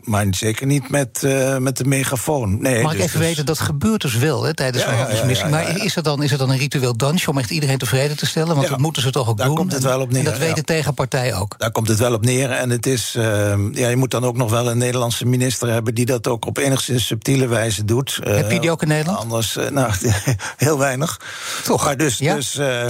maar 0.04 0.26
zeker 0.30 0.66
niet 0.66 0.90
met, 0.90 1.22
met 1.58 1.76
de 1.76 1.84
megafoon. 1.84 2.62
Nee, 2.62 2.82
Mag 2.82 2.92
ik 2.92 2.98
dus- 2.98 3.06
even 3.06 3.18
dus- 3.18 3.28
weten, 3.28 3.46
dat 3.46 3.58
gebeurt 3.58 4.00
dus 4.00 4.14
wel 4.16 4.42
hè, 4.42 4.54
tijdens 4.54 4.84
Ja, 4.84 4.90
ja, 4.90 4.96
handelsmissie. 4.96 5.44
ja, 5.44 5.50
Maar 5.50 5.84
is 5.84 5.94
het, 5.94 6.04
dan, 6.04 6.22
is 6.22 6.30
het 6.30 6.38
dan 6.38 6.50
een 6.52 6.58
ritueel 6.58 6.96
dansje 6.96 7.30
om 7.30 7.38
echt 7.38 7.50
iedereen 7.50 7.78
tevreden 7.78 8.16
te 8.16 8.26
stellen? 8.26 8.48
Want 8.48 8.62
Ja, 8.62 8.68
dat 8.68 8.78
moeten 8.80 9.02
ze 9.02 9.10
toch 9.10 9.28
ook 9.28 9.36
daar 9.36 9.46
doen. 9.46 9.56
komt 9.56 9.72
het 9.72 9.82
wel 9.82 10.00
op 10.00 10.10
neer, 10.10 10.18
En 10.18 10.24
dat 10.24 10.34
ja. 10.36 10.40
weet 10.40 10.56
de 10.56 10.62
tegenpartij 10.62 11.34
ook. 11.34 11.54
Daar 11.58 11.70
komt 11.70 11.88
het 11.88 11.98
wel 11.98 12.12
op 12.14 12.24
neer. 12.24 12.50
En 12.50 12.70
het 12.70 12.86
is, 12.86 13.14
eh, 13.14 13.54
ja, 13.72 13.88
je 13.88 13.96
moet 13.96 14.10
dan 14.10 14.24
ook 14.24 14.36
nog 14.36 14.50
wel 14.50 14.70
een 14.70 14.78
Nederlandse 14.78 15.24
minister 15.26 15.68
hebben 15.68 15.94
die 15.94 16.06
dat 16.06 16.26
ook 16.26 16.46
op 16.46 16.56
enigszins 16.58 17.06
subtiele 17.06 17.46
wijze 17.46 17.84
doet. 17.84 18.18
Eh, 18.22 18.36
Heb 18.36 18.50
je 18.50 18.60
die 18.60 18.70
ook 18.70 18.82
in 18.82 18.88
Nederland? 18.88 19.18
Anders, 19.18 19.56
eh, 19.56 19.70
nou, 19.70 19.92
heel 20.56 20.78
weinig. 20.78 21.20
Toch? 21.64 21.84
Maar 21.84 21.96
dus, 21.96 22.18
Ja? 22.18 22.34
dus 22.34 22.54
eh, 22.56 22.84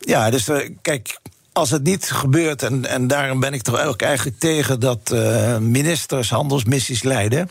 ja, 0.00 0.30
dus 0.30 0.48
kijk. 0.82 1.18
Als 1.52 1.70
het 1.70 1.82
niet 1.82 2.10
gebeurt, 2.10 2.62
en, 2.62 2.86
en 2.86 3.06
daarom 3.06 3.40
ben 3.40 3.52
ik 3.52 3.62
toch 3.62 3.80
ook 3.84 4.02
eigenlijk 4.02 4.38
tegen 4.38 4.80
dat 4.80 5.10
eh, 5.12 5.56
ministers 5.58 6.30
handelsmissies 6.30 7.02
leiden. 7.02 7.50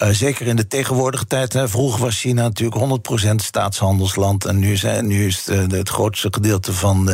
Eh, 0.00 0.08
zeker 0.08 0.46
in 0.46 0.56
de 0.56 0.66
tegenwoordige 0.66 1.26
tijd. 1.26 1.58
Vroeger 1.64 2.00
was 2.00 2.20
China 2.20 2.42
natuurlijk 2.42 2.76
100% 2.76 3.42
staatshandelsland. 3.42 4.44
En 4.44 4.58
nu, 4.58 4.76
zijn, 4.76 5.06
nu 5.06 5.26
is 5.26 5.36
het, 5.36 5.72
eh, 5.72 5.78
het 5.78 5.88
grootste 5.88 6.28
gedeelte 6.30 6.72
van 6.72 7.06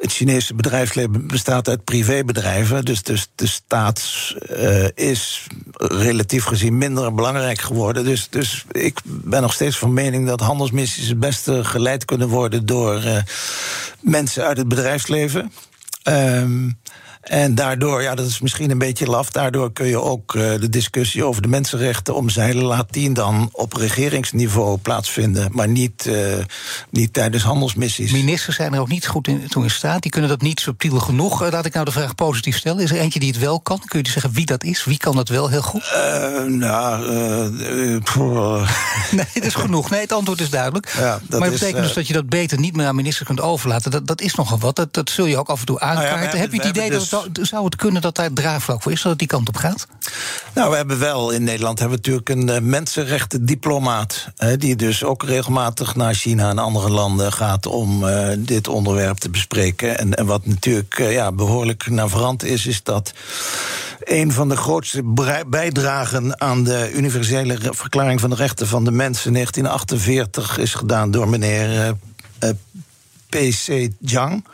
het 0.00 0.12
Chinese 0.12 0.54
bedrijfsleven 0.54 1.26
bestaat 1.26 1.68
uit 1.68 1.84
privébedrijven. 1.84 2.84
Dus, 2.84 3.02
dus 3.02 3.28
de 3.34 3.46
staat 3.46 4.02
eh, 4.48 4.88
is 4.94 5.46
relatief 5.76 6.44
gezien 6.44 6.78
minder 6.78 7.14
belangrijk 7.14 7.60
geworden. 7.60 8.04
Dus, 8.04 8.28
dus 8.30 8.64
ik 8.70 8.98
ben 9.04 9.42
nog 9.42 9.52
steeds 9.52 9.78
van 9.78 9.92
mening 9.92 10.26
dat 10.26 10.40
handelsmissies 10.40 11.08
het 11.08 11.20
beste 11.20 11.64
geleid 11.64 12.04
kunnen 12.04 12.28
worden 12.28 12.66
door 12.66 13.02
mensen 14.00 14.44
uit 14.44 14.56
het 14.56 14.68
bedrijfsleven. 14.68 15.52
Ehm, 16.02 16.68
en 17.24 17.54
daardoor, 17.54 18.02
ja, 18.02 18.14
dat 18.14 18.26
is 18.26 18.40
misschien 18.40 18.70
een 18.70 18.78
beetje 18.78 19.06
laf. 19.06 19.30
Daardoor 19.30 19.72
kun 19.72 19.86
je 19.86 20.00
ook 20.00 20.34
eh, 20.34 20.42
de 20.60 20.68
discussie 20.68 21.24
over 21.24 21.42
de 21.42 21.48
mensenrechten 21.48 22.14
omzeilen. 22.14 22.64
Laat 22.64 22.92
die 22.92 23.12
dan 23.12 23.48
op 23.52 23.72
regeringsniveau 23.72 24.78
plaatsvinden, 24.78 25.48
maar 25.52 25.68
niet, 25.68 26.06
eh, 26.06 26.44
niet 26.90 27.12
tijdens 27.12 27.42
handelsmissies. 27.42 28.12
Ministers 28.12 28.56
zijn 28.56 28.74
er 28.74 28.80
ook 28.80 28.88
niet 28.88 29.06
goed 29.06 29.28
in, 29.28 29.48
toe 29.48 29.62
in 29.62 29.70
staat. 29.70 30.02
Die 30.02 30.10
kunnen 30.10 30.30
dat 30.30 30.40
niet 30.40 30.60
subtiel 30.60 30.98
genoeg. 30.98 31.42
Eh, 31.42 31.50
laat 31.50 31.66
ik 31.66 31.72
nou 31.72 31.84
de 31.84 31.92
vraag 31.92 32.14
positief 32.14 32.56
stellen. 32.56 32.82
Is 32.82 32.90
er 32.90 32.98
eentje 32.98 33.20
die 33.20 33.30
het 33.30 33.38
wel 33.38 33.60
kan? 33.60 33.80
Kun 33.84 34.02
je 34.02 34.10
zeggen 34.10 34.32
wie 34.32 34.46
dat 34.46 34.64
is? 34.64 34.84
Wie 34.84 34.98
kan 34.98 35.16
dat 35.16 35.28
wel 35.28 35.48
heel 35.48 35.62
goed? 35.62 35.92
Nou, 36.46 37.04
Nee, 39.10 39.26
dat 39.34 39.44
is 39.44 39.54
genoeg. 39.54 39.90
Nee, 39.90 40.00
het 40.00 40.12
antwoord 40.12 40.40
is 40.40 40.50
duidelijk. 40.50 40.94
Ja, 40.98 41.20
dat 41.28 41.40
maar 41.40 41.50
dat 41.50 41.58
betekent 41.58 41.82
dus 41.82 41.92
dat 41.92 42.06
je 42.06 42.12
dat 42.12 42.28
beter 42.28 42.58
niet 42.58 42.76
meer 42.76 42.86
aan 42.86 42.94
ministers 42.94 43.26
kunt 43.26 43.40
overlaten. 43.40 43.90
Dat, 43.90 44.06
dat 44.06 44.20
is 44.20 44.34
nogal 44.34 44.58
wat. 44.58 44.76
Dat, 44.76 44.94
dat 44.94 45.10
zul 45.10 45.26
je 45.26 45.38
ook 45.38 45.48
af 45.48 45.60
en 45.60 45.66
toe 45.66 45.80
aankaarten. 45.80 46.10
Nou 46.10 46.24
ja, 46.24 46.32
we 46.32 46.38
Heb 46.38 46.52
je 46.52 46.56
het 46.56 46.66
idee 46.68 46.90
dat 46.90 47.00
hebben 47.00 47.00
het, 47.00 47.13
zou 47.32 47.64
het 47.64 47.76
kunnen 47.76 48.02
dat 48.02 48.16
daar 48.16 48.32
draagvlak 48.32 48.82
voor 48.82 48.92
is? 48.92 49.02
Dat 49.02 49.10
het 49.10 49.18
die 49.18 49.28
kant 49.28 49.48
op 49.48 49.56
gaat? 49.56 49.86
Nou, 50.54 50.70
we 50.70 50.76
hebben 50.76 50.98
wel 50.98 51.30
in 51.30 51.44
Nederland 51.44 51.78
hebben 51.78 51.98
we 52.02 52.10
natuurlijk 52.10 52.28
een 52.40 52.56
eh, 52.56 52.70
mensenrechtendiplomaat. 52.70 54.28
Hè, 54.36 54.56
die 54.56 54.76
dus 54.76 55.04
ook 55.04 55.22
regelmatig 55.22 55.94
naar 55.94 56.14
China 56.14 56.50
en 56.50 56.58
andere 56.58 56.90
landen 56.90 57.32
gaat 57.32 57.66
om 57.66 58.08
eh, 58.08 58.28
dit 58.38 58.68
onderwerp 58.68 59.18
te 59.18 59.30
bespreken. 59.30 59.98
En, 59.98 60.14
en 60.14 60.26
wat 60.26 60.46
natuurlijk 60.46 60.98
eh, 60.98 61.12
ja, 61.12 61.32
behoorlijk 61.32 61.90
navrant 61.90 62.44
is, 62.44 62.66
is 62.66 62.82
dat 62.82 63.12
een 64.04 64.32
van 64.32 64.48
de 64.48 64.56
grootste 64.56 65.02
bijdragen 65.46 66.40
aan 66.40 66.64
de 66.64 66.92
universele 66.94 67.58
verklaring 67.60 68.20
van 68.20 68.30
de 68.30 68.36
rechten 68.36 68.66
van 68.66 68.84
de 68.84 68.90
mens 68.90 69.26
in 69.26 69.32
1948 69.32 70.58
is 70.58 70.74
gedaan 70.74 71.10
door 71.10 71.28
meneer. 71.28 71.96
eh, 72.38 72.50
P.C. 73.34 73.88
Jiang. 74.00 74.44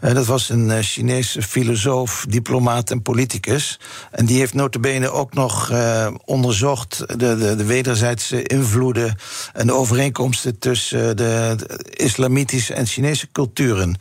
Eh, 0.00 0.14
dat 0.14 0.26
was 0.26 0.48
een 0.48 0.70
eh, 0.70 0.82
Chinese 0.82 1.42
filosoof, 1.42 2.24
diplomaat 2.28 2.90
en 2.90 3.02
politicus. 3.02 3.80
En 4.10 4.26
die 4.26 4.38
heeft 4.38 4.54
notabene 4.54 5.10
ook 5.10 5.34
nog 5.34 5.70
eh, 5.70 6.06
onderzocht 6.24 6.98
de, 6.98 7.16
de, 7.16 7.56
de 7.56 7.64
wederzijdse 7.64 8.42
invloeden 8.42 9.16
en 9.52 9.66
de 9.66 9.72
overeenkomsten 9.72 10.58
tussen 10.58 11.16
de, 11.16 11.56
islamitische 11.90 12.74
en 12.74 12.86
Chinese 12.86 13.28
culturen. 13.32 13.96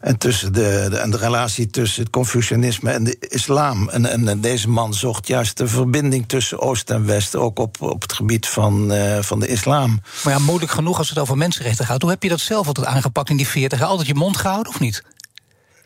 En, 0.00 0.18
tussen 0.18 0.52
de, 0.52 0.98
en 1.02 1.10
de 1.10 1.16
relatie 1.16 1.70
tussen 1.70 2.02
het 2.02 2.12
Confucianisme 2.12 2.90
en 2.90 3.04
de 3.04 3.16
islam. 3.28 3.88
En, 3.88 4.06
en, 4.06 4.28
en 4.28 4.40
deze 4.40 4.68
man 4.68 4.94
zocht 4.94 5.26
juist 5.26 5.56
de 5.56 5.68
verbinding 5.68 6.28
tussen 6.28 6.60
Oost 6.60 6.90
en 6.90 7.06
West, 7.06 7.36
ook 7.36 7.58
op, 7.58 7.76
op 7.82 8.02
het 8.02 8.12
gebied 8.12 8.46
van, 8.46 8.92
van 9.20 9.40
de 9.40 9.46
islam. 9.46 10.00
Maar 10.24 10.32
ja, 10.32 10.38
moeilijk 10.38 10.72
genoeg 10.72 10.98
als 10.98 11.08
het 11.08 11.18
over 11.18 11.36
mensenrechten 11.36 11.86
gaat. 11.86 12.02
Hoe 12.02 12.10
heb 12.10 12.22
je 12.22 12.28
dat 12.28 12.40
zelf 12.40 12.66
altijd 12.66 12.86
aangepakt 12.86 13.30
in 13.30 13.36
die 13.36 13.46
40 13.52 13.82
Altijd 13.82 14.08
je 14.08 14.14
mond 14.14 14.36
gehouden 14.36 14.72
of 14.72 14.80
niet? 14.80 15.02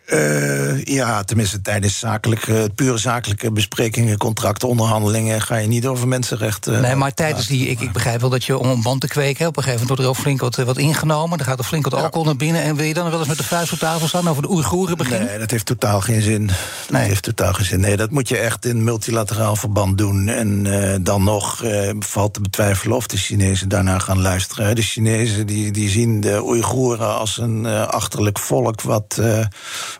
Eh, 0.07 0.85
ja, 0.85 1.23
tenminste 1.25 1.61
tijdens 1.61 1.99
zakelijke, 1.99 2.71
pure 2.75 2.99
zakelijke 2.99 3.53
besprekingen, 3.53 4.19
contracten, 4.19 4.69
onderhandelingen 4.69 5.41
ga 5.41 5.57
je 5.57 5.67
niet 5.67 5.87
over 5.87 6.09
mensenrechten. 6.09 6.81
nee, 6.83 6.95
maar 6.95 7.15
tijdens 7.15 7.47
die, 7.47 7.69
ik, 7.69 7.81
ik 7.81 7.93
begrijp 7.93 8.21
wel 8.21 8.31
dat 8.31 8.45
je 8.45 8.59
om 8.59 8.69
een 8.69 8.83
band 8.83 9.01
te 9.01 9.09
kweken, 9.09 9.43
hè, 9.43 9.47
op 9.47 9.57
een 9.57 9.63
gegeven 9.63 9.87
moment 9.87 9.89
wordt 9.89 10.03
er 10.03 10.09
ook 10.09 10.25
flink 10.25 10.41
wat, 10.41 10.59
eh, 10.59 10.65
wat 10.65 10.79
ingenomen. 10.79 11.39
Dan 11.39 11.47
gaat 11.47 11.59
er 11.59 11.65
flink 11.65 11.85
wat 11.85 11.95
alcohol 12.03 12.25
naar 12.25 12.37
binnen. 12.37 12.63
En 12.63 12.77
wil 12.77 12.85
je 12.87 12.95
dan 12.95 13.11
wel 13.11 13.19
eens 13.19 13.29
met 13.29 13.37
de 13.37 13.45
vuist 13.45 13.73
op 13.73 13.79
tafel 13.79 14.09
staan 14.09 14.29
over 14.29 14.43
de 14.43 14.51
Oeigoeren 14.51 14.97
beginnen? 14.97 15.27
Nee, 15.29 15.39
dat 15.39 15.51
heeft 15.51 15.67
totaal 15.67 16.01
geen 16.01 16.23
zin. 16.23 16.47
Dat 16.47 16.57
Nee. 16.91 17.07
heeft 17.09 17.23
totaal 17.23 17.53
geen 17.53 17.65
zin. 17.67 17.81
Nee, 17.81 17.97
dat 17.97 18.11
moet 18.11 18.29
je 18.29 18.37
echt 18.37 18.65
in 18.65 18.85
multilateraal 18.85 19.57
verband 19.57 19.99
doen. 19.99 20.29
En 20.29 20.67
eh, 20.67 20.99
dan 21.01 21.25
nog 21.25 21.63
eh, 21.65 21.91
valt 21.99 22.35
te 22.35 22.41
betwijfelen 22.41 22.97
of 22.97 23.07
de 23.07 23.17
Chinezen 23.17 23.69
daarna 23.69 23.99
gaan 23.99 24.21
luisteren. 24.21 24.75
De 24.75 24.83
Chinezen 24.83 25.47
die, 25.47 25.71
die 25.73 25.89
zien 25.91 26.21
de 26.21 26.43
Oeigoeren 26.45 27.15
als 27.19 27.39
een 27.39 27.67
eh, 27.67 27.87
achterlijk 27.87 28.39
volk 28.39 28.83
wat 28.83 29.21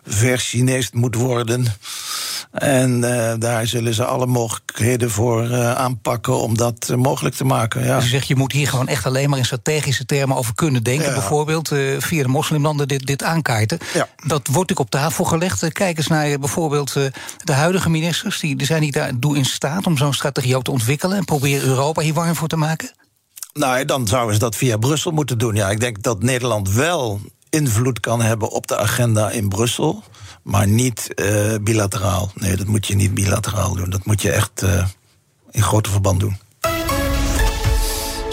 eh 0.03 0.13
vers 0.13 0.49
Chinees 0.49 0.91
moet 0.91 1.15
worden. 1.15 1.65
En 2.51 2.97
uh, 2.97 3.33
daar 3.39 3.67
zullen 3.67 3.93
ze 3.93 4.05
alle 4.05 4.25
mogelijkheden 4.25 5.11
voor 5.11 5.43
uh, 5.43 5.73
aanpakken 5.73 6.41
om 6.41 6.57
dat 6.57 6.87
uh, 6.91 6.97
mogelijk 6.97 7.35
te 7.35 7.43
maken. 7.43 7.85
Ja. 7.85 7.95
Dus 7.95 8.03
je 8.03 8.09
zegt, 8.09 8.27
je 8.27 8.35
moet 8.35 8.51
hier 8.51 8.67
gewoon 8.67 8.87
echt 8.87 9.05
alleen 9.05 9.29
maar 9.29 9.39
in 9.39 9.45
strategische 9.45 10.05
termen 10.05 10.37
over 10.37 10.55
kunnen 10.55 10.83
denken. 10.83 11.07
Ja. 11.07 11.13
Bijvoorbeeld 11.13 11.67
via 11.97 12.23
de 12.23 12.27
moslimlanden 12.27 12.87
dit, 12.87 13.05
dit 13.05 13.23
aankaarten. 13.23 13.77
Ja. 13.93 14.07
Dat 14.15 14.27
wordt 14.27 14.43
natuurlijk 14.45 14.79
op 14.79 14.89
tafel 14.89 15.25
gelegd. 15.25 15.71
Kijk 15.71 15.97
eens 15.97 16.07
naar 16.07 16.39
bijvoorbeeld 16.39 16.93
de 17.43 17.53
huidige 17.53 17.89
ministers. 17.89 18.39
Die, 18.39 18.55
die 18.55 18.67
zijn 18.67 18.81
niet 18.81 18.93
daartoe 18.93 19.37
in 19.37 19.45
staat 19.45 19.85
om 19.85 19.97
zo'n 19.97 20.13
strategie 20.13 20.55
ook 20.55 20.63
te 20.63 20.71
ontwikkelen. 20.71 21.17
En 21.17 21.25
proberen 21.25 21.67
Europa 21.67 22.01
hier 22.01 22.13
warm 22.13 22.35
voor 22.35 22.47
te 22.47 22.55
maken. 22.55 22.91
Nou, 23.53 23.85
dan 23.85 24.07
zouden 24.07 24.33
ze 24.33 24.39
dat 24.39 24.55
via 24.55 24.77
Brussel 24.77 25.11
moeten 25.11 25.37
doen. 25.37 25.55
Ja, 25.55 25.69
ik 25.69 25.79
denk 25.79 26.03
dat 26.03 26.23
Nederland 26.23 26.71
wel 26.71 27.21
invloed 27.49 27.99
kan 27.99 28.21
hebben 28.21 28.49
op 28.49 28.67
de 28.67 28.77
agenda 28.77 29.29
in 29.29 29.49
Brussel. 29.49 30.03
Maar 30.43 30.67
niet 30.67 31.09
uh, 31.15 31.55
bilateraal. 31.61 32.31
Nee, 32.35 32.55
dat 32.55 32.67
moet 32.67 32.87
je 32.87 32.95
niet 32.95 33.13
bilateraal 33.13 33.75
doen. 33.75 33.89
Dat 33.89 34.05
moet 34.05 34.21
je 34.21 34.31
echt 34.31 34.63
uh, 34.63 34.85
in 35.51 35.61
grote 35.61 35.89
verband 35.89 36.19
doen. 36.19 36.37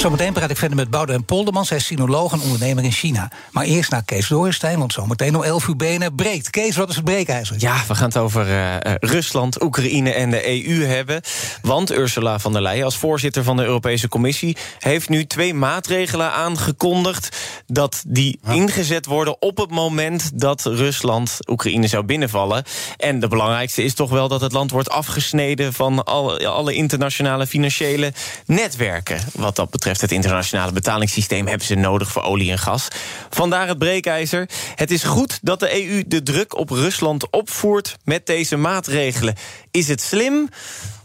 Zometeen 0.04 0.32
praat 0.32 0.50
ik 0.50 0.56
verder 0.56 0.76
met 0.76 0.90
Boudewijn 0.90 1.24
Polderman. 1.24 1.64
Zij 1.64 1.76
is 1.76 1.86
sinoloog 1.86 2.32
en 2.32 2.40
ondernemer 2.40 2.84
in 2.84 2.92
China. 2.92 3.30
Maar 3.50 3.64
eerst 3.64 3.90
naar 3.90 4.04
Kees 4.04 4.28
Doorstein, 4.28 4.78
want 4.78 4.92
zometeen 4.92 5.36
om 5.36 5.42
11 5.42 5.68
uur 5.68 5.76
benen 5.76 6.14
breekt. 6.14 6.50
Kees, 6.50 6.76
wat 6.76 6.88
is 6.88 6.96
het 6.96 7.04
breekijzer? 7.04 7.56
Ja, 7.58 7.82
we 7.88 7.94
gaan 7.94 8.06
het 8.06 8.16
over 8.16 8.48
uh, 8.48 8.76
Rusland, 9.00 9.62
Oekraïne 9.62 10.12
en 10.12 10.30
de 10.30 10.68
EU 10.68 10.84
hebben. 10.84 11.20
Want 11.62 11.92
Ursula 11.92 12.38
von 12.38 12.52
der 12.52 12.62
Leyen, 12.62 12.84
als 12.84 12.96
voorzitter 12.96 13.42
van 13.42 13.56
de 13.56 13.64
Europese 13.64 14.08
Commissie... 14.08 14.56
heeft 14.78 15.08
nu 15.08 15.26
twee 15.26 15.54
maatregelen 15.54 16.32
aangekondigd... 16.32 17.36
dat 17.66 18.02
die 18.06 18.40
ingezet 18.46 19.06
worden 19.06 19.42
op 19.42 19.56
het 19.56 19.70
moment 19.70 20.30
dat 20.40 20.64
Rusland 20.64 21.38
Oekraïne 21.48 21.86
zou 21.86 22.04
binnenvallen. 22.04 22.64
En 22.96 23.20
de 23.20 23.28
belangrijkste 23.28 23.82
is 23.82 23.94
toch 23.94 24.10
wel 24.10 24.28
dat 24.28 24.40
het 24.40 24.52
land 24.52 24.70
wordt 24.70 24.90
afgesneden... 24.90 25.72
van 25.72 26.04
alle, 26.04 26.48
alle 26.48 26.74
internationale 26.74 27.46
financiële 27.46 28.12
netwerken, 28.46 29.20
wat 29.32 29.56
dat 29.56 29.70
betreft 29.70 29.92
het 30.00 30.12
internationale 30.12 30.72
betalingssysteem 30.72 31.46
hebben 31.46 31.66
ze 31.66 31.74
nodig 31.74 32.12
voor 32.12 32.22
olie 32.22 32.50
en 32.50 32.58
gas. 32.58 32.88
Vandaar 33.30 33.68
het 33.68 33.78
breekijzer. 33.78 34.48
Het 34.74 34.90
is 34.90 35.02
goed 35.02 35.38
dat 35.42 35.60
de 35.60 35.86
EU 35.86 36.02
de 36.06 36.22
druk 36.22 36.56
op 36.56 36.70
Rusland 36.70 37.30
opvoert 37.30 37.96
met 38.04 38.26
deze 38.26 38.56
maatregelen. 38.56 39.34
Is 39.70 39.88
het 39.88 40.00
slim 40.00 40.48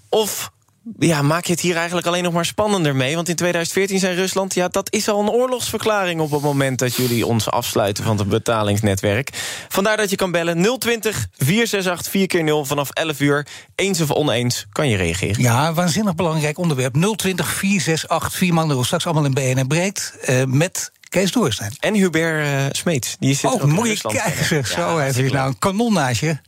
of 0.09 0.51
ja, 0.97 1.21
maak 1.21 1.45
je 1.45 1.51
het 1.51 1.61
hier 1.61 1.75
eigenlijk 1.75 2.07
alleen 2.07 2.23
nog 2.23 2.33
maar 2.33 2.45
spannender 2.45 2.95
mee? 2.95 3.15
Want 3.15 3.29
in 3.29 3.35
2014 3.35 3.99
zei 3.99 4.15
Rusland, 4.15 4.53
ja, 4.53 4.67
dat 4.67 4.93
is 4.93 5.09
al 5.09 5.21
een 5.21 5.29
oorlogsverklaring... 5.29 6.21
op 6.21 6.31
het 6.31 6.41
moment 6.41 6.79
dat 6.79 6.95
jullie 6.95 7.25
ons 7.25 7.49
afsluiten 7.49 8.03
van 8.03 8.17
het 8.17 8.29
betalingsnetwerk. 8.29 9.29
Vandaar 9.67 9.97
dat 9.97 10.09
je 10.09 10.15
kan 10.15 10.31
bellen 10.31 10.77
020 10.79 11.27
468 11.37 12.11
4 12.11 12.27
keer 12.27 12.43
0 12.43 12.65
vanaf 12.65 12.89
11 12.89 13.19
uur. 13.19 13.47
Eens 13.75 14.01
of 14.01 14.11
oneens 14.11 14.65
kan 14.71 14.89
je 14.89 14.97
reageren. 14.97 15.41
Ja, 15.41 15.73
waanzinnig 15.73 16.15
belangrijk 16.15 16.57
onderwerp. 16.57 16.93
020 17.15 17.47
468 17.47 18.33
4 18.37 18.53
man 18.53 18.85
Straks 18.85 19.05
allemaal 19.05 19.25
in 19.25 19.33
BNN 19.33 19.67
Breekt 19.67 20.13
uh, 20.29 20.43
met 20.43 20.91
Kees 21.09 21.31
Doorstein. 21.31 21.71
En 21.79 21.93
Hubert 21.93 22.45
uh, 22.45 22.65
Smeets. 22.71 23.15
Die 23.19 23.35
zit 23.35 23.51
oh, 23.51 23.63
moet 23.63 23.87
je 23.87 23.97
kijken. 24.01 24.57
Ja, 24.57 24.63
Zo 24.63 24.97
heeft 24.97 25.15
hij 25.15 25.29
nou 25.29 25.47
een 25.47 25.59
kanonnaasje. 25.59 26.41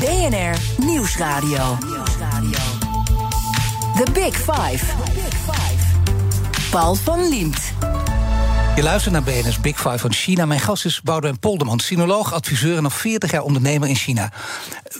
BNR 0.00 0.56
Nieuwsradio. 0.76 1.78
The 3.96 4.10
Big 4.10 4.34
Five. 4.34 4.82
Paul 6.70 6.96
van 6.96 7.28
Liemt. 7.28 8.03
Je 8.76 8.82
luistert 8.82 9.12
naar 9.12 9.22
BNS 9.22 9.60
Big 9.60 9.76
Five 9.76 9.98
van 9.98 10.12
China. 10.12 10.46
Mijn 10.46 10.60
gast 10.60 10.84
is 10.84 11.02
Boudewijn 11.02 11.38
Polderman, 11.38 11.80
sinoloog, 11.80 12.32
adviseur 12.32 12.76
en 12.76 12.84
al 12.84 12.90
40 12.90 13.30
jaar 13.30 13.42
ondernemer 13.42 13.88
in 13.88 13.94
China. 13.94 14.32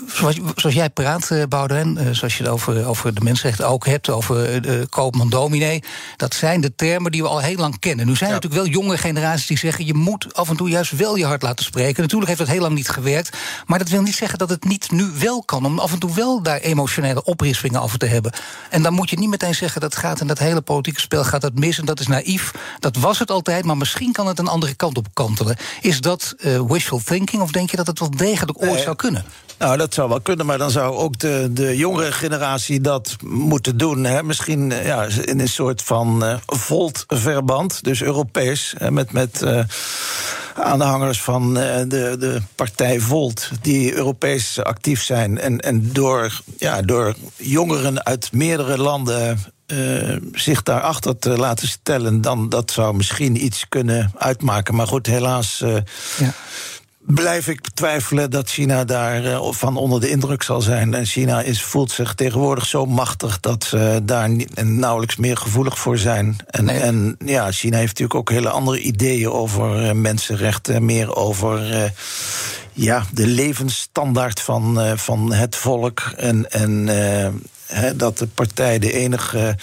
Zoals, 0.06 0.38
zoals 0.56 0.74
jij 0.74 0.90
praat, 0.90 1.30
Boudewijn, 1.48 2.14
zoals 2.14 2.36
je 2.36 2.42
het 2.42 2.52
over, 2.52 2.86
over 2.86 3.14
de 3.14 3.20
mensenrechten 3.20 3.68
ook 3.68 3.86
hebt, 3.86 4.10
over 4.10 4.62
de 4.62 4.86
koopman 4.90 5.28
dominee, 5.28 5.82
dat 6.16 6.34
zijn 6.34 6.60
de 6.60 6.74
termen 6.74 7.12
die 7.12 7.22
we 7.22 7.28
al 7.28 7.40
heel 7.40 7.56
lang 7.56 7.78
kennen. 7.78 8.06
Nu 8.06 8.16
zijn 8.16 8.30
er 8.30 8.36
ja. 8.36 8.42
natuurlijk 8.42 8.72
wel 8.72 8.82
jonge 8.82 8.98
generaties 8.98 9.46
die 9.46 9.58
zeggen, 9.58 9.86
je 9.86 9.94
moet 9.94 10.34
af 10.34 10.48
en 10.48 10.56
toe 10.56 10.68
juist 10.68 10.90
wel 10.90 11.16
je 11.16 11.26
hart 11.26 11.42
laten 11.42 11.64
spreken. 11.64 12.02
Natuurlijk 12.02 12.26
heeft 12.26 12.42
dat 12.42 12.48
heel 12.48 12.60
lang 12.60 12.74
niet 12.74 12.88
gewerkt, 12.88 13.36
maar 13.66 13.78
dat 13.78 13.88
wil 13.88 14.02
niet 14.02 14.16
zeggen 14.16 14.38
dat 14.38 14.50
het 14.50 14.64
niet 14.64 14.90
nu 14.90 15.10
wel 15.18 15.42
kan, 15.42 15.64
om 15.64 15.78
af 15.78 15.92
en 15.92 15.98
toe 15.98 16.14
wel 16.14 16.42
daar 16.42 16.58
emotionele 16.58 17.24
oprispingen 17.24 17.82
over 17.82 17.98
te 17.98 18.06
hebben. 18.06 18.32
En 18.70 18.82
dan 18.82 18.92
moet 18.92 19.10
je 19.10 19.18
niet 19.18 19.30
meteen 19.30 19.54
zeggen, 19.54 19.80
dat 19.80 19.96
gaat 19.96 20.20
in 20.20 20.26
dat 20.26 20.38
hele 20.38 20.60
politieke 20.60 21.00
spel 21.00 21.24
gaat 21.24 21.40
dat 21.40 21.54
mis 21.54 21.78
en 21.78 21.84
dat 21.84 22.00
is 22.00 22.06
naïef. 22.06 22.52
Dat 22.78 22.96
was 22.96 23.18
het 23.18 23.30
altijd 23.30 23.63
maar 23.64 23.76
misschien 23.76 24.12
kan 24.12 24.26
het 24.26 24.38
een 24.38 24.48
andere 24.48 24.74
kant 24.74 24.96
op 24.96 25.06
kantelen. 25.12 25.56
Is 25.80 26.00
dat 26.00 26.34
uh, 26.38 26.60
wishful 26.66 27.00
thinking 27.04 27.42
of 27.42 27.50
denk 27.50 27.70
je 27.70 27.76
dat 27.76 27.86
het 27.86 27.98
wel 27.98 28.10
degelijk 28.10 28.62
ooit 28.62 28.72
Nee. 28.72 28.82
zou 28.82 28.96
kunnen? 28.96 29.24
Nou, 29.58 29.76
dat 29.76 29.94
zou 29.94 30.08
wel 30.08 30.20
kunnen, 30.20 30.46
maar 30.46 30.58
dan 30.58 30.70
zou 30.70 30.96
ook 30.96 31.18
de, 31.18 31.48
de 31.50 31.76
jongere 31.76 32.12
generatie 32.12 32.80
dat 32.80 33.16
moeten 33.24 33.76
doen. 33.76 34.04
Hè? 34.04 34.22
Misschien 34.22 34.72
eh, 34.72 34.86
ja, 34.86 35.06
in 35.24 35.40
een 35.40 35.48
soort 35.48 35.82
van 35.82 36.24
uh, 36.24 36.36
Volt-verband, 36.46 37.84
dus 37.84 38.02
Europees, 38.02 38.74
hè, 38.78 38.90
met, 38.90 39.12
met 39.12 39.42
uh, 39.42 39.64
aanhangers 40.54 41.20
van 41.20 41.54
de, 41.54 42.16
de 42.18 42.42
partij 42.54 43.00
Volt, 43.00 43.50
die 43.60 43.94
Europees 43.94 44.62
actief 44.62 45.02
zijn. 45.02 45.38
En, 45.38 45.60
en 45.60 45.92
door, 45.92 46.40
ja, 46.58 46.82
door 46.82 47.14
jongeren 47.36 48.04
uit 48.04 48.32
meerdere 48.32 48.78
landen 48.78 49.38
uh, 49.66 50.16
zich 50.32 50.62
daarachter 50.62 51.18
te 51.18 51.28
laten 51.28 51.68
stellen, 51.68 52.20
dan 52.20 52.48
dat 52.48 52.70
zou 52.70 52.96
misschien 52.96 53.44
iets 53.44 53.68
kunnen 53.68 54.12
uitmaken. 54.18 54.74
Maar 54.74 54.86
goed, 54.86 55.06
helaas. 55.06 55.60
Uh, 55.64 55.76
ja. 56.18 56.32
Blijf 57.06 57.48
ik 57.48 57.60
twijfelen 57.74 58.30
dat 58.30 58.48
China 58.48 58.84
daarvan 58.84 59.54
van 59.54 59.76
onder 59.76 60.00
de 60.00 60.10
indruk 60.10 60.42
zal 60.42 60.60
zijn. 60.60 60.94
En 60.94 61.06
China 61.06 61.40
is, 61.42 61.62
voelt 61.62 61.90
zich 61.90 62.14
tegenwoordig 62.14 62.66
zo 62.66 62.86
machtig 62.86 63.40
dat 63.40 63.64
ze 63.64 64.00
daar 64.02 64.30
nauwelijks 64.62 65.16
meer 65.16 65.36
gevoelig 65.36 65.78
voor 65.78 65.98
zijn. 65.98 66.36
En, 66.46 66.64
nee. 66.64 66.80
en 66.80 67.16
ja, 67.24 67.52
China 67.52 67.76
heeft 67.76 67.88
natuurlijk 67.88 68.18
ook 68.18 68.30
hele 68.30 68.48
andere 68.48 68.80
ideeën 68.80 69.30
over 69.30 69.96
mensenrechten, 69.96 70.84
meer 70.84 71.16
over 71.16 71.92
ja, 72.72 73.04
de 73.12 73.26
levensstandaard 73.26 74.40
van, 74.40 74.80
uh, 74.80 74.92
van 74.96 75.32
het 75.32 75.56
volk. 75.56 76.12
En, 76.16 76.50
en 76.50 76.88
Dat 77.96 78.18
de 78.18 78.26
partij 78.26 78.78
de 78.78 78.92
enige 78.92 79.56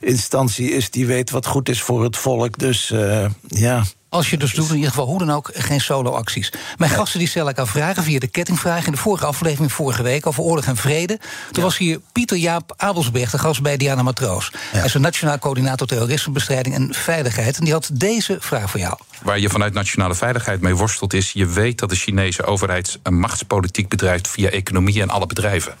instantie 0.00 0.70
is 0.70 0.90
die 0.90 1.06
weet 1.06 1.30
wat 1.30 1.46
goed 1.46 1.68
is 1.68 1.82
voor 1.82 2.04
het 2.04 2.16
volk. 2.16 2.58
Dus 2.58 2.90
uh, 2.90 3.26
ja. 3.48 3.84
Als 4.16 4.30
je 4.30 4.36
dus 4.36 4.52
doet, 4.52 4.68
in 4.68 4.74
ieder 4.74 4.90
geval 4.90 5.06
hoe 5.06 5.18
dan 5.18 5.30
ook, 5.30 5.50
geen 5.54 5.80
solo-acties. 5.80 6.52
Mijn 6.76 6.90
gasten 6.90 7.18
die 7.18 7.28
stellen 7.28 7.48
elkaar 7.48 7.66
vragen 7.66 8.02
via 8.02 8.18
de 8.18 8.26
kettingvraag. 8.26 8.86
In 8.86 8.92
de 8.92 8.98
vorige 8.98 9.26
aflevering, 9.26 9.72
vorige 9.72 10.02
week, 10.02 10.26
over 10.26 10.42
oorlog 10.42 10.64
en 10.64 10.76
vrede. 10.76 11.16
Toen 11.16 11.26
ja. 11.52 11.62
was 11.62 11.76
hier 11.78 12.00
Pieter 12.12 12.36
Jaap 12.36 12.74
Abelsberg, 12.76 13.30
de 13.30 13.38
gast 13.38 13.62
bij 13.62 13.76
Diana 13.76 14.02
Matroos. 14.02 14.50
Ja. 14.52 14.58
Hij 14.76 14.84
is 14.84 14.94
een 14.94 15.00
nationaal 15.00 15.38
coördinator 15.38 15.86
terrorismebestrijding 15.86 16.74
en 16.74 16.94
veiligheid. 16.94 17.58
En 17.58 17.64
die 17.64 17.72
had 17.72 17.90
deze 17.92 18.36
vraag 18.40 18.70
voor 18.70 18.80
jou. 18.80 18.98
Waar 19.22 19.38
je 19.38 19.48
vanuit 19.48 19.74
nationale 19.74 20.14
veiligheid 20.14 20.60
mee 20.60 20.74
worstelt 20.74 21.12
is... 21.12 21.32
je 21.32 21.46
weet 21.46 21.78
dat 21.78 21.90
de 21.90 21.96
Chinese 21.96 22.44
overheid 22.44 22.98
een 23.02 23.18
machtspolitiek 23.18 23.88
bedrijft... 23.88 24.28
via 24.28 24.50
economie 24.50 25.02
en 25.02 25.10
alle 25.10 25.26
bedrijven. 25.26 25.74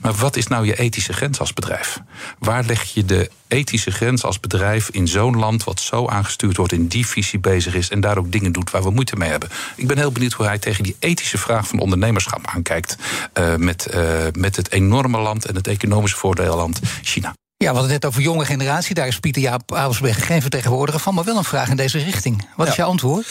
Maar 0.00 0.14
wat 0.14 0.36
is 0.36 0.46
nou 0.46 0.66
je 0.66 0.78
ethische 0.78 1.12
grens 1.12 1.40
als 1.40 1.52
bedrijf? 1.52 1.98
Waar 2.38 2.64
leg 2.64 2.82
je 2.82 3.04
de 3.04 3.30
ethische 3.48 3.90
grens 3.90 4.24
als 4.24 4.40
bedrijf 4.40 4.88
in 4.88 5.08
zo'n 5.08 5.38
land... 5.38 5.64
wat 5.64 5.80
zo 5.80 6.06
aangestuurd 6.06 6.56
wordt, 6.56 6.72
in 6.72 6.86
die 6.86 7.06
visie 7.06 7.38
bezig 7.38 7.71
is... 7.74 7.88
en 7.88 8.00
daar 8.00 8.18
ook 8.18 8.32
dingen 8.32 8.52
doet 8.52 8.70
waar 8.70 8.82
we 8.82 8.90
moeite 8.90 9.16
mee 9.16 9.30
hebben? 9.30 9.48
Ik 9.76 9.86
ben 9.86 9.98
heel 9.98 10.12
benieuwd 10.12 10.32
hoe 10.32 10.46
hij 10.46 10.58
tegen 10.58 10.84
die 10.84 10.96
ethische 10.98 11.38
vraag 11.38 11.68
van 11.68 11.78
ondernemerschap 11.78 12.46
aankijkt... 12.46 12.96
Uh, 13.38 13.54
met, 13.56 13.88
uh, 13.94 14.02
met 14.32 14.56
het 14.56 14.72
enorme 14.72 15.18
land 15.18 15.44
en 15.44 15.54
het 15.54 15.66
economische 15.66 16.16
voordeelland 16.16 16.80
China. 17.02 17.34
Ja, 17.56 17.68
we 17.68 17.74
hadden 17.74 17.92
het 17.92 18.02
net 18.02 18.10
over 18.10 18.22
jonge 18.22 18.44
generatie. 18.44 18.94
Daar 18.94 19.06
is 19.06 19.18
Pieter 19.18 19.42
Jaap 19.42 19.74
Abelsberg 19.74 20.26
geen 20.26 20.40
vertegenwoordiger 20.40 21.00
van, 21.00 21.14
maar 21.14 21.24
wel 21.24 21.36
een 21.36 21.44
vraag 21.44 21.68
in 21.68 21.76
deze 21.76 21.98
richting. 21.98 22.46
Wat 22.56 22.66
ja. 22.66 22.72
is 22.72 22.78
jouw 22.78 22.88
antwoord? 22.88 23.26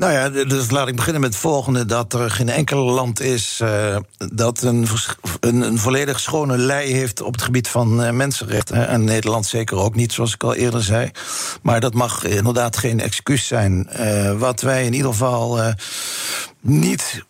Nou 0.00 0.12
ja, 0.12 0.44
dus 0.44 0.70
laat 0.70 0.88
ik 0.88 0.96
beginnen 0.96 1.20
met 1.20 1.30
het 1.30 1.40
volgende: 1.40 1.84
dat 1.84 2.12
er 2.12 2.30
geen 2.30 2.48
enkel 2.48 2.84
land 2.84 3.20
is 3.20 3.60
uh, 3.62 3.96
dat 4.32 4.62
een, 4.62 4.86
een, 5.40 5.62
een, 5.62 5.78
volledig 5.78 6.20
schone 6.20 6.58
lei 6.58 6.92
heeft 6.92 7.22
op 7.22 7.32
het 7.32 7.42
gebied 7.42 7.68
van 7.68 8.04
uh, 8.04 8.10
mensenrechten. 8.10 8.88
En 8.88 9.04
Nederland 9.04 9.46
zeker 9.46 9.76
ook 9.76 9.94
niet, 9.94 10.12
zoals 10.12 10.34
ik 10.34 10.42
al 10.42 10.54
eerder 10.54 10.82
zei. 10.82 11.10
Maar 11.62 11.80
dat 11.80 11.94
mag 11.94 12.24
inderdaad 12.24 12.76
geen 12.76 13.00
excuus 13.00 13.46
zijn. 13.46 13.88
Uh, 14.00 14.38
wat 14.38 14.60
wij 14.60 14.84
in 14.84 14.92
ieder 14.92 15.10
geval 15.10 15.74
niet 16.60 17.24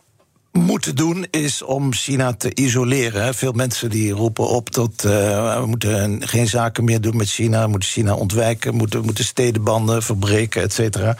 moeten 0.52 0.96
doen 0.96 1.26
is 1.30 1.62
om 1.62 1.92
China 1.92 2.32
te 2.32 2.54
isoleren. 2.54 3.34
Veel 3.34 3.52
mensen 3.52 3.90
die 3.90 4.12
roepen 4.12 4.48
op 4.48 4.70
tot 4.70 5.04
uh, 5.04 5.60
we 5.60 5.66
moeten 5.66 6.28
geen 6.28 6.48
zaken 6.48 6.84
meer 6.84 7.00
doen 7.00 7.16
met 7.16 7.28
China, 7.28 7.64
we 7.64 7.70
moeten 7.70 7.88
China 7.88 8.14
ontwijken, 8.14 8.74
moeten, 8.74 9.04
moeten 9.04 9.24
stedenbanden 9.24 10.02
verbreken, 10.02 10.62
et 10.62 10.72
cetera. 10.72 11.16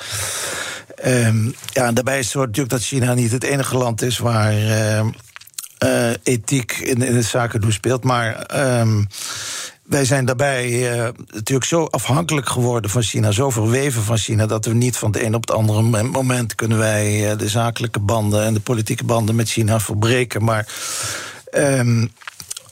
Um, 1.07 1.55
ja, 1.73 1.87
en 1.87 1.95
daarbij 1.95 2.19
is 2.19 2.27
het 2.27 2.35
natuurlijk 2.35 2.71
dat 2.71 2.83
China 2.83 3.15
niet 3.15 3.31
het 3.31 3.45
enige 3.45 3.77
land 3.77 4.03
is 4.03 4.19
waar 4.19 4.53
uh, 4.53 5.07
uh, 5.85 6.11
ethiek 6.23 6.73
in, 6.73 7.03
in 7.03 7.17
het 7.17 7.25
zaken 7.25 7.61
doen 7.61 7.73
speelt, 7.73 8.05
maar 8.05 8.47
um, 8.81 9.07
wij 9.91 10.05
zijn 10.05 10.25
daarbij 10.25 10.95
uh, 10.97 11.09
natuurlijk 11.31 11.69
zo 11.69 11.85
afhankelijk 11.85 12.49
geworden 12.49 12.91
van 12.91 13.03
China, 13.03 13.31
zo 13.31 13.51
verweven 13.51 14.03
van 14.03 14.17
China, 14.17 14.47
dat 14.47 14.65
we 14.65 14.75
niet 14.75 14.97
van 14.97 15.13
het 15.13 15.23
een 15.23 15.35
op 15.35 15.41
het 15.41 15.57
andere 15.57 16.03
moment 16.03 16.55
kunnen 16.55 16.79
wij 16.79 17.31
uh, 17.31 17.39
de 17.39 17.49
zakelijke 17.49 18.01
banden 18.01 18.45
en 18.45 18.55
de 18.55 18.61
politieke 18.61 19.05
banden 19.05 19.35
met 19.35 19.49
China 19.51 19.81
verbreken. 19.81 20.45
Maar 20.45 20.69
um, 21.55 22.13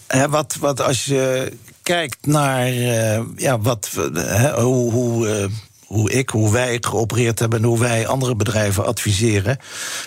hè, 0.07 0.29
wat, 0.29 0.57
wat 0.61 0.81
als 0.81 1.05
je 1.05 1.53
kijkt 1.83 2.27
naar 2.27 2.73
uh, 2.73 3.21
ja, 3.37 3.59
wat, 3.61 3.91
hoe. 4.55 4.93
hoe 4.93 5.51
hoe 5.89 6.11
ik, 6.11 6.31
hoe 6.31 6.53
wij 6.53 6.79
geopereerd 6.81 7.39
hebben 7.39 7.59
en 7.59 7.64
hoe 7.64 7.79
wij 7.79 8.07
andere 8.07 8.37
bedrijven 8.37 8.87
adviseren, 8.87 9.59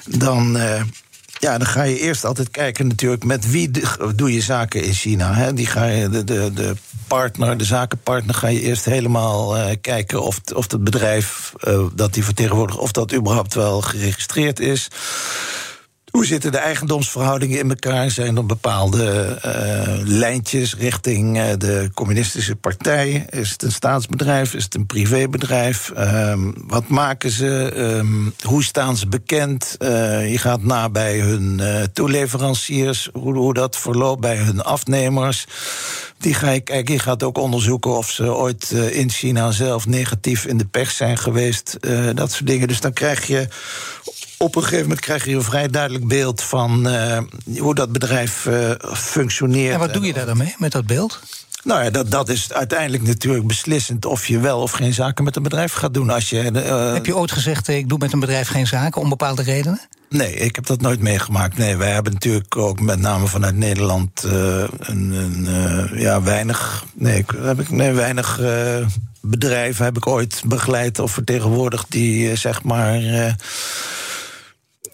dan. 0.06 0.58
Ja, 1.42 1.58
dan 1.58 1.68
ga 1.68 1.84
je 1.84 2.00
eerst 2.00 2.26
altijd 2.26 2.50
kijken 2.50 2.88
natuurlijk 2.88 3.24
met 3.24 3.52
wie 3.52 3.72
doe 4.16 4.34
je 4.34 4.42
zaken 4.42 4.84
in 4.84 4.94
China. 4.94 5.34
Hè? 5.34 5.54
Die 5.54 5.66
ga 5.66 5.86
je, 5.86 6.10
de, 6.10 6.24
de, 6.24 6.52
de 6.54 6.76
partner, 7.08 7.58
de 7.58 7.64
zakenpartner, 7.64 8.36
ga 8.36 8.48
je 8.48 8.62
eerst 8.62 8.86
helemaal 8.86 9.58
uh, 9.58 9.66
kijken 9.82 10.22
of, 10.22 10.40
of 10.54 10.72
het 10.72 10.84
bedrijf 10.84 11.54
uh, 11.68 11.86
dat 11.94 12.14
die 12.14 12.24
vertegenwoordigt, 12.24 12.80
of 12.80 12.92
dat 12.92 13.14
überhaupt 13.14 13.54
wel 13.54 13.82
geregistreerd 13.82 14.60
is. 14.60 14.88
Hoe 16.12 16.26
zitten 16.26 16.52
de 16.52 16.58
eigendomsverhoudingen 16.58 17.60
in 17.60 17.70
elkaar? 17.70 18.12
Zijn 18.12 18.38
er 18.38 18.46
bepaalde 18.46 19.38
uh, 19.46 20.08
lijntjes 20.08 20.76
richting 20.76 21.38
uh, 21.38 21.44
de 21.58 21.90
communistische 21.94 22.56
partij? 22.56 23.26
Is 23.30 23.52
het 23.52 23.64
een 23.64 23.72
staatsbedrijf? 23.72 24.54
Is 24.54 24.64
het 24.64 24.76
een 24.76 24.86
privébedrijf? 24.86 25.92
Um, 25.98 26.54
wat 26.68 26.88
maken 26.88 27.32
ze? 27.32 27.74
Um, 27.76 28.34
hoe 28.44 28.64
staan 28.64 28.98
ze 28.98 29.08
bekend? 29.08 29.76
Je 29.80 30.38
gaat 30.38 30.64
na 30.64 30.90
bij 30.90 31.20
hun 31.20 31.62
toeleveranciers, 31.94 33.10
hoe, 33.14 33.36
hoe 33.36 33.54
dat 33.54 33.78
verloopt 33.78 34.22
bij 34.22 34.38
hun 34.38 34.62
afnemers. 34.62 35.46
Die 36.18 36.34
ga 36.34 36.50
je 36.50 36.60
kijken. 36.60 36.94
Je 36.94 37.00
gaat 37.00 37.24
ook 37.24 37.38
onderzoeken 37.38 37.98
of 37.98 38.10
ze 38.10 38.34
ooit 38.34 38.72
in 38.72 39.10
China 39.10 39.52
zelf 39.52 39.88
negatief 39.88 40.46
in 40.46 40.58
de 40.58 40.66
pers 40.66 40.96
zijn 40.96 41.18
geweest. 41.18 41.78
dat 42.14 42.32
soort 42.32 42.48
dingen. 42.48 42.68
Dus 42.68 42.82
dan 42.82 42.94
krijg 42.94 43.28
je 43.28 43.48
op 44.42 44.56
een 44.56 44.62
gegeven 44.62 44.82
moment 44.82 45.00
krijg 45.00 45.26
je 45.26 45.36
een 45.36 45.44
vrij 45.44 45.68
duidelijk 45.68 46.08
beeld 46.08 46.42
van 46.42 46.88
uh, 46.88 47.18
hoe 47.60 47.76
dat 47.76 47.92
bedrijf 47.92 48.46
uh, 48.46 48.72
functioneert. 48.94 49.74
En 49.74 49.80
wat 49.80 49.94
doe 49.94 50.06
je 50.06 50.14
daar 50.14 50.26
dan 50.26 50.38
mee, 50.38 50.56
met 50.58 50.72
dat 50.72 50.86
beeld? 50.86 51.20
Nou 51.64 51.84
ja, 51.84 51.90
dat, 51.90 52.12
dat 52.12 52.30
is 52.30 52.54
uiteindelijk 52.54 53.04
natuurlijk 53.04 53.48
beslissend 53.48 54.06
of 54.06 54.28
je 54.28 54.40
wel 54.40 54.62
of 54.62 54.72
geen 54.72 54.94
zaken 54.94 55.24
met 55.24 55.36
een 55.36 55.44
bedrijf 55.44 55.74
gaat 55.74 55.94
doen. 55.94 56.10
Als 56.10 56.30
je, 56.30 56.52
uh, 56.52 56.94
heb 56.94 57.06
je 57.06 57.16
ooit 57.16 57.32
gezegd, 57.32 57.68
ik 57.68 57.90
doe 57.90 57.98
met 57.98 58.14
een 58.14 58.20
bedrijf 58.20 58.48
geen 58.48 58.68
zaken 58.68 59.02
om 59.02 59.10
bepaalde 59.10 59.42
redenen? 59.42 59.80
Nee, 60.10 60.34
ik 60.34 60.56
heb 60.56 60.66
dat 60.66 60.82
nooit 60.82 61.00
meegemaakt. 61.00 61.58
Nee, 61.58 61.76
wij 61.76 61.92
hebben 61.92 62.14
natuurlijk 62.14 62.58
ook 62.58 62.80
met 62.80 63.00
name 63.00 63.28
vanuit 63.28 63.56
Nederland 63.56 64.24
een, 64.24 65.12
een 65.12 65.90
ja, 65.94 66.22
weinig. 66.22 66.86
Nee, 66.94 67.26
heb 67.38 67.60
ik 67.60 67.70
nee, 67.70 67.92
weinig 67.92 68.40
bedrijven 69.22 69.86
heb 69.86 69.98
ik 69.98 70.08
ooit 70.08 70.42
begeleid 70.46 71.00
of 71.00 71.12
vertegenwoordigd 71.12 71.86
die 71.90 72.36
zeg 72.36 72.64
maar 72.64 73.02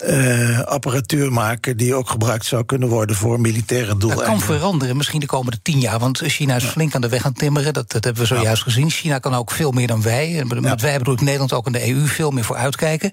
uh, 0.06 0.60
apparatuur 0.60 1.32
maken 1.34 1.78
die 1.78 1.96
ook 1.96 2.10
gebruikt 2.10 2.46
zou 2.46 2.66
kunnen 2.66 2.90
worden 2.90 3.16
voor 3.16 3.42
militaire 3.42 3.98
doeleinden. 3.98 4.28
Dat 4.28 4.46
kan 4.46 4.56
veranderen, 4.56 4.98
misschien 4.98 5.20
de 5.20 5.26
komende 5.26 5.60
tien 5.62 5.80
jaar. 5.80 6.00
Want 6.00 6.18
China 6.18 6.56
is 6.56 6.64
flink 6.64 6.96
aan 6.96 7.02
de 7.02 7.10
weg 7.10 7.24
aan 7.24 7.32
het 7.32 7.40
timmeren. 7.40 7.74
Dat, 7.74 7.92
dat 7.92 8.04
hebben 8.04 8.22
we 8.22 8.28
zojuist 8.28 8.58
ja. 8.58 8.72
gezien. 8.72 8.90
China 8.90 9.20
kan 9.20 9.36
ook 9.36 9.52
veel 9.52 9.72
meer 9.72 9.88
dan 9.88 10.02
wij. 10.02 10.44
Met 10.48 10.64
ja. 10.64 10.76
wij 10.76 10.98
bedoel 10.98 11.14
ik 11.14 11.22
Nederland 11.22 11.54
ook 11.54 11.66
in 11.66 11.72
de 11.72 11.90
EU 11.90 12.08
veel 12.08 12.32
meer 12.32 12.44
voor 12.44 12.56
uitkijken. 12.56 13.12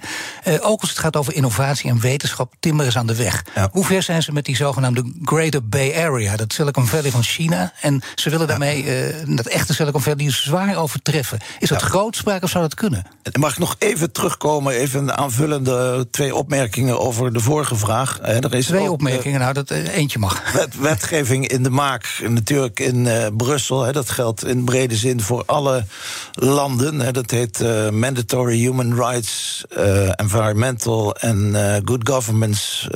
Uh, 0.49 0.55
ook 0.61 0.81
als 0.81 0.91
het 0.91 0.99
gaat 0.99 1.17
over 1.17 1.35
innovatie 1.35 1.91
en 1.91 2.01
wetenschap, 2.01 2.55
timmeren 2.61 2.91
is 2.91 2.97
aan 2.97 3.07
de 3.07 3.17
weg. 3.17 3.45
Hoe 3.71 3.85
ver 3.85 4.03
zijn 4.03 4.23
ze 4.23 4.33
met 4.33 4.45
die 4.45 4.57
zogenaamde 4.57 5.13
Greater 5.23 5.69
Bay 5.69 6.05
Area, 6.05 6.37
dat 6.37 6.53
Silicon 6.53 6.87
Valley 6.87 7.11
van 7.11 7.23
China? 7.23 7.73
En 7.81 8.03
ze 8.15 8.31
willen 8.31 8.47
daarmee 8.47 8.85
uh, 8.85 9.37
dat 9.37 9.47
echte 9.47 9.75
Silicon 9.75 10.03
Valley 10.03 10.31
zwaar 10.31 10.77
overtreffen. 10.77 11.39
Is 11.59 11.69
dat 11.69 11.83
grootspraak 11.83 12.43
of 12.43 12.51
zou 12.51 12.63
dat 12.63 12.75
kunnen? 12.75 13.07
Mag 13.33 13.53
ik 13.53 13.59
nog 13.59 13.77
even 13.79 14.13
terugkomen, 14.13 14.73
even 14.73 15.01
een 15.01 15.13
aanvullende 15.13 16.07
twee 16.11 16.35
opmerkingen 16.35 16.74
over 16.83 17.33
de 17.33 17.41
vorige 17.41 17.77
vraag. 17.77 18.19
Er 18.23 18.55
is 18.55 18.67
Twee 18.67 18.91
opmerkingen, 18.91 19.41
nou, 19.41 19.53
dat 19.53 19.71
eh, 19.71 19.97
eentje 19.97 20.19
mag. 20.19 20.43
Wet, 20.53 20.79
wetgeving 20.79 21.49
in 21.49 21.63
de 21.63 21.71
maak, 21.71 22.23
natuurlijk 22.29 22.81
in 22.81 23.05
uh, 23.05 23.27
Brussel. 23.37 23.83
Hè, 23.83 23.93
dat 23.93 24.11
geldt 24.11 24.47
in 24.47 24.65
brede 24.65 24.97
zin 24.97 25.21
voor 25.21 25.43
alle 25.47 25.85
landen. 26.33 27.01
Hè, 27.01 27.13
dat 27.13 27.31
heet 27.31 27.61
uh, 27.61 27.89
Mandatory 27.89 28.59
Human 28.59 28.95
Rights, 28.95 29.65
uh, 29.79 30.09
Environmental 30.17 31.17
en 31.17 31.55
Good 31.85 32.09
Governance 32.09 32.91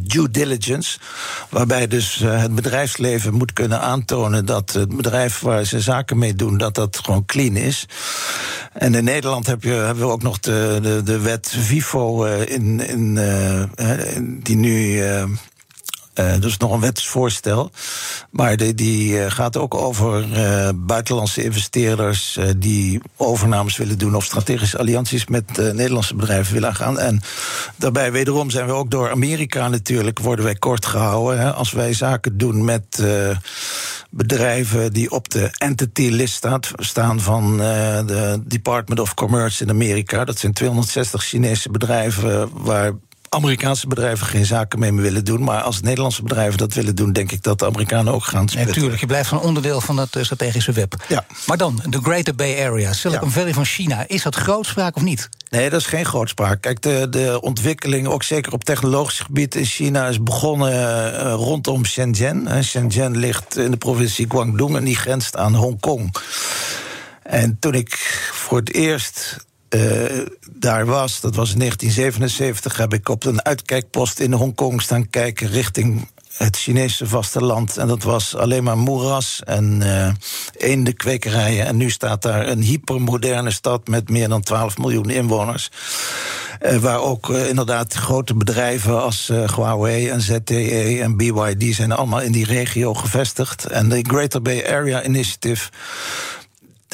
Due 0.00 0.30
Diligence. 0.30 0.98
Waarbij 1.50 1.86
dus 1.86 2.22
het 2.24 2.54
bedrijfsleven 2.54 3.34
moet 3.34 3.52
kunnen 3.52 3.80
aantonen 3.80 4.46
dat 4.46 4.72
het 4.72 4.96
bedrijf 4.96 5.40
waar 5.40 5.64
ze 5.64 5.80
zaken 5.80 6.18
mee 6.18 6.34
doen, 6.34 6.58
dat 6.58 6.74
dat 6.74 7.00
gewoon 7.04 7.24
clean 7.24 7.56
is. 7.56 7.86
En 8.72 8.94
in 8.94 9.04
Nederland 9.04 9.46
heb 9.46 9.62
je, 9.62 9.70
hebben 9.70 10.06
we 10.06 10.12
ook 10.12 10.22
nog 10.22 10.40
de, 10.40 10.78
de, 10.82 11.02
de 11.04 11.20
wet 11.20 11.54
VIFO 11.58 12.24
in, 12.24 12.88
in 12.88 13.07
uh, 13.16 13.64
die 14.42 14.56
nu. 14.56 14.92
Uh, 16.18 16.40
dus 16.40 16.56
nog 16.56 16.72
een 16.72 16.80
wetsvoorstel. 16.80 17.70
Maar 18.30 18.56
die, 18.56 18.74
die 18.74 19.30
gaat 19.30 19.56
ook 19.56 19.74
over 19.74 20.26
buitenlandse 20.76 21.44
investeerders 21.44 22.38
die 22.56 23.00
overnames 23.16 23.76
willen 23.76 23.98
doen 23.98 24.14
of 24.14 24.24
strategische 24.24 24.78
allianties 24.78 25.26
met 25.26 25.56
Nederlandse 25.56 26.14
bedrijven 26.14 26.54
willen 26.54 26.74
gaan. 26.74 26.98
En 26.98 27.20
daarbij 27.76 28.12
wederom 28.12 28.50
zijn 28.50 28.66
we 28.66 28.72
ook 28.72 28.90
door 28.90 29.10
Amerika 29.10 29.68
natuurlijk 29.68 30.18
worden 30.18 30.44
wij 30.44 30.54
kort 30.54 30.86
gehouden. 30.86 31.40
Hè, 31.40 31.52
als 31.52 31.72
wij 31.72 31.92
zaken 31.92 32.38
doen 32.38 32.64
met 32.64 33.02
bedrijven 34.10 34.92
die 34.92 35.10
op 35.10 35.28
de 35.28 35.50
entity 35.58 36.08
list 36.08 36.46
staan 36.76 37.20
van 37.20 37.56
de 37.56 38.42
Department 38.44 39.00
of 39.00 39.14
Commerce 39.14 39.62
in 39.62 39.70
Amerika. 39.70 40.24
Dat 40.24 40.38
zijn 40.38 40.52
260 40.52 41.24
Chinese 41.24 41.70
bedrijven 41.70 42.48
waar 42.52 42.92
Amerikaanse 43.28 43.86
bedrijven 43.86 44.26
geen 44.26 44.46
zaken 44.46 44.78
mee 44.78 44.92
willen 44.92 45.24
doen. 45.24 45.44
Maar 45.44 45.62
als 45.62 45.80
Nederlandse 45.80 46.22
bedrijven 46.22 46.58
dat 46.58 46.74
willen 46.74 46.94
doen, 46.94 47.12
denk 47.12 47.32
ik 47.32 47.42
dat 47.42 47.58
de 47.58 47.66
Amerikanen 47.66 48.12
ook 48.12 48.24
gaan 48.24 48.48
spelen. 48.48 48.66
Natuurlijk, 48.66 49.00
je 49.00 49.06
blijft 49.06 49.28
van 49.28 49.40
onderdeel 49.40 49.80
van 49.80 49.96
dat 49.96 50.08
strategische 50.20 50.72
web. 50.72 50.94
Ja. 51.08 51.24
Maar 51.46 51.56
dan, 51.56 51.82
de 51.88 51.98
Greater 52.02 52.34
Bay 52.34 52.66
Area, 52.66 52.92
Silicon 52.92 53.30
Valley 53.30 53.54
van 53.54 53.64
China. 53.64 54.04
Is 54.08 54.22
dat 54.22 54.34
grootspraak 54.34 54.96
of 54.96 55.02
niet? 55.02 55.28
Nee, 55.50 55.70
dat 55.70 55.80
is 55.80 55.86
geen 55.86 56.04
grootspraak. 56.04 56.60
Kijk, 56.60 56.82
de, 56.82 57.06
de 57.10 57.38
ontwikkeling, 57.40 58.06
ook 58.06 58.22
zeker 58.22 58.52
op 58.52 58.64
technologisch 58.64 59.20
gebied 59.20 59.54
in 59.54 59.64
China, 59.64 60.06
is 60.06 60.22
begonnen 60.22 60.72
uh, 60.72 61.32
rondom 61.32 61.84
Shenzhen. 61.84 62.64
Shenzhen 62.64 63.16
ligt 63.16 63.56
in 63.56 63.70
de 63.70 63.76
provincie 63.76 64.26
Guangdong 64.28 64.76
en 64.76 64.84
die 64.84 64.96
grenst 64.96 65.36
aan 65.36 65.54
Hongkong. 65.54 66.14
En 67.22 67.56
toen 67.60 67.74
ik 67.74 67.94
voor 68.32 68.58
het 68.58 68.74
eerst 68.74 69.46
uh, 69.70 70.26
daar 70.50 70.86
was, 70.86 71.20
dat 71.20 71.34
was 71.34 71.52
in 71.52 71.58
1977, 71.58 72.76
heb 72.76 72.94
ik 72.94 73.08
op 73.08 73.24
een 73.24 73.44
uitkijkpost 73.44 74.20
in 74.20 74.32
Hongkong 74.32 74.82
staan 74.82 75.10
kijken 75.10 75.48
richting 75.48 76.06
het 76.38 76.56
Chinese 76.56 77.06
vasteland. 77.06 77.76
En 77.76 77.88
dat 77.88 78.02
was 78.02 78.36
alleen 78.36 78.64
maar 78.64 78.78
moeras 78.78 79.42
en 79.44 79.80
uh, 79.82 80.10
eendenkwekerijen. 80.56 81.66
En 81.66 81.76
nu 81.76 81.90
staat 81.90 82.22
daar 82.22 82.48
een 82.48 82.62
hypermoderne 82.62 83.50
stad 83.50 83.88
met 83.88 84.10
meer 84.10 84.28
dan 84.28 84.42
12 84.42 84.78
miljoen 84.78 85.10
inwoners. 85.10 85.70
Uh, 86.62 86.76
waar 86.76 87.00
ook 87.00 87.28
uh, 87.28 87.48
inderdaad 87.48 87.94
grote 87.94 88.34
bedrijven 88.34 89.02
als 89.02 89.30
Huawei 89.54 90.08
en 90.08 90.20
ZTE 90.20 90.98
en 91.02 91.16
BYD 91.16 91.74
zijn 91.74 91.92
allemaal 91.92 92.20
in 92.20 92.32
die 92.32 92.46
regio 92.46 92.94
gevestigd. 92.94 93.64
En 93.64 93.88
de 93.88 94.04
Greater 94.08 94.42
Bay 94.42 94.66
Area 94.66 95.04
Initiative 95.04 95.70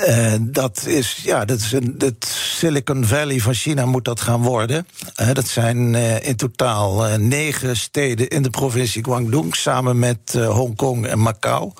uh, 0.08 0.32
dat 0.40 0.86
is, 0.86 1.20
ja, 1.22 1.44
dat 1.44 1.58
is 1.60 1.72
een, 1.72 1.94
het 1.98 2.26
Silicon 2.28 3.04
Valley 3.04 3.40
van 3.40 3.54
China 3.54 3.86
moet 3.86 4.04
dat 4.04 4.20
gaan 4.20 4.42
worden. 4.42 4.86
Uh, 5.20 5.32
dat 5.32 5.48
zijn 5.48 5.94
uh, 5.94 6.26
in 6.26 6.36
totaal 6.36 7.18
negen 7.18 7.76
steden 7.76 8.28
in 8.28 8.42
de 8.42 8.50
provincie 8.50 9.04
Guangdong, 9.04 9.56
samen 9.56 9.98
met 9.98 10.32
Hongkong 10.32 11.06
en 11.06 11.18
Macau. 11.18 11.72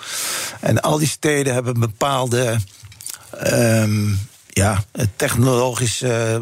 En 0.60 0.80
al 0.80 0.98
die 0.98 1.08
steden 1.08 1.54
hebben 1.54 1.80
bepaalde 1.80 2.56
um, 3.52 4.18
ja, 4.48 4.84
technologische 5.16 6.40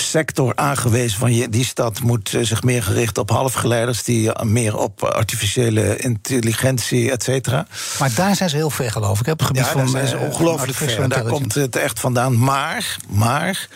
sector 0.00 0.52
aangewezen 0.54 1.18
van 1.18 1.34
je, 1.34 1.48
die 1.48 1.64
stad 1.64 2.00
moet 2.00 2.34
eh, 2.34 2.42
zich 2.42 2.62
meer 2.62 2.82
gericht 2.82 3.18
op 3.18 3.30
halfgeleiders, 3.30 4.02
die 4.02 4.32
eh, 4.32 4.44
meer 4.44 4.76
op 4.76 5.04
artificiële 5.04 5.96
intelligentie, 5.96 7.10
et 7.10 7.22
cetera. 7.22 7.66
Maar 7.98 8.14
daar 8.14 8.36
zijn 8.36 8.48
ze 8.48 8.56
heel 8.56 8.70
ver, 8.70 8.90
geloof 8.90 9.20
ik. 9.20 9.26
Op 9.26 9.38
het 9.38 9.46
gebied 9.46 9.64
ja, 9.64 9.72
van, 9.72 9.88
zijn 9.88 10.06
ze 10.06 10.16
eh, 10.16 10.22
ongelooflijk 10.22 10.78
ver. 10.78 11.08
Daar 11.08 11.22
komt 11.22 11.54
het 11.54 11.76
echt 11.76 12.00
vandaan. 12.00 12.38
Maar, 12.38 12.96
maar 13.08 13.68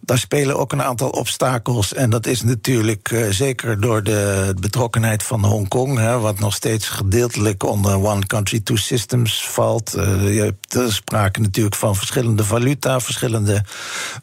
daar 0.00 0.18
spelen 0.18 0.58
ook 0.58 0.72
een 0.72 0.82
aantal 0.82 1.10
obstakels. 1.10 1.94
En 1.94 2.10
dat 2.10 2.26
is 2.26 2.42
natuurlijk 2.42 3.10
uh, 3.10 3.30
zeker 3.30 3.80
door 3.80 4.02
de 4.02 4.54
betrokkenheid 4.60 5.22
van 5.22 5.44
Hongkong, 5.44 5.98
hè, 5.98 6.18
wat 6.18 6.38
nog 6.38 6.54
steeds 6.54 6.88
gedeeltelijk 6.88 7.62
onder 7.62 8.04
One 8.04 8.26
Country, 8.26 8.60
Two 8.60 8.76
Systems 8.76 9.48
valt. 9.48 9.96
Uh, 9.96 10.34
je 10.34 10.40
hebt 10.40 10.92
sprake 10.94 11.40
natuurlijk 11.40 11.76
van 11.76 11.96
verschillende 11.96 12.44
valuta, 12.44 13.00
verschillende 13.00 13.64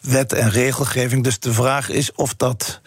wet 0.02 0.34
en 0.34 0.50
regelgeving. 0.50 1.24
Dus 1.24 1.33
de 1.40 1.54
vraag 1.54 1.90
is 1.90 2.12
of 2.12 2.36
dat 2.36 2.82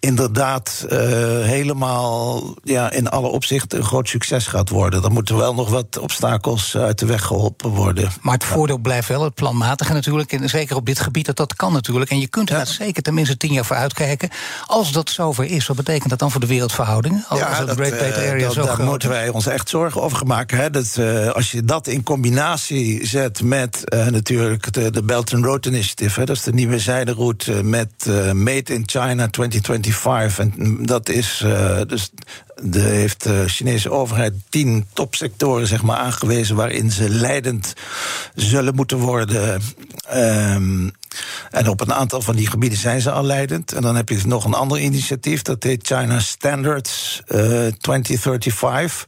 inderdaad 0.00 0.84
uh, 0.84 0.98
helemaal 1.42 2.42
ja, 2.62 2.90
in 2.90 3.08
alle 3.08 3.28
opzichten 3.28 3.78
een 3.78 3.84
groot 3.84 4.08
succes 4.08 4.46
gaat 4.46 4.68
worden. 4.68 5.02
Dan 5.02 5.12
moeten 5.12 5.36
wel 5.36 5.54
nog 5.54 5.68
wat 5.68 5.98
obstakels 5.98 6.76
uit 6.76 6.98
de 6.98 7.06
weg 7.06 7.22
geholpen 7.22 7.70
worden. 7.70 8.10
Maar 8.20 8.34
het 8.34 8.44
voordeel 8.44 8.78
blijft 8.78 9.08
wel 9.08 9.24
het 9.24 9.34
planmatige 9.34 9.92
natuurlijk. 9.92 10.32
En 10.32 10.48
zeker 10.48 10.76
op 10.76 10.86
dit 10.86 11.00
gebied, 11.00 11.26
dat, 11.26 11.36
dat 11.36 11.54
kan 11.54 11.72
natuurlijk. 11.72 12.10
En 12.10 12.20
je 12.20 12.28
kunt 12.28 12.50
er 12.50 12.56
ja. 12.56 12.64
zeker 12.64 13.02
tenminste 13.02 13.36
tien 13.36 13.52
jaar 13.52 13.64
voor 13.64 13.76
uitkijken. 13.76 14.28
Als 14.66 14.92
dat 14.92 15.10
zover 15.10 15.44
is, 15.44 15.66
wat 15.66 15.76
betekent 15.76 16.10
dat 16.10 16.18
dan 16.18 16.30
voor 16.30 16.40
de 16.40 16.46
wereldverhoudingen? 16.46 17.24
Als, 17.28 17.40
ja, 17.40 17.46
als 17.46 17.66
dat, 17.66 17.76
Great 17.76 17.98
Bay 17.98 18.28
Area 18.28 18.46
dat, 18.46 18.52
zo 18.52 18.62
daar 18.62 18.82
moeten 18.82 19.08
wij 19.08 19.28
ons 19.28 19.46
echt 19.46 19.68
zorgen 19.68 20.02
over 20.02 20.26
maken. 20.26 20.58
Hè? 20.58 20.70
Dat, 20.70 20.96
uh, 20.98 21.30
als 21.30 21.50
je 21.50 21.64
dat 21.64 21.86
in 21.86 22.02
combinatie 22.02 23.06
zet 23.06 23.42
met 23.42 23.82
uh, 23.94 24.06
natuurlijk 24.06 24.72
de, 24.72 24.90
de 24.90 25.02
Belt 25.02 25.34
and 25.34 25.44
Road 25.44 25.66
Initiative... 25.66 26.20
Hè, 26.20 26.26
dat 26.26 26.36
is 26.36 26.42
de 26.42 26.52
nieuwe 26.52 26.78
zijderoute 26.78 27.62
met 27.62 28.06
Made 28.32 28.74
in 28.74 28.82
China 28.86 29.28
2025... 29.92 30.66
En 30.66 30.86
dat 30.86 31.08
is 31.08 31.42
uh, 31.44 31.80
dus 31.86 32.10
de, 32.62 32.80
heeft 32.80 33.22
de 33.22 33.44
Chinese 33.46 33.90
overheid 33.90 34.34
tien 34.48 34.86
topsectoren 34.92 35.66
zeg 35.66 35.82
maar, 35.82 35.96
aangewezen 35.96 36.56
waarin 36.56 36.90
ze 36.90 37.08
leidend 37.08 37.74
zullen 38.34 38.74
moeten 38.74 38.98
worden. 38.98 39.62
Um, 40.14 40.92
en 41.50 41.68
op 41.68 41.80
een 41.80 41.92
aantal 41.92 42.22
van 42.22 42.36
die 42.36 42.46
gebieden 42.46 42.78
zijn 42.78 43.00
ze 43.00 43.10
al 43.10 43.24
leidend. 43.24 43.72
En 43.72 43.82
dan 43.82 43.96
heb 43.96 44.08
je 44.08 44.20
nog 44.26 44.44
een 44.44 44.54
ander 44.54 44.78
initiatief, 44.78 45.42
dat 45.42 45.62
heet 45.62 45.86
China 45.86 46.20
Standards 46.20 47.22
uh, 47.26 47.66
2035. 47.66 49.06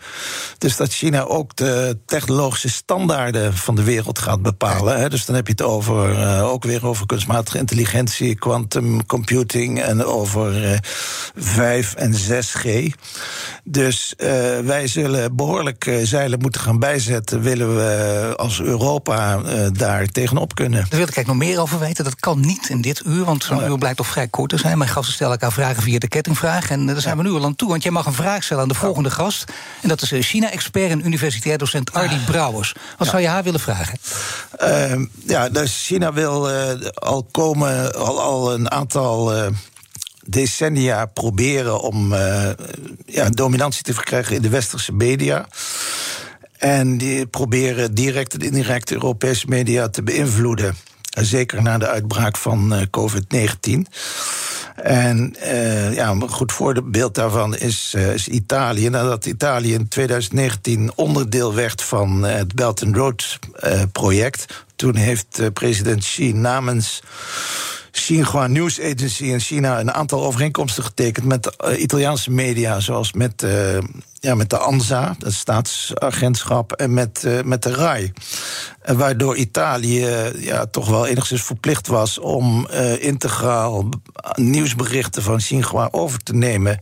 Dus 0.58 0.76
dat 0.76 0.92
China 0.92 1.22
ook 1.22 1.56
de 1.56 1.98
technologische 2.06 2.68
standaarden 2.68 3.56
van 3.56 3.74
de 3.74 3.82
wereld 3.82 4.18
gaat 4.18 4.42
bepalen. 4.42 5.00
Hè. 5.00 5.08
Dus 5.08 5.26
dan 5.26 5.34
heb 5.34 5.46
je 5.46 5.52
het 5.52 5.62
over, 5.62 6.18
uh, 6.18 6.50
ook 6.50 6.64
weer 6.64 6.86
over 6.86 7.06
kunstmatige 7.06 7.58
intelligentie, 7.58 8.34
quantum 8.34 9.06
computing 9.06 9.82
en 9.82 10.04
over 10.04 10.72
uh, 10.72 10.78
5 11.36 11.94
en 11.94 12.12
6G. 12.12 12.68
Dus 13.64 14.14
wij 14.64 14.86
zullen 14.86 15.36
behoorlijk 15.36 16.00
zeilen 16.02 16.38
moeten 16.38 16.60
gaan 16.60 16.78
bijzetten, 16.78 17.42
willen 17.42 17.76
we 17.76 18.32
als 18.36 18.60
Europa 18.60 19.40
daar 19.70 20.06
tegenop 20.06 20.54
kunnen. 20.54 20.80
Daar 20.80 20.98
wil 20.98 21.08
ik 21.08 21.16
eigenlijk 21.16 21.26
nog 21.26 21.48
meer 21.48 21.60
over 21.60 21.78
weten. 21.78 21.91
Dat 21.96 22.16
kan 22.20 22.40
niet 22.40 22.68
in 22.68 22.80
dit 22.80 23.02
uur, 23.06 23.24
want 23.24 23.44
zo'n 23.44 23.62
oh, 23.62 23.68
uur 23.68 23.78
blijkt 23.78 23.96
toch 23.96 24.06
vrij 24.06 24.28
kort 24.28 24.50
te 24.50 24.58
zijn. 24.58 24.78
Mijn 24.78 24.90
gasten 24.90 25.14
stellen 25.14 25.32
elkaar 25.32 25.52
vragen 25.52 25.82
via 25.82 25.98
de 25.98 26.08
kettingvraag. 26.08 26.70
En 26.70 26.86
daar 26.86 27.00
zijn 27.00 27.16
we 27.16 27.22
nu 27.22 27.30
al 27.30 27.44
aan 27.44 27.56
toe, 27.56 27.68
want 27.68 27.82
jij 27.82 27.92
mag 27.92 28.06
een 28.06 28.12
vraag 28.12 28.42
stellen 28.42 28.62
aan 28.62 28.68
de 28.68 28.74
volgende 28.74 29.08
oh. 29.08 29.14
gast. 29.14 29.44
En 29.80 29.88
dat 29.88 30.02
is 30.02 30.28
China-expert 30.28 30.90
en 30.90 31.06
universitair 31.06 31.58
docent 31.58 31.92
Ardi 31.92 32.18
Brouwers. 32.26 32.74
Wat 32.98 33.08
zou 33.08 33.22
je 33.22 33.28
haar 33.28 33.42
willen 33.42 33.60
vragen? 33.60 33.98
Uh, 34.62 35.06
ja, 35.26 35.48
dus 35.48 35.86
China 35.86 36.12
wil 36.12 36.50
al 36.94 37.28
komen, 37.30 37.94
al, 37.94 38.20
al 38.20 38.54
een 38.54 38.70
aantal 38.70 39.32
decennia 40.24 41.06
proberen 41.06 41.80
om 41.80 42.14
ja, 43.06 43.30
dominantie 43.30 43.82
te 43.82 43.94
verkrijgen 43.94 44.36
in 44.36 44.42
de 44.42 44.48
westerse 44.48 44.92
media. 44.92 45.46
En 46.58 46.98
die 46.98 47.26
proberen 47.26 47.94
direct 47.94 48.34
en 48.34 48.40
indirect 48.40 48.92
Europese 48.92 49.46
media 49.48 49.88
te 49.88 50.02
beïnvloeden. 50.02 50.76
Zeker 51.20 51.62
na 51.62 51.78
de 51.78 51.88
uitbraak 51.88 52.36
van 52.36 52.72
uh, 52.72 52.80
COVID-19. 52.90 53.92
En 54.76 55.34
uh, 55.42 55.94
ja, 55.94 56.10
een 56.10 56.28
goed 56.28 56.52
voorbeeld 56.52 57.14
daarvan 57.14 57.56
is, 57.56 57.94
is 57.94 58.28
Italië. 58.28 58.88
Nadat 58.88 59.26
Italië 59.26 59.72
in 59.74 59.88
2019 59.88 60.92
onderdeel 60.94 61.54
werd 61.54 61.82
van 61.82 62.22
het 62.22 62.54
Belt 62.54 62.82
and 62.82 62.96
Road 62.96 63.38
project, 63.92 64.64
toen 64.76 64.94
heeft 64.94 65.52
president 65.52 66.00
Xi 66.00 66.32
namens 66.32 67.02
Xinhua 67.92 68.46
News 68.46 68.80
Agency 68.80 69.24
in 69.24 69.40
China 69.40 69.80
een 69.80 69.92
aantal 69.92 70.24
overeenkomsten 70.24 70.84
getekend 70.84 71.26
met 71.26 71.56
uh, 71.64 71.80
Italiaanse 71.80 72.30
media, 72.30 72.80
zoals 72.80 73.12
met, 73.12 73.42
uh, 73.42 73.78
ja, 74.20 74.34
met 74.34 74.50
de 74.50 74.58
ANSA, 74.58 75.16
het 75.18 75.34
staatsagentschap, 75.34 76.72
en 76.72 76.94
met, 76.94 77.22
uh, 77.26 77.42
met 77.42 77.62
de 77.62 77.72
RAI. 77.74 78.12
waardoor 78.82 79.36
Italië 79.36 80.32
ja, 80.36 80.66
toch 80.66 80.88
wel 80.88 81.06
enigszins 81.06 81.42
verplicht 81.42 81.86
was 81.86 82.18
om 82.18 82.68
integraal 82.98 83.88
nieuwsberichten 84.34 85.22
van 85.22 85.36
Xinhua 85.36 85.88
over 85.90 86.18
te 86.22 86.34
nemen. 86.34 86.80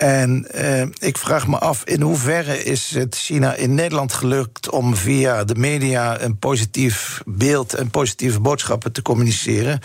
En 0.00 0.46
uh, 0.54 0.82
ik 0.98 1.18
vraag 1.18 1.46
me 1.46 1.58
af 1.58 1.84
in 1.84 2.00
hoeverre 2.00 2.64
is 2.64 2.90
het 2.94 3.16
China 3.16 3.54
in 3.54 3.74
Nederland 3.74 4.12
gelukt 4.12 4.70
om 4.70 4.96
via 4.96 5.44
de 5.44 5.54
media 5.54 6.20
een 6.20 6.38
positief 6.38 7.22
beeld 7.26 7.74
en 7.74 7.90
positieve 7.90 8.40
boodschappen 8.40 8.92
te 8.92 9.02
communiceren. 9.02 9.80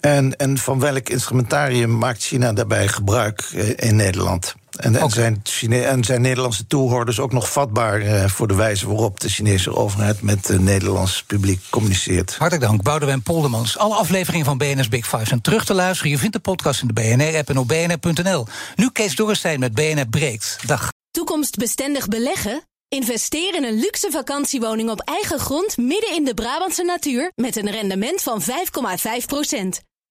En, 0.00 0.36
en 0.36 0.58
van 0.58 0.80
welk 0.80 1.08
instrumentarium 1.08 1.98
maakt 1.98 2.22
China 2.22 2.52
daarbij 2.52 2.88
gebruik 2.88 3.42
in 3.76 3.96
Nederland? 3.96 4.54
En, 4.76 4.96
en, 4.96 5.10
zijn 5.10 5.40
Chine 5.42 5.82
en 5.82 6.04
zijn 6.04 6.20
Nederlandse 6.20 6.66
toehoorders 6.66 7.20
ook 7.20 7.32
nog 7.32 7.52
vatbaar 7.52 8.02
uh, 8.02 8.28
voor 8.28 8.48
de 8.48 8.54
wijze 8.54 8.86
waarop 8.86 9.20
de 9.20 9.28
Chinese 9.28 9.74
overheid 9.74 10.22
met 10.22 10.48
het 10.48 10.60
Nederlands 10.60 11.22
publiek 11.22 11.60
communiceert. 11.70 12.36
Hartelijk 12.36 12.66
dank, 12.68 12.82
Boudewijn 12.82 13.22
Poldermans. 13.22 13.78
Alle 13.78 13.94
afleveringen 13.94 14.46
van 14.46 14.58
BNS 14.58 14.88
Big 14.88 15.08
Five 15.08 15.26
zijn 15.26 15.40
terug 15.40 15.64
te 15.64 15.74
luisteren. 15.74 16.10
Je 16.10 16.18
vindt 16.18 16.34
de 16.34 16.40
podcast 16.40 16.80
in 16.80 16.86
de 16.86 16.92
BNR-app 16.92 17.48
en 17.48 17.58
op 17.58 17.68
bnr.nl. 17.68 18.46
Nu 18.76 18.90
Kees 18.90 19.14
Dorrestein 19.14 19.60
met 19.60 19.74
BNR 19.74 20.08
Breekt. 20.08 20.58
Dag. 20.66 20.88
Toekomstbestendig 21.10 22.08
beleggen? 22.08 22.62
Investeer 22.88 23.54
in 23.54 23.64
een 23.64 23.78
luxe 23.78 24.10
vakantiewoning 24.10 24.90
op 24.90 25.00
eigen 25.00 25.38
grond 25.38 25.76
midden 25.76 26.14
in 26.14 26.24
de 26.24 26.34
Brabantse 26.34 26.84
natuur 26.84 27.32
met 27.34 27.56
een 27.56 27.70
rendement 27.70 28.22
van 28.22 28.42
5,5% 28.42 28.46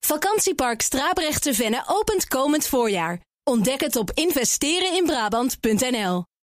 Vakantiepark 0.06 0.82
Strabrechtse 0.82 1.54
Venne 1.54 1.84
opent 1.88 2.28
komend 2.28 2.68
voorjaar. 2.68 3.20
Ontdek 3.50 3.82
het 3.82 3.96
op 3.96 4.12
investereninbrabant.nl. 4.14 6.26